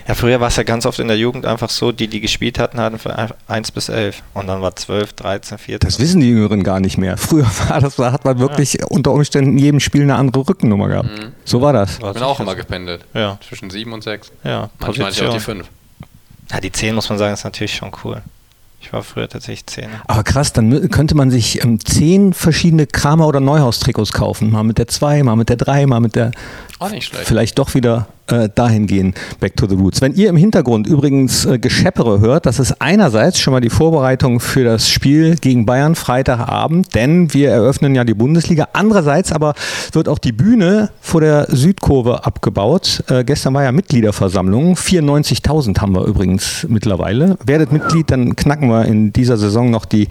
ja, 0.08 0.16
früher 0.16 0.40
war 0.40 0.48
es 0.48 0.56
ja 0.56 0.64
ganz 0.64 0.88
oft 0.88 0.98
in 0.98 1.08
der 1.08 1.18
Jugend 1.18 1.46
einfach 1.46 1.70
so, 1.70 1.92
die, 1.92 2.08
die 2.08 2.20
gespielt 2.20 2.58
hatten, 2.58 2.80
hatten 2.80 2.98
von 2.98 3.12
1 3.48 3.72
bis 3.72 3.90
11. 3.90 4.24
Und 4.34 4.48
dann 4.48 4.60
war 4.60 4.76
12, 4.76 5.14
13, 5.14 5.58
14. 5.60 5.88
Das 5.88 6.00
wissen 6.00 6.20
die 6.22 6.30
Jüngeren 6.30 6.64
gar 6.64 6.80
nicht 6.80 6.98
mehr. 6.98 7.16
Früher 7.18 7.46
war 7.68 7.80
das, 7.80 7.98
da 7.98 8.12
hat 8.12 8.26
man 8.26 8.40
wirklich 8.40 8.84
unter 8.90 9.12
Umständen 9.12 9.52
in 9.52 9.58
jedem 9.60 9.80
Spiel 9.80 10.02
eine 10.02 10.16
andere 10.16 10.48
Rückennummer 10.48 10.88
gehabt. 10.88 11.10
So 11.46 11.62
war 11.62 11.74
das. 11.74 12.02
War 12.02 12.10
ich 12.10 12.16
bin 12.16 12.24
auch 12.24 12.40
immer 12.40 12.56
gependelt. 12.56 13.06
Ja. 13.14 13.38
Zwischen 13.48 13.70
7 13.70 13.94
und 13.94 14.04
6. 14.04 14.32
Ja, 14.44 14.70
Manchmal 14.80 15.08
hatte 15.08 15.20
ich 15.20 15.28
auch 15.28 15.34
die 15.34 15.34
Position. 15.34 15.58
5. 15.58 15.70
Ja, 16.54 16.60
die 16.60 16.72
10 16.72 16.96
muss 16.96 17.08
man 17.10 17.20
sagen, 17.20 17.34
ist 17.34 17.44
natürlich 17.44 17.76
schon 17.76 17.92
cool. 18.04 18.24
Ich 18.82 18.94
war 18.94 19.04
früher 19.04 19.28
tatsächlich 19.28 19.68
10. 19.68 19.90
Aber 20.08 20.24
krass, 20.24 20.54
dann 20.54 20.90
könnte 20.90 21.14
man 21.14 21.30
sich 21.30 21.64
ähm, 21.64 21.80
zehn 21.84 22.34
verschiedene 22.34 22.88
Kramer- 22.88 23.28
oder 23.28 23.42
Neuhaus-Trikots 23.42 24.14
kaufen. 24.14 24.52
Mal 24.52 24.64
mit 24.64 24.78
der 24.78 24.88
2, 24.88 25.22
mal 25.24 25.36
mit 25.36 25.50
der 25.50 25.58
3, 25.58 25.86
mal 25.86 26.00
mit 26.00 26.16
der. 26.16 26.32
Auch 26.80 26.90
nicht 26.90 27.06
schlecht. 27.06 27.28
Vielleicht 27.28 27.60
doch 27.60 27.76
wieder 27.76 28.08
äh, 28.32 28.50
dahin 28.54 28.88
gehen, 28.88 29.14
back 29.40 29.56
to 29.56 29.68
the 29.68 29.76
roots. 29.76 30.02
Wenn 30.02 30.14
ihr 30.14 30.30
im 30.30 30.38
Hintergrund 30.38 30.88
übrigens 30.88 31.46
äh, 31.46 31.60
Gescheppere 31.60 32.20
hört, 32.20 32.46
das 32.46 32.60
ist 32.60 32.82
einerseits 32.82 33.40
schon 33.40 33.54
mal 33.54 33.62
die 33.62 33.70
Vorbereitung 33.70 34.40
für 34.40 34.64
das 34.64 34.90
Spiel 34.90 35.36
gegen 35.36 35.66
Bayern 35.66 35.96
Freitagabend, 35.96 36.96
denn 36.96 37.34
wir 37.34 37.52
eröffnen 37.52 37.96
ja 37.96 38.04
die 38.04 38.14
Bundesliga. 38.14 38.70
Andererseits 38.74 39.32
aber 39.32 39.54
wird 39.92 40.10
auch 40.10 40.20
die 40.20 40.32
Bühne 40.32 40.90
vor 41.02 41.22
der 41.22 41.48
Südkurve 41.50 42.26
abgebaut. 42.26 43.04
Äh, 43.10 43.24
gestern 43.24 43.54
war 43.54 43.64
ja 43.64 43.72
Mitgliederversammlung. 43.72 44.76
94.000 44.76 45.80
haben 45.80 45.96
wir 45.96 46.06
übrigens 46.06 46.66
mittlerweile. 46.70 47.38
Werdet 47.46 47.72
Mitglied, 47.72 48.12
dann 48.12 48.36
knacken 48.36 48.70
wir 48.70 48.86
in 48.86 49.14
dieser 49.14 49.38
Saison 49.38 49.70
noch 49.70 49.86
die 49.86 50.08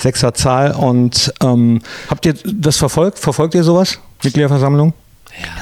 Sechserzahl. 0.00 0.72
Und 0.72 1.32
ähm, 1.42 1.80
habt 2.08 2.26
ihr 2.26 2.34
das 2.44 2.76
verfolgt? 2.76 3.18
Verfolgt 3.18 3.54
ihr 3.54 3.64
sowas? 3.64 3.98
Mitgliederversammlung? 4.22 4.92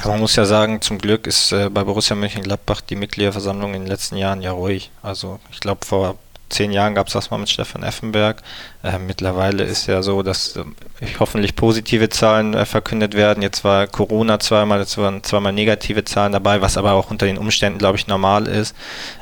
Aber 0.01 0.11
man 0.11 0.21
muss 0.21 0.35
ja 0.35 0.45
sagen, 0.45 0.81
zum 0.81 0.97
Glück 0.97 1.27
ist 1.27 1.51
äh, 1.51 1.69
bei 1.69 1.83
Borussia 1.83 2.15
Mönchengladbach 2.15 2.81
die 2.81 2.95
Mitgliederversammlung 2.95 3.73
in 3.73 3.81
den 3.81 3.87
letzten 3.87 4.17
Jahren 4.17 4.41
ja 4.41 4.51
ruhig. 4.51 4.91
Also 5.01 5.39
ich 5.51 5.59
glaube, 5.59 5.85
vor 5.85 6.17
zehn 6.49 6.71
Jahren 6.71 6.95
gab 6.95 7.07
es 7.07 7.13
das 7.13 7.29
mal 7.29 7.37
mit 7.37 7.49
Stefan 7.49 7.83
Effenberg. 7.83 8.41
Äh, 8.87 8.99
mittlerweile 8.99 9.63
ist 9.63 9.87
ja 9.87 10.01
so, 10.01 10.23
dass 10.23 10.55
ähm, 10.55 10.73
hoffentlich 11.19 11.57
positive 11.57 12.07
Zahlen 12.07 12.53
äh, 12.53 12.65
verkündet 12.65 13.15
werden. 13.15 13.43
Jetzt 13.43 13.65
war 13.65 13.85
Corona 13.85 14.39
zweimal, 14.39 14.79
jetzt 14.79 14.97
waren 14.97 15.23
zweimal 15.23 15.51
negative 15.51 16.05
Zahlen 16.05 16.31
dabei, 16.31 16.61
was 16.61 16.77
aber 16.77 16.93
auch 16.93 17.11
unter 17.11 17.25
den 17.25 17.37
Umständen, 17.37 17.79
glaube 17.79 17.97
ich, 17.97 18.07
normal 18.07 18.47
ist. 18.47 18.73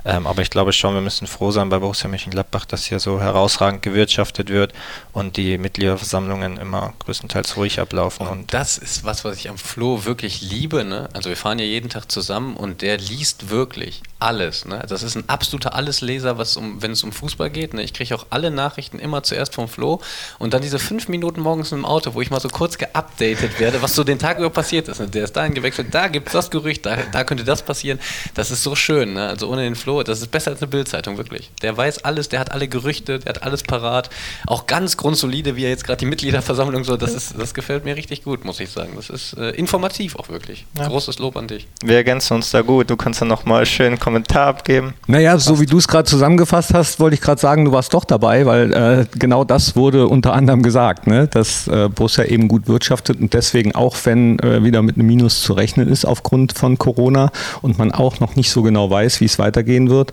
Ähm, 0.05 0.27
aber 0.27 0.43
ich 0.43 0.51
glaube 0.51 0.71
schon, 0.71 0.93
wir 0.93 1.01
müssen 1.01 1.25
froh 1.25 1.49
sein 1.49 1.69
bei 1.69 1.79
Borussia 1.79 2.07
Mönchengladbach, 2.07 2.65
dass 2.65 2.85
hier 2.85 2.99
so 2.99 3.19
herausragend 3.19 3.81
gewirtschaftet 3.81 4.49
wird 4.49 4.73
und 5.13 5.35
die 5.35 5.57
Mitgliederversammlungen 5.57 6.57
immer 6.57 6.93
größtenteils 6.99 7.57
ruhig 7.57 7.79
ablaufen. 7.79 8.27
Und 8.27 8.35
Und 8.35 8.53
das 8.53 8.77
ist 8.77 9.03
was, 9.03 9.25
was 9.25 9.37
ich 9.37 9.49
am 9.49 9.57
Flo 9.57 10.05
wirklich 10.05 10.41
liebe. 10.41 10.83
Ne? 10.83 11.09
Also 11.13 11.29
wir 11.29 11.37
fahren 11.37 11.57
ja 11.57 11.65
jeden 11.65 11.89
Tag 11.89 12.11
zusammen 12.11 12.55
und 12.55 12.83
der 12.83 12.97
liest 12.97 13.49
wirklich 13.49 14.03
alles. 14.19 14.65
Ne? 14.65 14.85
Das 14.87 15.01
ist 15.01 15.15
ein 15.15 15.27
absoluter 15.27 15.73
Allesleser, 15.73 16.37
was 16.37 16.55
um, 16.55 16.83
wenn 16.83 16.91
es 16.91 17.03
um 17.03 17.11
Fußball 17.11 17.49
geht. 17.49 17.73
Ne? 17.73 17.81
Ich 17.81 17.93
kriege 17.93 18.13
auch 18.13 18.27
alle 18.29 18.51
Nachrichten 18.51 18.99
immer 18.99 19.23
zuerst 19.23 19.54
vom 19.55 19.67
Flo 19.67 20.01
und 20.37 20.53
dann 20.53 20.61
diese 20.61 20.77
fünf 20.77 21.07
Minuten 21.07 21.41
morgens 21.41 21.71
im 21.71 21.85
Auto, 21.85 22.13
wo 22.13 22.21
ich 22.21 22.29
mal 22.29 22.39
so 22.39 22.49
kurz 22.49 22.77
geupdatet 22.77 23.59
werde, 23.59 23.81
was 23.81 23.95
so 23.95 24.03
den 24.03 24.19
Tag 24.19 24.37
über 24.37 24.49
passiert 24.49 24.87
ist. 24.87 25.01
Der 25.13 25.23
ist 25.23 25.35
dahin 25.35 25.53
gewechselt, 25.53 25.87
da 25.91 26.07
gibt 26.07 26.27
es 26.27 26.33
das 26.33 26.51
Gerücht, 26.51 26.85
da, 26.85 26.97
da 27.11 27.23
könnte 27.23 27.43
das 27.43 27.63
passieren. 27.63 27.99
Das 28.35 28.51
ist 28.51 28.61
so 28.61 28.75
schön. 28.75 29.13
Ne? 29.13 29.27
Also 29.27 29.49
ohne 29.49 29.63
den 29.63 29.75
Flo, 29.75 30.03
das 30.03 30.21
ist 30.21 30.31
besser 30.31 30.51
als 30.51 30.61
eine 30.61 30.67
Bildzeitung, 30.67 31.17
wirklich. 31.17 31.51
Der 31.61 31.75
weiß 31.75 32.05
alles, 32.05 32.29
der 32.29 32.39
hat 32.39 32.51
alle 32.51 32.67
Gerüchte, 32.67 33.19
der 33.19 33.29
hat 33.29 33.43
alles 33.43 33.63
parat. 33.63 34.09
Auch 34.45 34.67
ganz 34.67 34.97
grundsolide, 34.97 35.55
wie 35.55 35.63
er 35.63 35.69
jetzt 35.69 35.85
gerade 35.85 35.97
die 35.97 36.05
Mitgliederversammlung 36.05 36.83
so, 36.83 36.97
das, 36.97 37.13
ist, 37.13 37.39
das 37.39 37.53
gefällt 37.53 37.85
mir 37.85 37.95
richtig 37.95 38.23
gut, 38.23 38.45
muss 38.45 38.59
ich 38.59 38.69
sagen. 38.69 38.93
Das 38.95 39.09
ist 39.09 39.33
äh, 39.37 39.51
informativ 39.51 40.15
auch 40.15 40.29
wirklich. 40.29 40.65
Ja. 40.77 40.87
Großes 40.87 41.19
Lob 41.19 41.37
an 41.37 41.47
dich. 41.47 41.67
wir 41.83 41.95
ergänzen 41.95 42.33
uns 42.33 42.51
da 42.51 42.61
gut. 42.61 42.89
Du 42.89 42.97
kannst 42.97 43.21
dann 43.21 43.27
nochmal 43.27 43.65
schön 43.65 43.87
einen 43.87 43.99
Kommentar 43.99 44.47
abgeben. 44.47 44.93
Naja, 45.07 45.37
so 45.37 45.59
wie 45.59 45.65
du 45.65 45.77
es 45.77 45.87
gerade 45.87 46.07
zusammengefasst 46.09 46.73
hast, 46.73 46.99
wollte 46.99 47.15
ich 47.15 47.21
gerade 47.21 47.39
sagen, 47.39 47.65
du 47.65 47.71
warst 47.71 47.93
doch 47.93 48.05
dabei, 48.05 48.45
weil 48.45 48.73
äh, 48.73 49.05
genau 49.17 49.34
das 49.43 49.75
wurde 49.75 50.07
unter 50.07 50.33
anderem 50.33 50.63
gesagt, 50.63 51.07
ne? 51.07 51.27
dass 51.27 51.67
äh, 51.67 51.89
Borussia 51.89 52.25
eben 52.25 52.47
gut 52.47 52.67
wirtschaftet 52.67 53.19
und 53.19 53.33
deswegen 53.33 53.75
auch, 53.75 53.95
wenn 54.05 54.39
äh, 54.39 54.63
wieder 54.63 54.81
mit 54.81 54.95
einem 54.95 55.07
Minus 55.07 55.41
zu 55.41 55.53
rechnen 55.53 55.87
ist 55.87 56.05
aufgrund 56.05 56.53
von 56.53 56.77
Corona 56.77 57.31
und 57.61 57.77
man 57.77 57.91
auch 57.91 58.19
noch 58.19 58.35
nicht 58.35 58.49
so 58.49 58.61
genau 58.61 58.89
weiß, 58.89 59.21
wie 59.21 59.25
es 59.25 59.39
weitergehen 59.39 59.89
wird, 59.89 60.11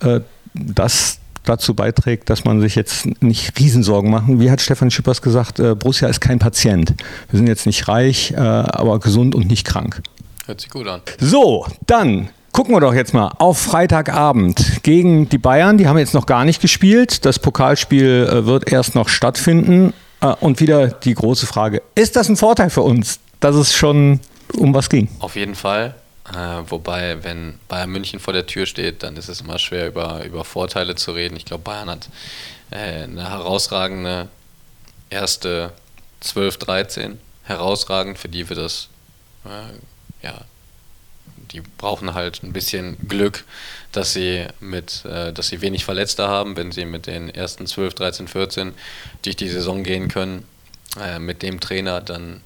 äh, 0.00 0.20
das 0.54 1.18
dazu 1.44 1.74
beiträgt, 1.74 2.30
dass 2.30 2.44
man 2.44 2.60
sich 2.60 2.74
jetzt 2.74 3.22
nicht 3.22 3.58
Riesensorgen 3.58 4.10
machen. 4.10 4.40
Wie 4.40 4.50
hat 4.50 4.60
Stefan 4.60 4.90
Schippers 4.90 5.22
gesagt, 5.22 5.58
äh, 5.58 5.74
Borussia 5.74 6.08
ist 6.08 6.20
kein 6.20 6.38
Patient. 6.38 6.94
Wir 7.30 7.36
sind 7.38 7.48
jetzt 7.48 7.66
nicht 7.66 7.88
reich, 7.88 8.32
äh, 8.32 8.36
aber 8.36 9.00
gesund 9.00 9.34
und 9.34 9.48
nicht 9.48 9.66
krank. 9.66 10.02
Hört 10.46 10.60
sich 10.60 10.70
gut 10.70 10.86
an. 10.86 11.00
So, 11.18 11.66
dann 11.86 12.28
gucken 12.52 12.74
wir 12.74 12.80
doch 12.80 12.94
jetzt 12.94 13.14
mal 13.14 13.32
auf 13.38 13.58
Freitagabend 13.58 14.82
gegen 14.82 15.28
die 15.28 15.38
Bayern. 15.38 15.78
Die 15.78 15.88
haben 15.88 15.98
jetzt 15.98 16.14
noch 16.14 16.26
gar 16.26 16.44
nicht 16.44 16.60
gespielt. 16.60 17.24
Das 17.24 17.38
Pokalspiel 17.38 18.28
äh, 18.30 18.46
wird 18.46 18.70
erst 18.70 18.94
noch 18.94 19.08
stattfinden. 19.08 19.92
Äh, 20.20 20.34
und 20.40 20.60
wieder 20.60 20.88
die 20.88 21.14
große 21.14 21.46
Frage: 21.46 21.82
Ist 21.94 22.16
das 22.16 22.28
ein 22.28 22.36
Vorteil 22.36 22.70
für 22.70 22.82
uns, 22.82 23.18
dass 23.40 23.56
es 23.56 23.74
schon 23.74 24.20
um 24.56 24.74
was 24.74 24.88
ging? 24.88 25.08
Auf 25.18 25.34
jeden 25.34 25.54
Fall. 25.54 25.94
Äh, 26.30 26.62
wobei, 26.68 27.24
wenn 27.24 27.58
Bayern 27.68 27.90
München 27.90 28.20
vor 28.20 28.32
der 28.32 28.46
Tür 28.46 28.66
steht, 28.66 29.02
dann 29.02 29.16
ist 29.16 29.28
es 29.28 29.40
immer 29.40 29.58
schwer, 29.58 29.88
über, 29.88 30.24
über 30.24 30.44
Vorteile 30.44 30.94
zu 30.94 31.12
reden. 31.12 31.36
Ich 31.36 31.44
glaube, 31.44 31.64
Bayern 31.64 31.90
hat 31.90 32.08
eine 32.70 33.28
herausragende 33.28 34.28
erste 35.10 35.72
12, 36.20 36.56
13. 36.58 37.18
Herausragend, 37.44 38.18
für 38.18 38.28
die 38.28 38.48
wir 38.48 38.56
das, 38.56 38.88
ja, 40.22 40.40
die 41.52 41.60
brauchen 41.78 42.14
halt 42.14 42.42
ein 42.42 42.52
bisschen 42.52 42.96
Glück, 43.08 43.44
dass 43.92 44.12
sie 44.12 44.46
mit, 44.60 45.04
äh, 45.04 45.32
dass 45.32 45.48
sie 45.48 45.60
wenig 45.60 45.84
Verletzte 45.84 46.28
haben, 46.28 46.56
wenn 46.56 46.72
sie 46.72 46.84
mit 46.84 47.06
den 47.06 47.28
ersten 47.28 47.66
12, 47.66 47.94
13, 47.94 48.28
14 48.28 48.74
durch 49.22 49.36
die 49.36 49.48
Saison 49.48 49.82
gehen 49.82 50.08
können. 50.08 50.46
Äh, 51.00 51.18
mit 51.18 51.42
dem 51.42 51.60
Trainer, 51.60 52.00
dann 52.00 52.42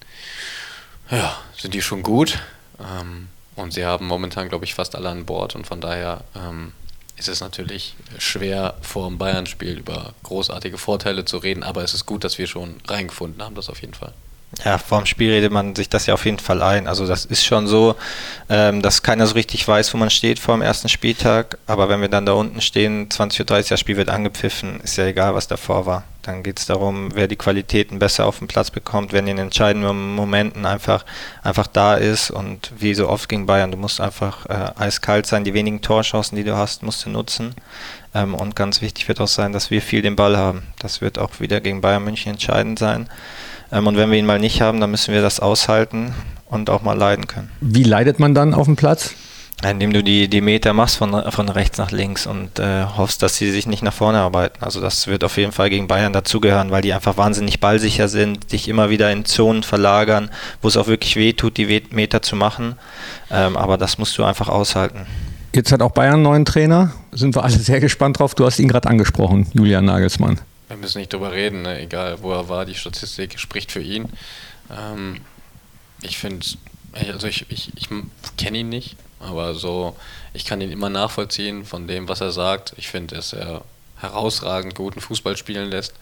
ja, 1.11 1.37
sind 1.59 1.75
die 1.75 1.83
schon 1.83 2.03
gut. 2.03 2.38
Ähm, 2.79 3.29
und 3.57 3.73
sie 3.73 3.85
haben 3.85 4.07
momentan, 4.07 4.49
glaube 4.49 4.64
ich, 4.64 4.75
fast 4.75 4.95
alle 4.95 5.09
an 5.09 5.25
Bord 5.25 5.55
und 5.55 5.66
von 5.66 5.81
daher 5.81 6.25
ähm, 6.37 6.73
ist 7.16 7.29
es 7.29 7.40
natürlich 7.40 7.97
schwer, 8.19 8.77
vor 8.83 9.09
dem 9.09 9.19
Bayern-Spiel 9.19 9.79
über 9.79 10.12
großartige 10.23 10.77
Vorteile 10.77 11.25
zu 11.25 11.38
reden, 11.38 11.62
aber 11.62 11.83
es 11.83 11.95
ist 11.95 12.05
gut, 12.07 12.23
dass 12.23 12.38
wir 12.38 12.47
schon 12.47 12.77
reingefunden 12.87 13.42
haben, 13.42 13.55
das 13.55 13.71
auf 13.71 13.81
jeden 13.81 13.95
Fall. 13.95 14.12
Ja, 14.64 14.78
vor 14.78 14.98
dem 14.98 15.06
Spiel 15.06 15.30
redet 15.30 15.52
man 15.52 15.74
sich 15.74 15.88
das 15.88 16.06
ja 16.06 16.14
auf 16.14 16.24
jeden 16.24 16.38
Fall 16.38 16.62
ein. 16.62 16.87
Also 16.87 17.06
das 17.06 17.24
ist 17.24 17.44
schon 17.44 17.66
so, 17.66 17.94
ähm, 18.48 18.80
dass 18.80 19.02
keiner 19.02 19.26
so 19.26 19.35
richtig 19.35 19.66
weiß, 19.66 19.92
wo 19.92 19.98
man 19.98 20.09
steht 20.09 20.38
vor 20.38 20.54
dem 20.54 20.62
ersten 20.62 20.88
Spieltag. 20.88 21.59
Aber 21.66 21.88
wenn 21.88 22.00
wir 22.00 22.09
dann 22.09 22.26
da 22.26 22.32
unten 22.32 22.61
stehen, 22.61 23.09
20.30 23.09 23.40
Uhr, 23.40 23.64
das 23.68 23.80
Spiel 23.80 23.96
wird 23.96 24.09
angepfiffen, 24.09 24.80
ist 24.80 24.96
ja 24.96 25.06
egal, 25.06 25.35
was 25.35 25.48
davor 25.48 25.85
war. 25.85 26.04
Dann 26.22 26.42
geht 26.42 26.59
es 26.59 26.66
darum, 26.66 27.11
wer 27.14 27.28
die 27.28 27.37
Qualitäten 27.37 27.98
besser 27.98 28.26
auf 28.26 28.38
den 28.38 28.48
Platz 28.48 28.70
bekommt, 28.70 29.12
wer 29.12 29.20
in 29.20 29.26
den 29.26 29.38
entscheidenden 29.38 30.14
Momenten 30.14 30.64
einfach, 30.64 31.04
einfach 31.42 31.66
da 31.66 31.94
ist. 31.94 32.30
Und 32.30 32.72
wie 32.78 32.94
so 32.94 33.09
oft 33.09 33.28
gegen 33.28 33.46
Bayern, 33.46 33.72
du 33.72 33.76
musst 33.76 34.00
einfach 34.00 34.46
äh, 34.46 34.70
eiskalt 34.76 35.26
sein. 35.26 35.44
Die 35.44 35.54
wenigen 35.54 35.82
Torchancen, 35.82 36.37
die 36.37 36.44
du 36.44 36.56
hast, 36.56 36.82
musst 36.82 37.04
du 37.04 37.11
nutzen. 37.11 37.54
Ähm, 38.14 38.35
und 38.35 38.56
ganz 38.56 38.80
wichtig 38.80 39.06
wird 39.09 39.20
auch 39.20 39.28
sein, 39.28 39.52
dass 39.52 39.70
wir 39.70 39.82
viel 39.82 40.02
den 40.02 40.16
Ball 40.16 40.37
haben. 40.37 40.62
Das 40.78 41.00
wird 41.00 41.18
auch 41.18 41.40
wieder 41.40 41.61
gegen 41.61 41.80
Bayern 41.80 42.04
München 42.04 42.32
entscheidend 42.32 42.78
sein. 42.78 43.09
Ähm, 43.72 43.87
und 43.87 43.96
wenn 43.96 44.11
wir 44.11 44.18
ihn 44.18 44.26
mal 44.26 44.38
nicht 44.38 44.61
haben, 44.61 44.81
dann 44.81 44.90
müssen 44.90 45.14
wir 45.14 45.22
das 45.22 45.40
aushalten 45.40 46.14
und 46.48 46.70
auch 46.70 46.83
mal 46.83 46.96
leiden 46.96 47.26
können. 47.26 47.50
Wie 47.61 47.83
leidet 47.83 48.18
man 48.18 48.35
dann 48.35 48.55
auf 48.55 48.66
dem 48.66 48.76
Platz? 48.76 49.14
Indem 49.64 49.94
du 49.94 50.02
die, 50.05 50.29
die 50.29 50.42
Meter 50.42 50.74
machst 50.74 50.98
von, 50.98 51.31
von 51.33 51.48
rechts 51.48 51.79
nach 51.79 51.90
links 51.90 52.26
und 52.26 52.59
äh, 52.59 52.85
hoffst, 52.85 53.22
dass 53.22 53.37
sie 53.37 53.50
sich 53.50 53.66
nicht 53.66 53.83
nach 53.83 53.92
vorne 53.92 54.18
arbeiten. 54.18 54.62
Also 54.62 54.83
das 54.83 55.07
wird 55.07 55.24
auf 55.24 55.38
jeden 55.38 55.52
Fall 55.52 55.70
gegen 55.70 55.88
Bayern 55.88 56.12
dazugehören, 56.12 56.70
weil 56.70 56.83
die 56.83 56.92
einfach 56.92 57.16
wahnsinnig 57.16 57.59
ballsicher 57.59 58.09
sind, 58.09 58.52
dich 58.52 58.68
immer 58.68 58.90
wieder 58.90 59.11
in 59.11 59.24
Zonen 59.24 59.62
verlagern, 59.62 60.31
wo 60.61 60.68
es 60.68 60.76
auch 60.76 60.88
wirklich 60.88 61.16
weh 61.16 61.33
tut, 61.33 61.57
die 61.57 61.83
Meter 61.90 62.20
zu 62.20 62.37
machen. 62.37 62.74
Ähm, 63.31 63.57
aber 63.57 63.79
das 63.79 63.96
musst 63.96 64.18
du 64.18 64.24
einfach 64.24 64.50
aushalten. 64.50 65.07
Jetzt 65.55 65.72
hat 65.72 65.81
auch 65.81 65.92
Bayern 65.92 66.14
einen 66.14 66.22
neuen 66.22 66.44
Trainer. 66.44 66.92
Sind 67.12 67.35
wir 67.35 67.42
alle 67.42 67.59
sehr 67.59 67.81
gespannt 67.81 68.18
drauf. 68.18 68.35
Du 68.35 68.44
hast 68.44 68.59
ihn 68.59 68.68
gerade 68.68 68.90
angesprochen, 68.90 69.46
Julian 69.55 69.87
Nagelsmann. 69.87 70.38
Wir 70.68 70.76
müssen 70.76 70.98
nicht 70.98 71.12
drüber 71.12 71.33
reden, 71.33 71.62
ne? 71.62 71.81
egal 71.81 72.22
wo 72.22 72.33
er 72.33 72.48
war, 72.48 72.64
die 72.64 72.74
Statistik 72.74 73.38
spricht 73.38 73.70
für 73.70 73.81
ihn. 73.81 74.12
Ähm, 74.70 75.20
ich 76.02 76.18
finde, 76.18 76.44
also 76.92 77.26
ich, 77.26 77.46
ich, 77.50 77.72
ich 77.76 77.88
kenne 78.37 78.59
ihn 78.59 78.68
nicht, 78.68 78.96
aber 79.20 79.55
so, 79.55 79.96
ich 80.33 80.44
kann 80.44 80.61
ihn 80.61 80.72
immer 80.72 80.90
nachvollziehen 80.90 81.64
von 81.64 81.87
dem, 81.87 82.09
was 82.09 82.20
er 82.20 82.33
sagt. 82.33 82.74
Ich 82.76 82.88
finde, 82.88 83.14
dass 83.14 83.33
er 83.33 83.64
herausragend 83.98 84.74
guten 84.74 85.00
Fußball 85.00 85.37
spielen 85.37 85.70
lässt 85.70 85.94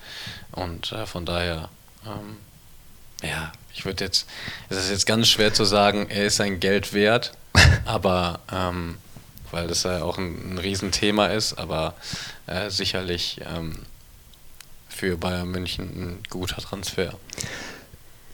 und 0.53 0.93
äh, 0.93 1.07
von 1.07 1.25
daher, 1.25 1.69
ähm, 2.07 2.39
ja, 3.23 3.53
ich 3.73 3.85
würde 3.85 4.05
jetzt, 4.05 4.29
es 4.69 4.79
ist 4.79 4.91
jetzt 4.91 5.07
ganz 5.07 5.29
schwer 5.29 5.53
zu 5.53 5.65
sagen, 5.65 6.07
er 6.09 6.27
ist 6.27 6.37
sein 6.37 6.59
Geld 6.59 6.93
wert, 6.93 7.33
aber 7.85 8.41
ähm, 8.53 8.99
weil 9.51 9.69
das 9.69 9.85
ja 9.85 10.03
auch 10.03 10.19
ein, 10.19 10.55
ein 10.55 10.59
Riesenthema 10.59 11.27
ist, 11.27 11.55
aber 11.55 11.95
äh, 12.47 12.71
sicherlich 12.71 13.41
ähm, 13.47 13.79
für 14.95 15.17
Bayern 15.17 15.51
München 15.51 15.85
ein 15.85 16.19
guter 16.31 16.57
Transfer. 16.57 17.15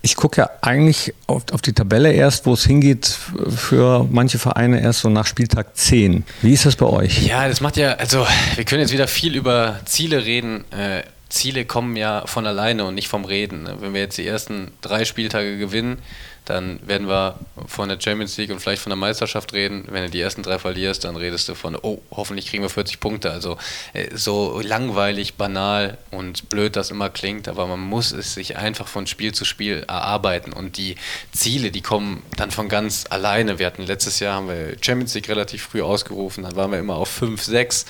Ich 0.03 0.17
gucke 0.17 0.41
ja 0.41 0.51
eigentlich 0.63 1.13
auf, 1.27 1.43
auf, 1.53 1.61
die 1.61 1.75
Tabelle 1.75 2.13
erst, 2.13 2.47
wo 2.47 2.55
es 2.55 2.65
hingeht 2.65 3.07
für 3.55 4.07
manche 4.11 4.39
Vereine 4.39 4.81
erst 4.81 5.01
so 5.01 5.11
nach 5.11 5.27
Spieltag 5.27 5.77
10. 5.77 6.25
Wie 6.41 6.55
ist 6.55 6.65
das 6.65 6.77
bei 6.77 6.87
euch? 6.87 7.27
Ja, 7.27 7.47
das 7.47 7.61
macht 7.61 7.77
ja, 7.77 7.93
also 7.95 8.27
wir 8.55 8.65
können 8.65 8.81
jetzt 8.81 8.93
wieder 8.93 9.09
viel 9.09 9.37
über 9.37 9.81
Ziele 9.85 10.25
reden. 10.25 10.65
Äh, 10.73 11.03
Ziele 11.31 11.65
kommen 11.65 11.97
ja 11.97 12.27
von 12.27 12.47
alleine 12.47 12.85
und 12.85 12.95
nicht 12.95 13.09
vom 13.09 13.25
Reden. 13.25 13.69
Wenn 13.79 13.95
wir 13.95 14.01
jetzt 14.01 14.19
die 14.19 14.27
ersten 14.27 14.73
drei 14.83 15.05
Spieltage 15.05 15.57
gewinnen, 15.59 16.03
dann 16.45 16.81
werden 16.87 17.07
wir 17.07 17.39
von 17.67 17.89
der 17.89 18.01
Champions 18.01 18.37
League 18.37 18.51
und 18.51 18.59
vielleicht 18.59 18.83
von 18.83 18.91
der 18.91 18.97
Meisterschaft 18.97 19.53
reden. 19.53 19.85
Wenn 19.89 20.05
du 20.05 20.11
die 20.11 20.21
ersten 20.21 20.43
drei 20.43 20.59
verlierst, 20.59 21.05
dann 21.05 21.15
redest 21.15 21.49
du 21.49 21.55
von, 21.55 21.79
oh, 21.81 22.03
hoffentlich 22.11 22.47
kriegen 22.47 22.65
wir 22.65 22.71
40 22.71 22.99
Punkte. 22.99 23.31
Also 23.31 23.57
äh, 23.93 24.09
so 24.17 24.61
langweilig, 24.61 25.35
banal 25.35 25.99
und 26.11 26.49
blöd 26.49 26.75
das 26.75 26.91
immer 26.91 27.09
klingt, 27.09 27.47
aber 27.47 27.67
man 27.67 27.81
muss 27.81 28.11
es 28.11 28.35
sich 28.35 28.57
einfach 28.57 28.89
von 28.89 29.07
Spiel 29.07 29.33
zu 29.33 29.45
Spiel 29.45 29.85
erarbeiten 29.87 30.53
und 30.53 30.77
die 30.77 30.97
Ziele, 31.31 31.71
die 31.71 31.83
kommen 31.83 32.23
dann 32.37 32.51
von 32.51 32.69
ganz 32.69 33.05
alleine. 33.09 33.61
Wir 33.61 33.67
hatten 33.67 33.85
letztes 33.85 34.19
Jahr 34.19 34.35
haben 34.35 34.49
wir 34.49 34.77
Champions 34.81 35.15
League 35.15 35.29
relativ 35.29 35.63
früh 35.63 35.83
ausgerufen, 35.83 36.43
dann 36.43 36.57
waren 36.57 36.73
wir 36.73 36.81
immer 36.81 36.97
auf 36.97 37.11
5, 37.11 37.41
6. 37.41 37.87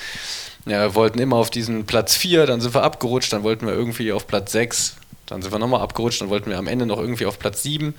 Ja, 0.67 0.83
wir 0.83 0.95
wollten 0.95 1.19
immer 1.19 1.37
auf 1.37 1.51
diesen 1.51 1.87
Platz 1.87 2.17
4, 2.17 2.47
dann 2.47 2.61
sind 2.61 2.75
wir 2.75 2.83
abgerutscht, 2.83 3.33
dann 3.33 3.43
wollten 3.43 3.67
wir 3.67 3.73
irgendwie 3.73 4.13
auf 4.13 4.27
Platz 4.27 4.53
6 4.53 4.97
dann 5.31 5.43
sind 5.43 5.53
wir 5.53 5.61
nochmal 5.61 5.81
abgerutscht, 5.81 6.21
dann 6.21 6.29
wollten 6.29 6.51
wir 6.51 6.59
am 6.59 6.67
Ende 6.67 6.87
noch 6.87 6.99
irgendwie 6.99 7.27
auf 7.27 7.39
Platz 7.39 7.63
7. 7.63 7.95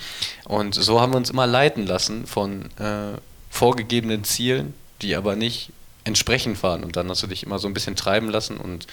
Und 0.45 0.75
so 0.75 0.99
haben 0.99 1.13
wir 1.13 1.17
uns 1.17 1.29
immer 1.29 1.47
leiten 1.47 1.87
lassen 1.87 2.27
von 2.27 2.65
äh, 2.77 3.17
vorgegebenen 3.49 4.25
Zielen, 4.25 4.73
die 5.01 5.15
aber 5.15 5.35
nicht 5.37 5.71
entsprechend 6.03 6.61
waren. 6.63 6.83
Und 6.83 6.95
dann 6.95 7.09
hast 7.09 7.23
du 7.23 7.27
dich 7.27 7.43
immer 7.43 7.59
so 7.59 7.67
ein 7.67 7.73
bisschen 7.73 7.95
treiben 7.95 8.29
lassen. 8.29 8.57
Und 8.57 8.87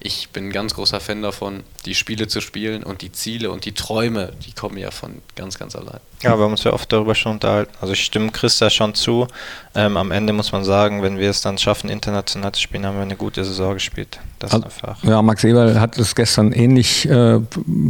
ich 0.00 0.30
bin 0.30 0.48
ein 0.48 0.52
ganz 0.52 0.74
großer 0.74 1.00
Fan 1.00 1.22
davon, 1.22 1.62
die 1.86 1.94
Spiele 1.94 2.28
zu 2.28 2.40
spielen 2.40 2.82
und 2.82 3.02
die 3.02 3.12
Ziele 3.12 3.50
und 3.50 3.64
die 3.64 3.72
Träume, 3.72 4.32
die 4.46 4.52
kommen 4.52 4.78
ja 4.78 4.90
von 4.90 5.22
ganz, 5.36 5.58
ganz 5.58 5.76
allein. 5.76 6.00
Ja, 6.22 6.38
wir 6.38 6.44
haben 6.44 6.52
uns 6.52 6.64
ja 6.64 6.72
oft 6.72 6.90
darüber 6.90 7.14
schon 7.14 7.32
unterhalten. 7.32 7.72
Also 7.80 7.92
ich 7.92 8.02
stimme 8.02 8.30
Chris 8.30 8.58
da 8.58 8.70
schon 8.70 8.94
zu. 8.94 9.28
Ähm, 9.74 9.96
am 9.98 10.10
Ende 10.10 10.32
muss 10.32 10.52
man 10.52 10.64
sagen, 10.64 11.02
wenn 11.02 11.18
wir 11.18 11.28
es 11.28 11.42
dann 11.42 11.58
schaffen, 11.58 11.90
international 11.90 12.52
zu 12.52 12.62
spielen, 12.62 12.86
haben 12.86 12.96
wir 12.96 13.02
eine 13.02 13.16
gute 13.16 13.44
Saison 13.44 13.74
gespielt. 13.74 14.18
Das 14.38 14.52
also, 14.52 14.64
einfach. 14.64 15.02
Ja, 15.04 15.20
Max 15.20 15.44
Eberl 15.44 15.80
hat 15.80 15.98
es 15.98 16.14
gestern 16.14 16.52
ähnlich 16.52 17.06
äh, 17.08 17.40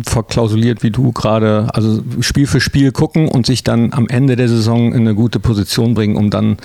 verklausuliert 0.05 0.83
wie 0.83 0.91
du 0.91 1.13
gerade. 1.13 1.69
Also 1.73 2.03
Spiel 2.21 2.47
für 2.49 2.61
Spiel 2.61 2.91
gucken 2.91 3.29
und 3.29 3.47
sich 3.47 3.63
dann 3.63 3.93
am 3.93 4.09
Ende 4.09 4.35
der 4.35 4.49
Saison 4.49 4.93
in 4.93 5.03
eine 5.03 5.15
gute 5.15 5.39
Position 5.39 5.95
bringen, 5.95 6.17
um 6.17 6.31
dann 6.31 6.57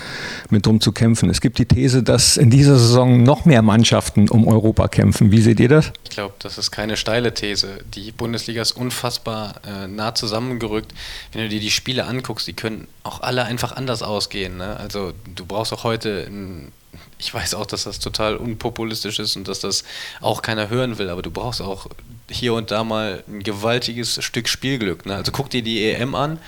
mit 0.48 0.66
drum 0.66 0.80
zu 0.80 0.90
kämpfen. 0.90 1.30
Es 1.30 1.40
gibt 1.40 1.58
die 1.58 1.66
These, 1.66 1.99
dass 2.02 2.36
in 2.36 2.50
dieser 2.50 2.76
Saison 2.76 3.22
noch 3.22 3.44
mehr 3.44 3.62
Mannschaften 3.62 4.28
um 4.28 4.46
Europa 4.46 4.88
kämpfen. 4.88 5.30
Wie 5.32 5.40
seht 5.40 5.60
ihr 5.60 5.68
das? 5.68 5.92
Ich 6.04 6.10
glaube, 6.10 6.34
das 6.38 6.58
ist 6.58 6.70
keine 6.70 6.96
steile 6.96 7.34
These. 7.34 7.78
Die 7.94 8.12
Bundesliga 8.12 8.62
ist 8.62 8.72
unfassbar 8.72 9.54
äh, 9.66 9.86
nah 9.86 10.14
zusammengerückt. 10.14 10.92
Wenn 11.32 11.42
du 11.42 11.48
dir 11.48 11.60
die 11.60 11.70
Spiele 11.70 12.06
anguckst, 12.06 12.46
die 12.46 12.52
können 12.52 12.88
auch 13.02 13.20
alle 13.22 13.44
einfach 13.44 13.72
anders 13.72 14.02
ausgehen. 14.02 14.56
Ne? 14.56 14.76
Also 14.76 15.12
du 15.34 15.44
brauchst 15.44 15.72
auch 15.72 15.84
heute, 15.84 16.26
ein, 16.28 16.72
ich 17.18 17.32
weiß 17.32 17.54
auch, 17.54 17.66
dass 17.66 17.84
das 17.84 17.98
total 17.98 18.36
unpopulistisch 18.36 19.18
ist 19.18 19.36
und 19.36 19.48
dass 19.48 19.60
das 19.60 19.84
auch 20.20 20.42
keiner 20.42 20.70
hören 20.70 20.98
will, 20.98 21.10
aber 21.10 21.22
du 21.22 21.30
brauchst 21.30 21.62
auch 21.62 21.86
hier 22.30 22.54
und 22.54 22.70
da 22.70 22.84
mal 22.84 23.22
ein 23.28 23.42
gewaltiges 23.42 24.22
Stück 24.22 24.48
Spielglück. 24.48 25.06
Ne? 25.06 25.16
Also 25.16 25.32
guck 25.32 25.50
dir 25.50 25.62
die 25.62 25.84
EM 25.90 26.14
an, 26.14 26.38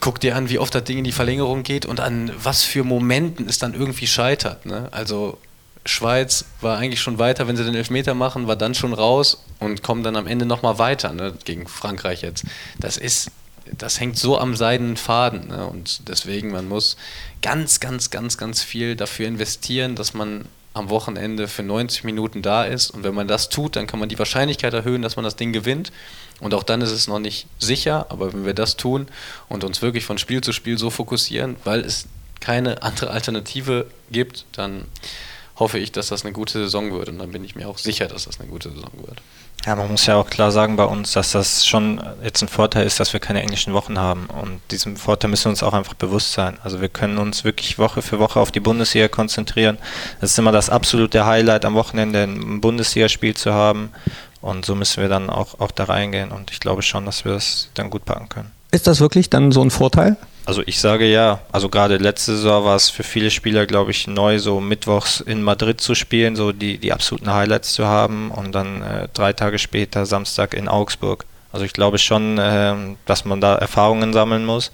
guck 0.00 0.20
dir 0.20 0.36
an, 0.36 0.50
wie 0.50 0.58
oft 0.58 0.74
das 0.74 0.84
Ding 0.84 0.98
in 0.98 1.04
die 1.04 1.12
Verlängerung 1.12 1.62
geht 1.62 1.86
und 1.86 2.00
an 2.00 2.30
was 2.42 2.62
für 2.62 2.84
Momenten 2.84 3.48
es 3.48 3.58
dann 3.58 3.74
irgendwie 3.74 4.06
scheitert. 4.06 4.66
Ne? 4.66 4.88
Also 4.92 5.38
Schweiz 5.84 6.44
war 6.60 6.78
eigentlich 6.78 7.00
schon 7.00 7.18
weiter, 7.18 7.48
wenn 7.48 7.56
sie 7.56 7.64
den 7.64 7.74
Elfmeter 7.74 8.14
machen, 8.14 8.46
war 8.46 8.56
dann 8.56 8.74
schon 8.74 8.92
raus 8.92 9.42
und 9.58 9.82
kommen 9.82 10.02
dann 10.02 10.16
am 10.16 10.26
Ende 10.26 10.44
nochmal 10.44 10.78
weiter 10.78 11.12
ne? 11.12 11.34
gegen 11.44 11.66
Frankreich 11.66 12.22
jetzt. 12.22 12.44
Das 12.78 12.96
ist 12.96 13.30
das 13.76 14.00
hängt 14.00 14.18
so 14.18 14.38
am 14.38 14.56
seidenen 14.56 14.96
Faden. 14.96 15.48
Ne? 15.48 15.66
Und 15.66 16.08
deswegen, 16.08 16.50
man 16.50 16.68
muss 16.68 16.96
ganz, 17.42 17.80
ganz, 17.80 18.10
ganz, 18.10 18.38
ganz 18.38 18.62
viel 18.62 18.96
dafür 18.96 19.26
investieren, 19.28 19.94
dass 19.94 20.14
man 20.14 20.46
am 20.74 20.90
Wochenende 20.90 21.48
für 21.48 21.62
90 21.62 22.04
Minuten 22.04 22.42
da 22.42 22.64
ist. 22.64 22.90
Und 22.90 23.02
wenn 23.04 23.14
man 23.14 23.28
das 23.28 23.48
tut, 23.48 23.76
dann 23.76 23.86
kann 23.86 24.00
man 24.00 24.08
die 24.08 24.18
Wahrscheinlichkeit 24.18 24.72
erhöhen, 24.74 25.02
dass 25.02 25.16
man 25.16 25.24
das 25.24 25.36
Ding 25.36 25.52
gewinnt. 25.52 25.92
Und 26.40 26.54
auch 26.54 26.62
dann 26.62 26.80
ist 26.80 26.92
es 26.92 27.08
noch 27.08 27.18
nicht 27.18 27.46
sicher, 27.58 28.06
aber 28.10 28.32
wenn 28.32 28.44
wir 28.44 28.54
das 28.54 28.76
tun 28.76 29.08
und 29.48 29.64
uns 29.64 29.82
wirklich 29.82 30.04
von 30.04 30.18
Spiel 30.18 30.40
zu 30.40 30.52
Spiel 30.52 30.78
so 30.78 30.90
fokussieren, 30.90 31.56
weil 31.64 31.80
es 31.80 32.06
keine 32.40 32.82
andere 32.82 33.10
Alternative 33.10 33.86
gibt, 34.10 34.46
dann 34.52 34.84
hoffe 35.56 35.78
ich, 35.78 35.90
dass 35.90 36.08
das 36.08 36.24
eine 36.24 36.32
gute 36.32 36.60
Saison 36.60 36.92
wird. 36.92 37.08
Und 37.08 37.18
dann 37.18 37.32
bin 37.32 37.44
ich 37.44 37.56
mir 37.56 37.68
auch 37.68 37.78
sicher, 37.78 38.06
dass 38.06 38.26
das 38.26 38.38
eine 38.38 38.48
gute 38.48 38.70
Saison 38.70 38.92
wird. 39.04 39.20
Ja, 39.68 39.76
man 39.76 39.90
muss 39.90 40.06
ja 40.06 40.16
auch 40.16 40.30
klar 40.30 40.50
sagen 40.50 40.76
bei 40.76 40.86
uns, 40.86 41.12
dass 41.12 41.32
das 41.32 41.66
schon 41.66 42.02
jetzt 42.24 42.40
ein 42.40 42.48
Vorteil 42.48 42.86
ist, 42.86 43.00
dass 43.00 43.12
wir 43.12 43.20
keine 43.20 43.42
englischen 43.42 43.74
Wochen 43.74 43.98
haben. 43.98 44.26
Und 44.40 44.62
diesem 44.70 44.96
Vorteil 44.96 45.28
müssen 45.28 45.44
wir 45.44 45.50
uns 45.50 45.62
auch 45.62 45.74
einfach 45.74 45.92
bewusst 45.92 46.32
sein. 46.32 46.56
Also 46.64 46.80
wir 46.80 46.88
können 46.88 47.18
uns 47.18 47.44
wirklich 47.44 47.78
Woche 47.78 48.00
für 48.00 48.18
Woche 48.18 48.40
auf 48.40 48.50
die 48.50 48.60
Bundesliga 48.60 49.08
konzentrieren. 49.08 49.76
Das 50.22 50.30
ist 50.30 50.38
immer 50.38 50.52
das 50.52 50.70
absolute 50.70 51.26
Highlight 51.26 51.66
am 51.66 51.74
Wochenende, 51.74 52.22
ein 52.22 52.62
Bundesligaspiel 52.62 53.36
zu 53.36 53.52
haben. 53.52 53.90
Und 54.40 54.64
so 54.64 54.74
müssen 54.74 55.02
wir 55.02 55.10
dann 55.10 55.28
auch, 55.28 55.60
auch 55.60 55.70
da 55.70 55.84
reingehen. 55.84 56.30
Und 56.30 56.50
ich 56.50 56.60
glaube 56.60 56.80
schon, 56.80 57.04
dass 57.04 57.26
wir 57.26 57.32
das 57.32 57.68
dann 57.74 57.90
gut 57.90 58.06
packen 58.06 58.30
können. 58.30 58.50
Ist 58.70 58.86
das 58.86 59.00
wirklich 59.00 59.28
dann 59.28 59.52
so 59.52 59.60
ein 59.60 59.70
Vorteil? 59.70 60.16
Also 60.48 60.62
ich 60.64 60.80
sage 60.80 61.04
ja. 61.04 61.40
Also 61.52 61.68
gerade 61.68 61.98
letzte 61.98 62.34
Saison 62.34 62.64
war 62.64 62.74
es 62.74 62.88
für 62.88 63.02
viele 63.02 63.30
Spieler, 63.30 63.66
glaube 63.66 63.90
ich, 63.90 64.06
neu, 64.06 64.38
so 64.38 64.60
mittwochs 64.60 65.20
in 65.20 65.42
Madrid 65.42 65.78
zu 65.78 65.94
spielen, 65.94 66.36
so 66.36 66.52
die, 66.52 66.78
die 66.78 66.90
absoluten 66.90 67.30
Highlights 67.30 67.74
zu 67.74 67.84
haben 67.84 68.30
und 68.30 68.52
dann 68.52 68.80
äh, 68.80 69.08
drei 69.12 69.34
Tage 69.34 69.58
später 69.58 70.06
Samstag 70.06 70.54
in 70.54 70.66
Augsburg. 70.66 71.26
Also 71.52 71.66
ich 71.66 71.74
glaube 71.74 71.98
schon, 71.98 72.38
äh, 72.38 72.74
dass 73.04 73.26
man 73.26 73.42
da 73.42 73.56
Erfahrungen 73.56 74.14
sammeln 74.14 74.46
muss. 74.46 74.72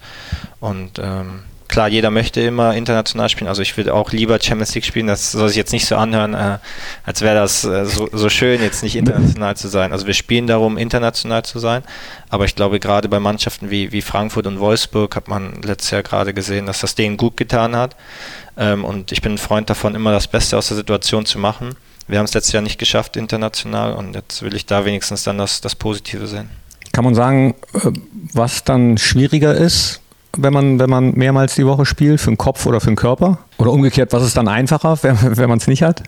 Und 0.61 0.97
ähm, 0.97 1.43
klar, 1.75 1.89
jeder 1.89 2.09
möchte 2.09 2.39
immer 2.39 2.73
international 2.73 3.27
spielen. 3.27 3.49
Also 3.49 3.61
ich 3.61 3.75
würde 3.75 3.93
auch 3.93 4.13
lieber 4.13 4.39
Champions 4.41 4.73
League 4.75 4.85
spielen. 4.85 5.07
Das 5.07 5.33
soll 5.33 5.49
sich 5.49 5.57
jetzt 5.57 5.73
nicht 5.73 5.85
so 5.85 5.97
anhören, 5.97 6.33
äh, 6.33 6.59
als 7.03 7.19
wäre 7.19 7.35
das 7.35 7.65
äh, 7.65 7.85
so, 7.85 8.07
so 8.13 8.29
schön, 8.29 8.61
jetzt 8.61 8.81
nicht 8.81 8.95
international 8.95 9.57
zu 9.57 9.67
sein. 9.67 9.91
Also 9.91 10.07
wir 10.07 10.13
spielen 10.13 10.47
darum, 10.47 10.77
international 10.77 11.43
zu 11.43 11.59
sein. 11.59 11.83
Aber 12.29 12.45
ich 12.45 12.55
glaube, 12.55 12.79
gerade 12.79 13.09
bei 13.09 13.19
Mannschaften 13.19 13.71
wie, 13.71 13.91
wie 13.91 14.01
Frankfurt 14.01 14.47
und 14.47 14.61
Wolfsburg 14.61 15.17
hat 15.17 15.27
man 15.27 15.61
letztes 15.63 15.91
Jahr 15.91 16.01
gerade 16.01 16.33
gesehen, 16.33 16.65
dass 16.65 16.79
das 16.79 16.95
denen 16.95 17.17
gut 17.17 17.35
getan 17.35 17.75
hat. 17.75 17.97
Ähm, 18.55 18.85
und 18.85 19.11
ich 19.11 19.21
bin 19.21 19.33
ein 19.33 19.37
Freund 19.37 19.69
davon, 19.69 19.95
immer 19.95 20.13
das 20.13 20.29
Beste 20.29 20.57
aus 20.57 20.69
der 20.69 20.77
Situation 20.77 21.25
zu 21.25 21.39
machen. 21.39 21.75
Wir 22.07 22.19
haben 22.19 22.25
es 22.25 22.33
letztes 22.33 22.53
Jahr 22.53 22.63
nicht 22.63 22.79
geschafft 22.79 23.17
international 23.17 23.95
und 23.95 24.15
jetzt 24.15 24.43
will 24.43 24.55
ich 24.55 24.65
da 24.65 24.85
wenigstens 24.85 25.23
dann 25.23 25.37
das, 25.37 25.59
das 25.59 25.75
Positive 25.75 26.25
sehen. 26.25 26.49
Kann 26.93 27.03
man 27.03 27.15
sagen, 27.15 27.53
äh, 27.73 27.91
was 28.31 28.63
dann 28.63 28.97
schwieriger 28.97 29.53
ist, 29.53 29.99
wenn 30.37 30.53
man, 30.53 30.79
wenn 30.79 30.89
man 30.89 31.13
mehrmals 31.15 31.55
die 31.55 31.65
Woche 31.65 31.85
spielt, 31.85 32.19
für 32.19 32.31
den 32.31 32.37
Kopf 32.37 32.65
oder 32.65 32.79
für 32.79 32.87
den 32.87 32.95
Körper? 32.95 33.39
Oder 33.57 33.71
umgekehrt, 33.71 34.13
was 34.13 34.23
ist 34.23 34.37
dann 34.37 34.47
einfacher, 34.47 34.97
wenn, 35.03 35.37
wenn 35.37 35.49
man 35.49 35.57
es 35.57 35.67
nicht 35.67 35.83
hat? 35.83 36.03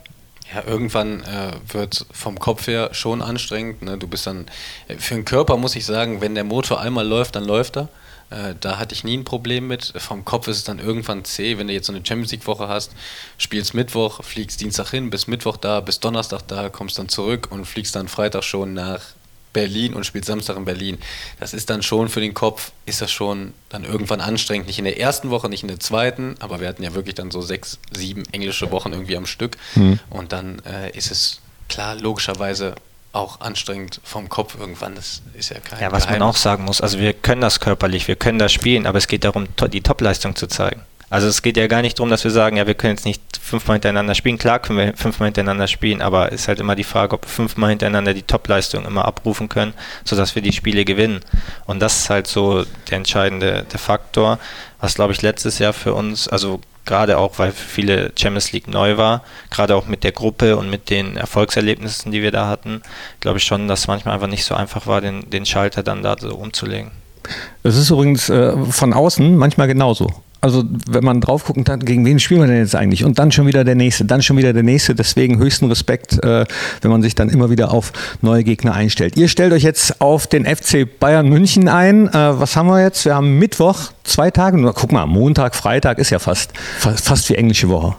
Ja, 0.54 0.64
irgendwann 0.66 1.22
äh, 1.24 1.52
wird 1.74 2.06
vom 2.12 2.40
Kopf 2.40 2.68
her 2.68 2.90
schon 2.94 3.22
anstrengend. 3.22 3.82
Ne? 3.82 3.98
Du 3.98 4.08
bist 4.08 4.28
dann, 4.28 4.46
äh, 4.88 4.96
für 4.98 5.16
den 5.16 5.26
Körper 5.26 5.58
muss 5.58 5.76
ich 5.76 5.86
sagen, 5.86 6.22
wenn 6.22 6.36
der 6.36 6.46
Motor 6.46 6.80
einmal 6.80 7.06
läuft, 7.06 7.36
dann 7.36 7.44
läuft 7.44 7.78
er. 7.78 7.90
Äh, 8.30 8.56
da 8.60 8.78
hatte 8.78 8.94
ich 8.94 9.04
nie 9.04 9.18
ein 9.18 9.24
Problem 9.24 9.68
mit. 9.68 9.94
Vom 9.98 10.24
Kopf 10.24 10.48
ist 10.48 10.58
es 10.58 10.64
dann 10.64 10.80
irgendwann 10.80 11.26
zäh, 11.26 11.58
wenn 11.58 11.68
du 11.68 11.74
jetzt 11.74 11.88
so 11.88 11.94
eine 11.94 12.06
Champions 12.06 12.32
League-Woche 12.32 12.68
hast, 12.68 12.94
spielst 13.38 13.74
Mittwoch, 13.74 14.24
fliegst 14.24 14.62
Dienstag 14.62 14.90
hin, 14.90 15.10
bist 15.10 15.28
Mittwoch 15.28 15.58
da, 15.58 15.82
bist 15.82 16.04
Donnerstag 16.04 16.42
da, 16.48 16.70
kommst 16.70 16.98
dann 16.98 17.10
zurück 17.10 17.48
und 17.52 17.66
fliegst 17.66 17.96
dann 17.96 18.08
Freitag 18.08 18.44
schon 18.44 18.74
nach 18.74 19.02
Berlin 19.54 19.94
und 19.94 20.06
spielt 20.06 20.26
Samstag 20.26 20.58
in 20.58 20.66
Berlin. 20.66 20.98
Das 21.40 21.54
ist 21.54 21.70
dann 21.70 21.82
schon 21.84 22.10
für 22.10 22.20
den 22.22 22.34
Kopf, 22.34 22.72
ist 22.86 23.02
das 23.02 23.12
schon 23.12 23.54
dann 23.70 23.84
irgendwann 23.84 24.22
anstrengend. 24.22 24.68
Nicht 24.68 24.80
in 24.80 24.86
der 24.86 25.00
ersten 25.00 25.30
Woche, 25.30 25.50
nicht 25.50 25.64
in 25.64 25.68
der 25.68 25.80
zweiten, 25.80 26.36
aber 26.40 26.60
wir 26.60 26.68
hatten 26.68 26.84
ja 26.84 26.94
wirklich 26.94 27.16
dann 27.16 27.32
so 27.32 27.42
sechs, 27.42 27.80
sieben 27.92 28.24
englische 28.32 28.72
Wochen 28.72 28.94
irgendwie 28.94 29.18
am 29.18 29.26
Stück. 29.26 29.58
Mhm. 29.76 30.00
Und 30.10 30.32
dann 30.32 30.62
äh, 30.66 30.92
ist 30.96 31.12
es 31.12 31.42
klar, 31.70 31.96
logischerweise 31.96 32.76
auch 33.14 33.42
anstrengend 33.42 34.00
vom 34.04 34.30
Kopf 34.30 34.56
irgendwann. 34.60 34.96
Das 34.96 35.22
ist 35.34 35.50
ja 35.50 35.60
kein 35.60 35.80
Ja, 35.82 35.92
was 35.92 36.04
Geheimnis. 36.04 36.20
man 36.20 36.30
auch 36.30 36.36
sagen 36.38 36.66
muss, 36.66 36.82
also 36.82 37.00
wir 37.00 37.14
können 37.14 37.42
das 37.42 37.60
körperlich, 37.60 38.08
wir 38.08 38.16
können 38.16 38.38
das 38.38 38.52
spielen, 38.52 38.86
aber 38.86 38.98
es 38.98 39.08
geht 39.08 39.24
darum, 39.24 39.48
die 39.72 39.82
Topleistung 39.82 40.36
zu 40.36 40.48
zeigen. 40.48 40.82
Also 41.10 41.28
es 41.28 41.42
geht 41.42 41.56
ja 41.56 41.68
gar 41.68 41.82
nicht 41.82 41.98
darum, 42.00 42.10
dass 42.10 42.24
wir 42.24 42.32
sagen, 42.32 42.58
ja, 42.58 42.68
wir 42.68 42.74
können 42.74 42.96
jetzt 42.96 43.06
nicht 43.06 43.22
fünfmal 43.42 43.76
hintereinander 43.76 44.14
spielen. 44.14 44.38
Klar 44.38 44.60
können 44.60 44.80
wir 44.80 44.94
fünfmal 44.98 45.28
hintereinander 45.28 45.68
spielen, 45.68 46.02
aber 46.02 46.34
es 46.34 46.42
ist 46.42 46.48
halt 46.50 46.60
immer 46.60 46.76
die 46.76 46.84
Frage, 46.84 47.16
ob 47.16 47.26
wir 47.26 47.30
fünfmal 47.30 47.70
hintereinander 47.70 48.14
die 48.14 48.24
Topleistung 48.24 48.86
immer 48.86 49.06
abrufen 49.06 49.48
können, 49.48 49.74
sodass 50.04 50.36
wir 50.36 50.42
die 50.42 50.52
Spiele 50.52 50.84
gewinnen. 50.84 51.22
Und 51.66 51.80
das 51.80 52.00
ist 52.00 52.10
halt 52.10 52.28
so 52.28 52.66
der 52.90 52.98
entscheidende 52.98 53.66
der 53.72 53.80
Faktor, 53.80 54.40
was 54.82 54.96
glaube 54.96 55.14
ich 55.14 55.22
letztes 55.22 55.60
Jahr 55.60 55.74
für 55.74 55.94
uns, 55.94 56.28
also 56.28 56.60
gerade 56.86 57.18
auch, 57.18 57.40
weil 57.40 57.52
viele 57.52 58.12
Champions 58.18 58.52
League 58.52 58.68
neu 58.68 58.98
war, 58.98 59.24
gerade 59.50 59.76
auch 59.76 59.88
mit 59.88 60.04
der 60.04 60.12
Gruppe 60.12 60.58
und 60.58 60.70
mit 60.70 60.90
den 60.90 61.16
Erfolgserlebnissen, 61.16 62.12
die 62.12 62.22
wir 62.22 62.32
da 62.32 62.48
hatten, 62.48 62.82
glaube 63.20 63.38
ich 63.38 63.44
schon, 63.44 63.68
dass 63.68 63.88
manchmal 63.88 64.16
einfach 64.16 64.28
nicht 64.28 64.46
so 64.46 64.56
einfach 64.56 64.88
war, 64.88 65.02
den, 65.02 65.30
den 65.30 65.46
Schalter 65.46 65.84
dann 65.84 66.04
da 66.04 66.16
so 66.20 66.36
umzulegen. 66.36 66.92
Es 67.64 67.76
ist 67.76 67.90
übrigens 67.90 68.30
äh, 68.30 68.56
von 68.72 68.94
außen 68.94 69.36
manchmal 69.36 69.68
genauso. 69.68 70.24
Also 70.48 70.64
wenn 70.90 71.04
man 71.04 71.20
drauf 71.20 71.44
gucken 71.44 71.66
kann, 71.66 71.82
gegen 71.82 72.06
wen 72.06 72.20
spielen 72.20 72.40
wir 72.40 72.48
denn 72.48 72.60
jetzt 72.60 72.74
eigentlich? 72.74 73.04
Und 73.04 73.20
dann 73.20 73.34
schon 73.34 73.48
wieder 73.48 73.66
der 73.66 73.76
nächste, 73.76 74.06
dann 74.06 74.22
schon 74.22 74.38
wieder 74.38 74.54
der 74.54 74.64
nächste. 74.64 74.96
Deswegen 74.96 75.40
höchsten 75.40 75.66
Respekt, 75.66 76.24
äh, 76.24 76.46
wenn 76.82 76.90
man 76.90 77.02
sich 77.02 77.16
dann 77.16 77.28
immer 77.28 77.50
wieder 77.50 77.72
auf 77.72 77.92
neue 78.22 78.46
Gegner 78.46 78.74
einstellt. 78.74 79.18
Ihr 79.18 79.28
stellt 79.28 79.52
euch 79.52 79.64
jetzt 79.64 80.00
auf 80.00 80.26
den 80.26 80.46
FC 80.46 80.88
Bayern 81.00 81.28
München 81.28 81.68
ein. 81.68 82.08
Äh, 82.08 82.40
was 82.40 82.56
haben 82.56 82.68
wir 82.68 82.82
jetzt? 82.82 83.04
Wir 83.04 83.16
haben 83.16 83.38
Mittwoch, 83.40 83.92
zwei 84.06 84.32
Tage. 84.32 84.58
Guck 84.74 84.94
mal, 84.94 85.06
Montag, 85.06 85.54
Freitag 85.54 85.98
ist 86.00 86.12
ja 86.12 86.20
fast, 86.20 86.54
fast 86.58 87.30
wie 87.30 87.36
englische 87.36 87.68
Woche. 87.68 87.98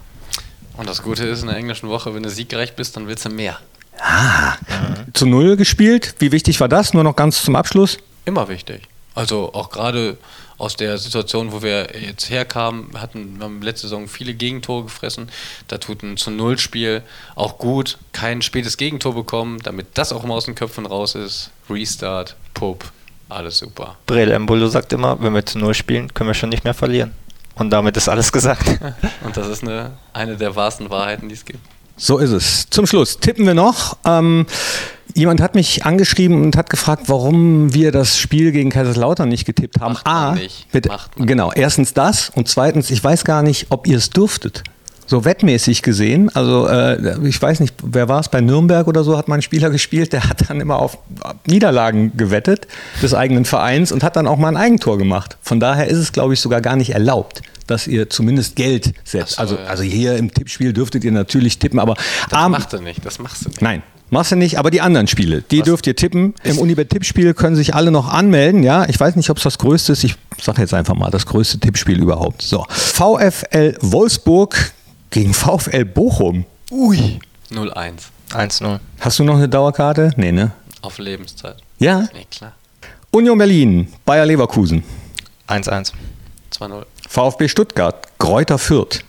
Und 0.75 0.89
das 0.89 1.03
Gute 1.03 1.25
ist, 1.25 1.41
in 1.41 1.49
der 1.49 1.57
englischen 1.57 1.87
Woche, 1.89 2.15
wenn 2.15 2.23
du 2.23 2.29
siegreich 2.31 2.75
bist, 2.75 2.97
dann 2.97 3.07
willst 3.07 3.25
du 3.25 3.29
mehr. 3.29 3.59
Ah, 3.99 4.53
mhm. 4.53 5.13
zu 5.13 5.27
Null 5.27 5.55
gespielt. 5.55 6.15
Wie 6.17 6.31
wichtig 6.31 6.59
war 6.59 6.67
das? 6.67 6.95
Nur 6.95 7.03
noch 7.03 7.15
ganz 7.15 7.43
zum 7.43 7.55
Abschluss. 7.55 7.97
Immer 8.25 8.47
wichtig. 8.47 8.87
Also 9.13 9.53
auch 9.53 9.69
gerade 9.69 10.17
aus 10.59 10.75
der 10.75 10.97
Situation, 10.97 11.51
wo 11.51 11.63
wir 11.63 11.89
jetzt 11.99 12.29
herkamen, 12.29 12.89
hatten 12.99 13.37
wir 13.37 13.45
haben 13.45 13.61
letzte 13.61 13.87
Saison 13.87 14.07
viele 14.07 14.33
Gegentore 14.33 14.83
gefressen. 14.83 15.29
Da 15.67 15.77
tut 15.77 16.03
ein 16.03 16.17
zu 16.17 16.29
Null 16.29 16.59
Spiel 16.59 17.01
auch 17.35 17.57
gut. 17.57 17.97
Kein 18.11 18.41
spätes 18.41 18.77
Gegentor 18.77 19.15
bekommen, 19.15 19.59
damit 19.63 19.87
das 19.95 20.13
auch 20.13 20.23
mal 20.23 20.35
aus 20.35 20.45
den 20.45 20.55
Köpfen 20.55 20.85
raus 20.85 21.15
ist. 21.15 21.49
Restart, 21.69 22.35
Pup, 22.53 22.91
alles 23.29 23.57
super. 23.57 23.97
Brel 24.05 24.31
Embolo 24.31 24.67
sagt 24.67 24.93
immer, 24.93 25.19
wenn 25.21 25.33
wir 25.33 25.45
zu 25.45 25.57
Null 25.57 25.73
spielen, 25.73 26.13
können 26.13 26.29
wir 26.29 26.33
schon 26.35 26.49
nicht 26.49 26.65
mehr 26.65 26.73
verlieren. 26.73 27.13
Und 27.55 27.69
damit 27.71 27.97
ist 27.97 28.09
alles 28.09 28.31
gesagt. 28.31 28.67
Und 29.23 29.35
das 29.35 29.47
ist 29.47 29.63
eine, 29.63 29.97
eine 30.13 30.37
der 30.37 30.55
wahrsten 30.55 30.89
Wahrheiten, 30.89 31.29
die 31.29 31.35
es 31.35 31.45
gibt. 31.45 31.59
So 31.97 32.17
ist 32.17 32.31
es. 32.31 32.69
Zum 32.69 32.85
Schluss 32.85 33.19
tippen 33.19 33.45
wir 33.45 33.53
noch. 33.53 33.97
Ähm, 34.05 34.45
Jemand 35.19 35.41
hat 35.41 35.53
mich 35.53 35.85
angeschrieben 35.85 36.41
und 36.41 36.55
hat 36.55 36.69
gefragt, 36.69 37.03
warum 37.07 37.73
wir 37.73 37.91
das 37.91 38.17
Spiel 38.17 38.53
gegen 38.53 38.69
Kaiserslautern 38.69 39.27
nicht 39.27 39.43
getippt 39.43 39.81
haben. 39.81 39.91
Macht 39.91 40.07
A, 40.07 40.35
nicht. 40.35 40.71
Bitte, 40.71 40.91
genau. 41.17 41.51
Erstens 41.51 41.93
das 41.93 42.29
und 42.29 42.47
zweitens, 42.47 42.89
ich 42.89 43.03
weiß 43.03 43.25
gar 43.25 43.43
nicht, 43.43 43.67
ob 43.67 43.85
ihr 43.85 43.97
es 43.97 44.11
durftet. 44.11 44.63
So 45.07 45.25
wettmäßig 45.25 45.81
gesehen, 45.81 46.33
also 46.33 46.67
äh, 46.67 47.27
ich 47.27 47.41
weiß 47.41 47.59
nicht, 47.59 47.75
wer 47.83 48.07
war 48.07 48.21
es 48.21 48.29
bei 48.29 48.39
Nürnberg 48.39 48.87
oder 48.87 49.03
so, 49.03 49.17
hat 49.17 49.27
mein 49.27 49.41
Spieler 49.41 49.71
gespielt, 49.71 50.13
der 50.13 50.29
hat 50.29 50.49
dann 50.49 50.61
immer 50.61 50.79
auf 50.79 50.97
Niederlagen 51.45 52.15
gewettet 52.15 52.67
des 53.01 53.13
eigenen 53.13 53.43
Vereins 53.43 53.91
und 53.91 54.03
hat 54.03 54.15
dann 54.15 54.25
auch 54.25 54.37
mal 54.37 54.47
ein 54.47 54.57
Eigentor 54.57 54.97
gemacht. 54.97 55.37
Von 55.41 55.59
daher 55.59 55.87
ist 55.87 55.97
es, 55.97 56.13
glaube 56.13 56.33
ich, 56.33 56.39
sogar 56.39 56.61
gar 56.61 56.77
nicht 56.77 56.91
erlaubt, 56.91 57.41
dass 57.67 57.87
ihr 57.87 58.09
zumindest 58.09 58.55
Geld 58.55 58.93
setzt. 59.03 59.33
So, 59.33 59.41
also, 59.41 59.55
ja. 59.55 59.65
also 59.65 59.83
hier 59.83 60.15
im 60.15 60.33
Tippspiel 60.33 60.71
dürftet 60.71 61.03
ihr 61.03 61.11
natürlich 61.11 61.59
tippen, 61.59 61.79
aber 61.79 61.95
das 62.29 62.49
machst 62.49 62.71
du 62.71 62.79
nicht, 62.79 63.05
das 63.05 63.19
machst 63.19 63.43
du 63.43 63.49
nicht. 63.49 63.61
Nein, 63.61 63.83
Machst 64.11 64.31
du 64.31 64.35
nicht, 64.35 64.57
aber 64.57 64.71
die 64.71 64.81
anderen 64.81 65.07
Spiele, 65.07 65.43
die 65.43 65.59
Was? 65.59 65.65
dürft 65.65 65.87
ihr 65.87 65.95
tippen. 65.95 66.33
Im 66.43 66.57
Unibet-Tippspiel 66.57 67.33
können 67.33 67.55
sich 67.55 67.75
alle 67.75 67.91
noch 67.91 68.07
anmelden. 68.07 68.63
Ja, 68.63 68.87
ich 68.89 68.99
weiß 68.99 69.15
nicht, 69.15 69.29
ob 69.29 69.37
es 69.37 69.43
das 69.43 69.57
größte 69.59 69.93
ist. 69.93 70.03
Ich 70.03 70.15
sage 70.41 70.61
jetzt 70.61 70.73
einfach 70.73 70.95
mal 70.95 71.11
das 71.11 71.25
größte 71.25 71.59
Tippspiel 71.59 71.99
überhaupt. 72.01 72.41
So, 72.41 72.65
VfL 72.69 73.77
Wolfsburg 73.81 74.71
gegen 75.11 75.33
VfL 75.33 75.85
Bochum. 75.85 76.45
Ui. 76.71 77.19
0-1. 77.51 77.93
1-0. 78.31 78.79
Hast 78.99 79.19
du 79.19 79.23
noch 79.23 79.35
eine 79.37 79.49
Dauerkarte? 79.49 80.11
Nee, 80.15 80.31
ne? 80.31 80.51
Auf 80.81 80.97
Lebenszeit. 80.97 81.57
Ja? 81.79 82.07
Nee, 82.13 82.25
klar. 82.31 82.53
Union 83.11 83.37
Berlin, 83.37 83.91
Bayer 84.05 84.25
Leverkusen. 84.25 84.83
1-1. 85.47 85.93
2-0. 86.53 86.83
VfB 87.07 87.47
Stuttgart, 87.47 88.07
Kräuter 88.19 88.59
Fürth. 88.59 88.99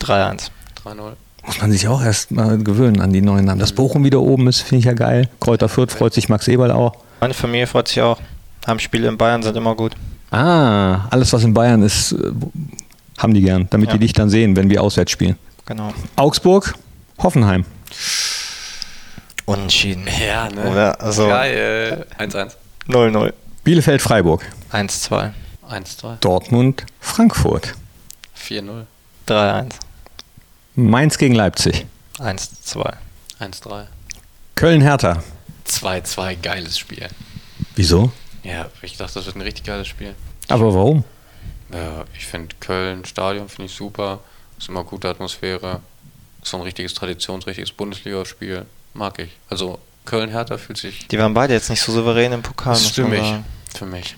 3-1. 0.00 0.50
3-0. 0.84 1.12
Muss 1.46 1.60
man 1.60 1.70
sich 1.70 1.86
auch 1.86 2.02
erst 2.02 2.32
mal 2.32 2.58
gewöhnen 2.58 3.00
an 3.00 3.12
die 3.12 3.22
neuen 3.22 3.44
Namen. 3.44 3.60
Dass 3.60 3.72
Bochum 3.72 4.04
wieder 4.04 4.20
oben 4.20 4.48
ist, 4.48 4.62
finde 4.62 4.80
ich 4.80 4.84
ja 4.84 4.94
geil. 4.94 5.28
Kräuter 5.40 5.68
Fürth 5.68 5.92
freut 5.92 6.12
sich 6.12 6.28
Max 6.28 6.48
Eberl 6.48 6.72
auch. 6.72 6.96
Meine 7.20 7.34
Familie 7.34 7.66
freut 7.66 7.88
sich 7.88 8.02
auch. 8.02 8.18
Heimspiele 8.66 9.08
in 9.08 9.16
Bayern 9.16 9.42
sind 9.42 9.56
immer 9.56 9.74
gut. 9.76 9.92
Ah, 10.30 11.06
alles 11.10 11.32
was 11.32 11.44
in 11.44 11.54
Bayern 11.54 11.82
ist, 11.82 12.16
haben 13.16 13.32
die 13.32 13.42
gern, 13.42 13.68
damit 13.70 13.88
ja. 13.88 13.94
die 13.94 14.00
dich 14.00 14.12
dann 14.12 14.28
sehen, 14.28 14.56
wenn 14.56 14.68
wir 14.68 14.82
auswärts 14.82 15.12
spielen. 15.12 15.36
Genau. 15.66 15.92
Augsburg, 16.16 16.74
Hoffenheim. 17.22 17.64
Unentschieden. 19.44 20.06
Ja, 20.20 20.48
ne? 20.48 20.70
Oder? 20.70 21.00
Also 21.00 21.28
Geil. 21.28 22.06
1-1. 22.18 22.52
0-0. 22.88 23.32
Bielefeld, 23.62 24.02
Freiburg. 24.02 24.44
1-2. 24.72 25.30
1-2. 25.70 26.16
Dortmund, 26.20 26.84
Frankfurt. 27.00 27.74
4-0. 28.36 28.82
3-1. 29.28 29.72
Mainz 30.76 31.16
gegen 31.16 31.34
Leipzig. 31.34 31.86
1-2. 32.18 32.92
1-3. 33.40 33.86
Köln-Hertha. 34.56 35.22
2-2, 35.66 36.36
geiles 36.42 36.78
Spiel. 36.78 37.08
Wieso? 37.74 38.12
Ja, 38.42 38.66
ich 38.82 38.98
dachte, 38.98 39.14
das 39.14 39.24
wird 39.24 39.36
ein 39.36 39.42
richtig 39.42 39.64
geiles 39.64 39.88
Spiel. 39.88 40.14
Aber 40.48 40.74
warum? 40.74 41.04
Ja, 41.72 42.04
ich 42.16 42.26
finde 42.26 42.54
Köln, 42.60 43.06
Stadion 43.06 43.48
finde 43.48 43.70
ich 43.70 43.74
super. 43.74 44.20
Ist 44.58 44.68
immer 44.68 44.84
gute 44.84 45.08
Atmosphäre. 45.08 45.80
Ist 46.42 46.50
so 46.50 46.58
ein 46.58 46.62
richtiges 46.62 46.92
traditionsrichtiges 46.92 47.72
Bundesligaspiel. 47.72 48.66
Mag 48.92 49.18
ich. 49.18 49.30
Also 49.48 49.78
Köln-Hertha 50.04 50.58
fühlt 50.58 50.76
sich. 50.76 51.08
Die 51.08 51.18
waren 51.18 51.32
beide 51.32 51.54
jetzt 51.54 51.70
nicht 51.70 51.80
so 51.80 51.90
souverän 51.90 52.32
im 52.32 52.42
Pokal. 52.42 52.74
Das 52.74 52.82
ist 52.82 52.94
für 52.94 53.08
mich. 53.08 53.34
Für 53.74 53.86
mich. 53.86 54.14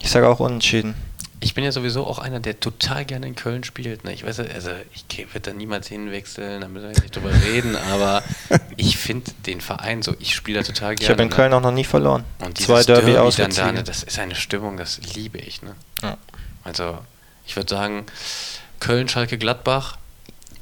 Ich 0.00 0.10
sage 0.10 0.28
auch 0.28 0.40
unentschieden 0.40 0.96
ich 1.42 1.54
bin 1.54 1.64
ja 1.64 1.72
sowieso 1.72 2.06
auch 2.06 2.18
einer, 2.18 2.38
der 2.38 2.60
total 2.60 3.06
gerne 3.06 3.26
in 3.26 3.34
Köln 3.34 3.64
spielt. 3.64 4.04
Ne? 4.04 4.12
Ich 4.12 4.24
weiß, 4.24 4.40
also 4.40 4.70
ich 4.92 5.18
werde 5.18 5.40
da 5.40 5.52
niemals 5.52 5.88
hinwechseln, 5.88 6.60
da 6.60 6.68
müssen 6.68 6.92
wir 6.92 7.00
nicht 7.00 7.16
drüber 7.16 7.30
reden, 7.44 7.76
aber 7.76 8.22
ich 8.76 8.98
finde 8.98 9.30
den 9.46 9.62
Verein 9.62 10.02
so, 10.02 10.14
ich 10.18 10.34
spiele 10.34 10.60
da 10.60 10.66
total 10.66 10.94
gerne. 10.94 11.02
Ich 11.02 11.10
habe 11.10 11.22
in 11.22 11.30
Köln 11.30 11.50
ne? 11.50 11.56
auch 11.56 11.62
noch 11.62 11.72
nie 11.72 11.84
verloren. 11.84 12.24
Und 12.40 12.58
Zwei 12.58 12.82
Derby, 12.82 13.12
Derby 13.12 13.36
dann 13.36 13.50
da, 13.52 13.72
ne, 13.72 13.82
das 13.82 14.02
ist 14.02 14.18
eine 14.18 14.34
Stimmung, 14.34 14.76
das 14.76 15.00
liebe 15.14 15.38
ich. 15.38 15.62
Ne? 15.62 15.74
Ja. 16.02 16.18
Also 16.62 16.98
ich 17.46 17.56
würde 17.56 17.70
sagen, 17.70 18.04
Köln, 18.78 19.08
Schalke, 19.08 19.38
Gladbach, 19.38 19.96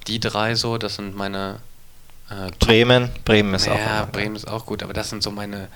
die 0.06 0.20
drei 0.20 0.54
so, 0.54 0.78
das 0.78 0.94
sind 0.94 1.16
meine 1.16 1.58
äh, 2.30 2.52
Bremen, 2.60 3.10
Bremen 3.24 3.52
ist 3.54 3.66
ja, 3.66 3.72
auch. 3.72 3.78
Ja, 3.78 4.04
Bremen 4.04 4.36
ist 4.36 4.46
auch 4.46 4.64
gut, 4.64 4.84
aber 4.84 4.92
das 4.92 5.10
sind 5.10 5.24
so 5.24 5.32
meine 5.32 5.68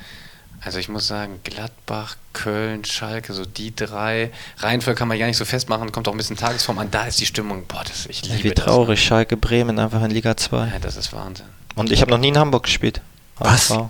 Also 0.64 0.78
ich 0.78 0.88
muss 0.88 1.08
sagen, 1.08 1.40
Gladbach, 1.42 2.16
Köln, 2.32 2.84
Schalke, 2.84 3.32
so 3.32 3.44
die 3.44 3.74
drei. 3.74 4.30
Reihenfolge 4.58 4.96
kann 4.98 5.08
man 5.08 5.18
gar 5.18 5.26
nicht 5.26 5.36
so 5.36 5.44
festmachen, 5.44 5.90
kommt 5.90 6.06
auch 6.06 6.12
ein 6.12 6.16
bisschen 6.18 6.36
Tagesform 6.36 6.78
an. 6.78 6.88
Da 6.90 7.04
ist 7.06 7.20
die 7.20 7.26
Stimmung, 7.26 7.64
boah, 7.66 7.82
das, 7.84 8.06
ich 8.06 8.22
liebe 8.28 8.44
Wie 8.44 8.50
das. 8.50 8.64
traurig, 8.64 9.02
Schalke 9.02 9.36
Bremen 9.36 9.78
einfach 9.80 10.02
in 10.04 10.10
Liga 10.12 10.36
2. 10.36 10.68
Ja, 10.68 10.78
das 10.80 10.96
ist 10.96 11.12
Wahnsinn. 11.12 11.46
Und 11.74 11.90
ich 11.90 12.00
habe 12.00 12.10
noch 12.12 12.18
nie 12.18 12.28
in 12.28 12.38
Hamburg 12.38 12.64
gespielt. 12.64 13.00
Was? 13.38 13.70
HSV. 13.70 13.86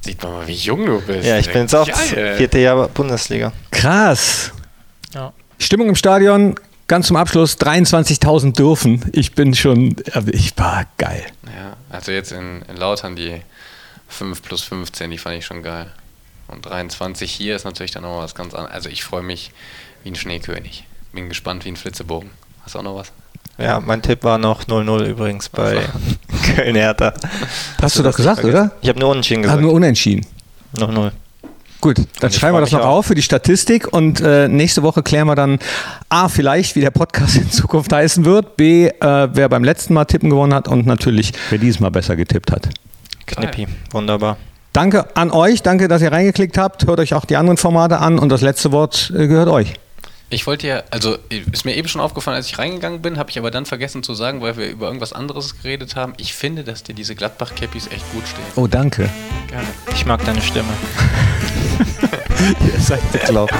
Sieht 0.00 0.22
man 0.22 0.32
mal, 0.32 0.46
wie 0.48 0.54
jung 0.54 0.86
du 0.86 1.00
bist. 1.00 1.26
Ja, 1.26 1.38
ich 1.38 1.52
bin 1.52 1.62
jetzt 1.62 1.74
auch 1.74 1.86
Geil. 1.86 2.36
vierte 2.36 2.58
Jahr 2.58 2.88
Bundesliga. 2.88 3.52
Krass. 3.70 4.52
Ja. 5.14 5.32
Stimmung 5.58 5.88
im 5.88 5.94
Stadion, 5.96 6.54
ganz 6.88 7.08
zum 7.08 7.16
Abschluss, 7.16 7.58
23.000 7.58 8.54
dürfen. 8.56 9.04
Ich 9.12 9.34
bin 9.34 9.54
schon, 9.54 9.96
also 10.12 10.28
ich 10.32 10.56
war 10.56 10.86
geil. 10.98 11.26
Ja, 11.46 11.76
also 11.90 12.10
jetzt 12.12 12.32
in, 12.32 12.62
in 12.62 12.76
Lautern 12.76 13.14
die 13.16 13.40
5 14.08 14.42
plus 14.42 14.62
15, 14.62 15.10
die 15.10 15.18
fand 15.18 15.36
ich 15.36 15.46
schon 15.46 15.62
geil. 15.62 15.88
Und 16.48 16.64
23 16.66 17.30
hier 17.30 17.56
ist 17.56 17.64
natürlich 17.64 17.90
dann 17.92 18.02
noch 18.02 18.18
was 18.18 18.34
ganz 18.34 18.54
anderes. 18.54 18.74
Also 18.74 18.88
ich 18.88 19.04
freue 19.04 19.22
mich 19.22 19.52
wie 20.02 20.10
ein 20.10 20.16
Schneekönig. 20.16 20.84
Bin 21.12 21.28
gespannt 21.28 21.64
wie 21.64 21.70
ein 21.70 21.76
Flitzebogen. 21.76 22.30
Hast 22.62 22.74
du 22.74 22.78
auch 22.80 22.82
noch 22.82 22.96
was? 22.96 23.12
Ja, 23.58 23.80
mein 23.80 24.02
Tipp 24.02 24.24
war 24.24 24.38
noch 24.38 24.64
0-0 24.64 25.04
übrigens 25.04 25.48
bei 25.48 25.80
Köln-Hertha. 26.56 27.12
Hast 27.82 27.98
du 27.98 28.02
doch 28.02 28.14
gesagt, 28.16 28.44
oder? 28.44 28.72
Ich 28.80 28.88
habe 28.88 28.98
nur 28.98 29.10
Unentschieden 29.10 29.42
gesagt. 29.42 29.60
nur 29.60 29.72
unentschieden. 29.72 30.26
0-0. 30.76 31.10
Gut, 31.80 31.96
dann 32.20 32.32
schreiben 32.32 32.56
wir 32.56 32.60
das 32.60 32.72
noch 32.72 32.80
auch. 32.80 32.98
auf 32.98 33.06
für 33.06 33.14
die 33.14 33.22
Statistik 33.22 33.92
und 33.92 34.20
äh, 34.20 34.48
nächste 34.48 34.82
Woche 34.82 35.02
klären 35.04 35.28
wir 35.28 35.36
dann 35.36 35.60
A, 36.08 36.28
vielleicht, 36.28 36.74
wie 36.74 36.80
der 36.80 36.90
Podcast 36.90 37.36
in 37.36 37.50
Zukunft 37.52 37.92
heißen 37.92 38.24
wird, 38.24 38.56
B, 38.56 38.88
äh, 38.88 38.92
wer 39.32 39.48
beim 39.48 39.62
letzten 39.62 39.94
Mal 39.94 40.04
tippen 40.04 40.28
gewonnen 40.28 40.54
hat 40.54 40.66
und 40.66 40.86
natürlich, 40.86 41.32
wer 41.50 41.58
dieses 41.58 41.78
Mal 41.78 41.90
besser 41.90 42.16
getippt 42.16 42.50
hat. 42.50 42.68
Knippi. 43.26 43.68
Wunderbar. 43.92 44.38
Danke 44.72 45.16
an 45.16 45.30
euch, 45.30 45.62
danke, 45.62 45.88
dass 45.88 46.02
ihr 46.02 46.12
reingeklickt 46.12 46.58
habt. 46.58 46.86
Hört 46.86 47.00
euch 47.00 47.14
auch 47.14 47.24
die 47.24 47.36
anderen 47.36 47.56
Formate 47.56 47.98
an 47.98 48.18
und 48.18 48.28
das 48.28 48.42
letzte 48.42 48.72
Wort 48.72 49.12
äh, 49.14 49.26
gehört 49.26 49.48
euch. 49.48 49.74
Ich 50.30 50.46
wollte 50.46 50.66
ja, 50.66 50.82
also 50.90 51.16
ist 51.30 51.64
mir 51.64 51.74
eben 51.74 51.88
schon 51.88 52.02
aufgefallen, 52.02 52.36
als 52.36 52.48
ich 52.48 52.58
reingegangen 52.58 53.00
bin, 53.00 53.18
habe 53.18 53.30
ich 53.30 53.38
aber 53.38 53.50
dann 53.50 53.64
vergessen 53.64 54.02
zu 54.02 54.12
sagen, 54.12 54.42
weil 54.42 54.58
wir 54.58 54.68
über 54.68 54.86
irgendwas 54.86 55.14
anderes 55.14 55.62
geredet 55.62 55.96
haben. 55.96 56.12
Ich 56.18 56.34
finde, 56.34 56.64
dass 56.64 56.82
dir 56.82 56.94
diese 56.94 57.14
Gladbach-Cappies 57.14 57.86
echt 57.86 58.12
gut 58.12 58.28
stehen. 58.28 58.44
Oh, 58.56 58.66
danke. 58.66 59.08
Gerne. 59.46 59.66
Ich 59.94 60.04
mag 60.04 60.22
deine 60.26 60.42
Stimme. 60.42 60.68
Ihr 62.72 62.80
seid 62.80 63.10
bekloppt. 63.10 63.54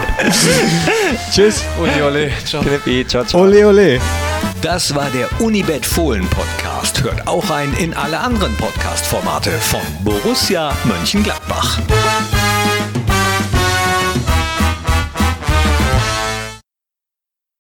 Tschüss. 1.33 1.65
Ole, 1.81 2.05
ole. 2.05 2.31
Ciao. 2.45 2.63
Knippi, 2.63 3.07
ciao, 3.07 3.25
ciao. 3.25 3.43
Ole, 3.43 3.67
ole. 3.67 4.01
Das 4.63 4.95
war 4.95 5.09
der 5.11 5.29
Unibet 5.41 5.87
Fohlen 5.87 6.29
Podcast. 6.29 7.03
Hört 7.03 7.29
auch 7.29 7.49
rein 7.49 7.73
in 7.75 7.95
alle 7.95 8.19
anderen 8.19 8.57
Podcast-Formate 8.57 9.53
von 9.53 9.81
Borussia 10.03 10.73
Mönchengladbach. 10.85 11.79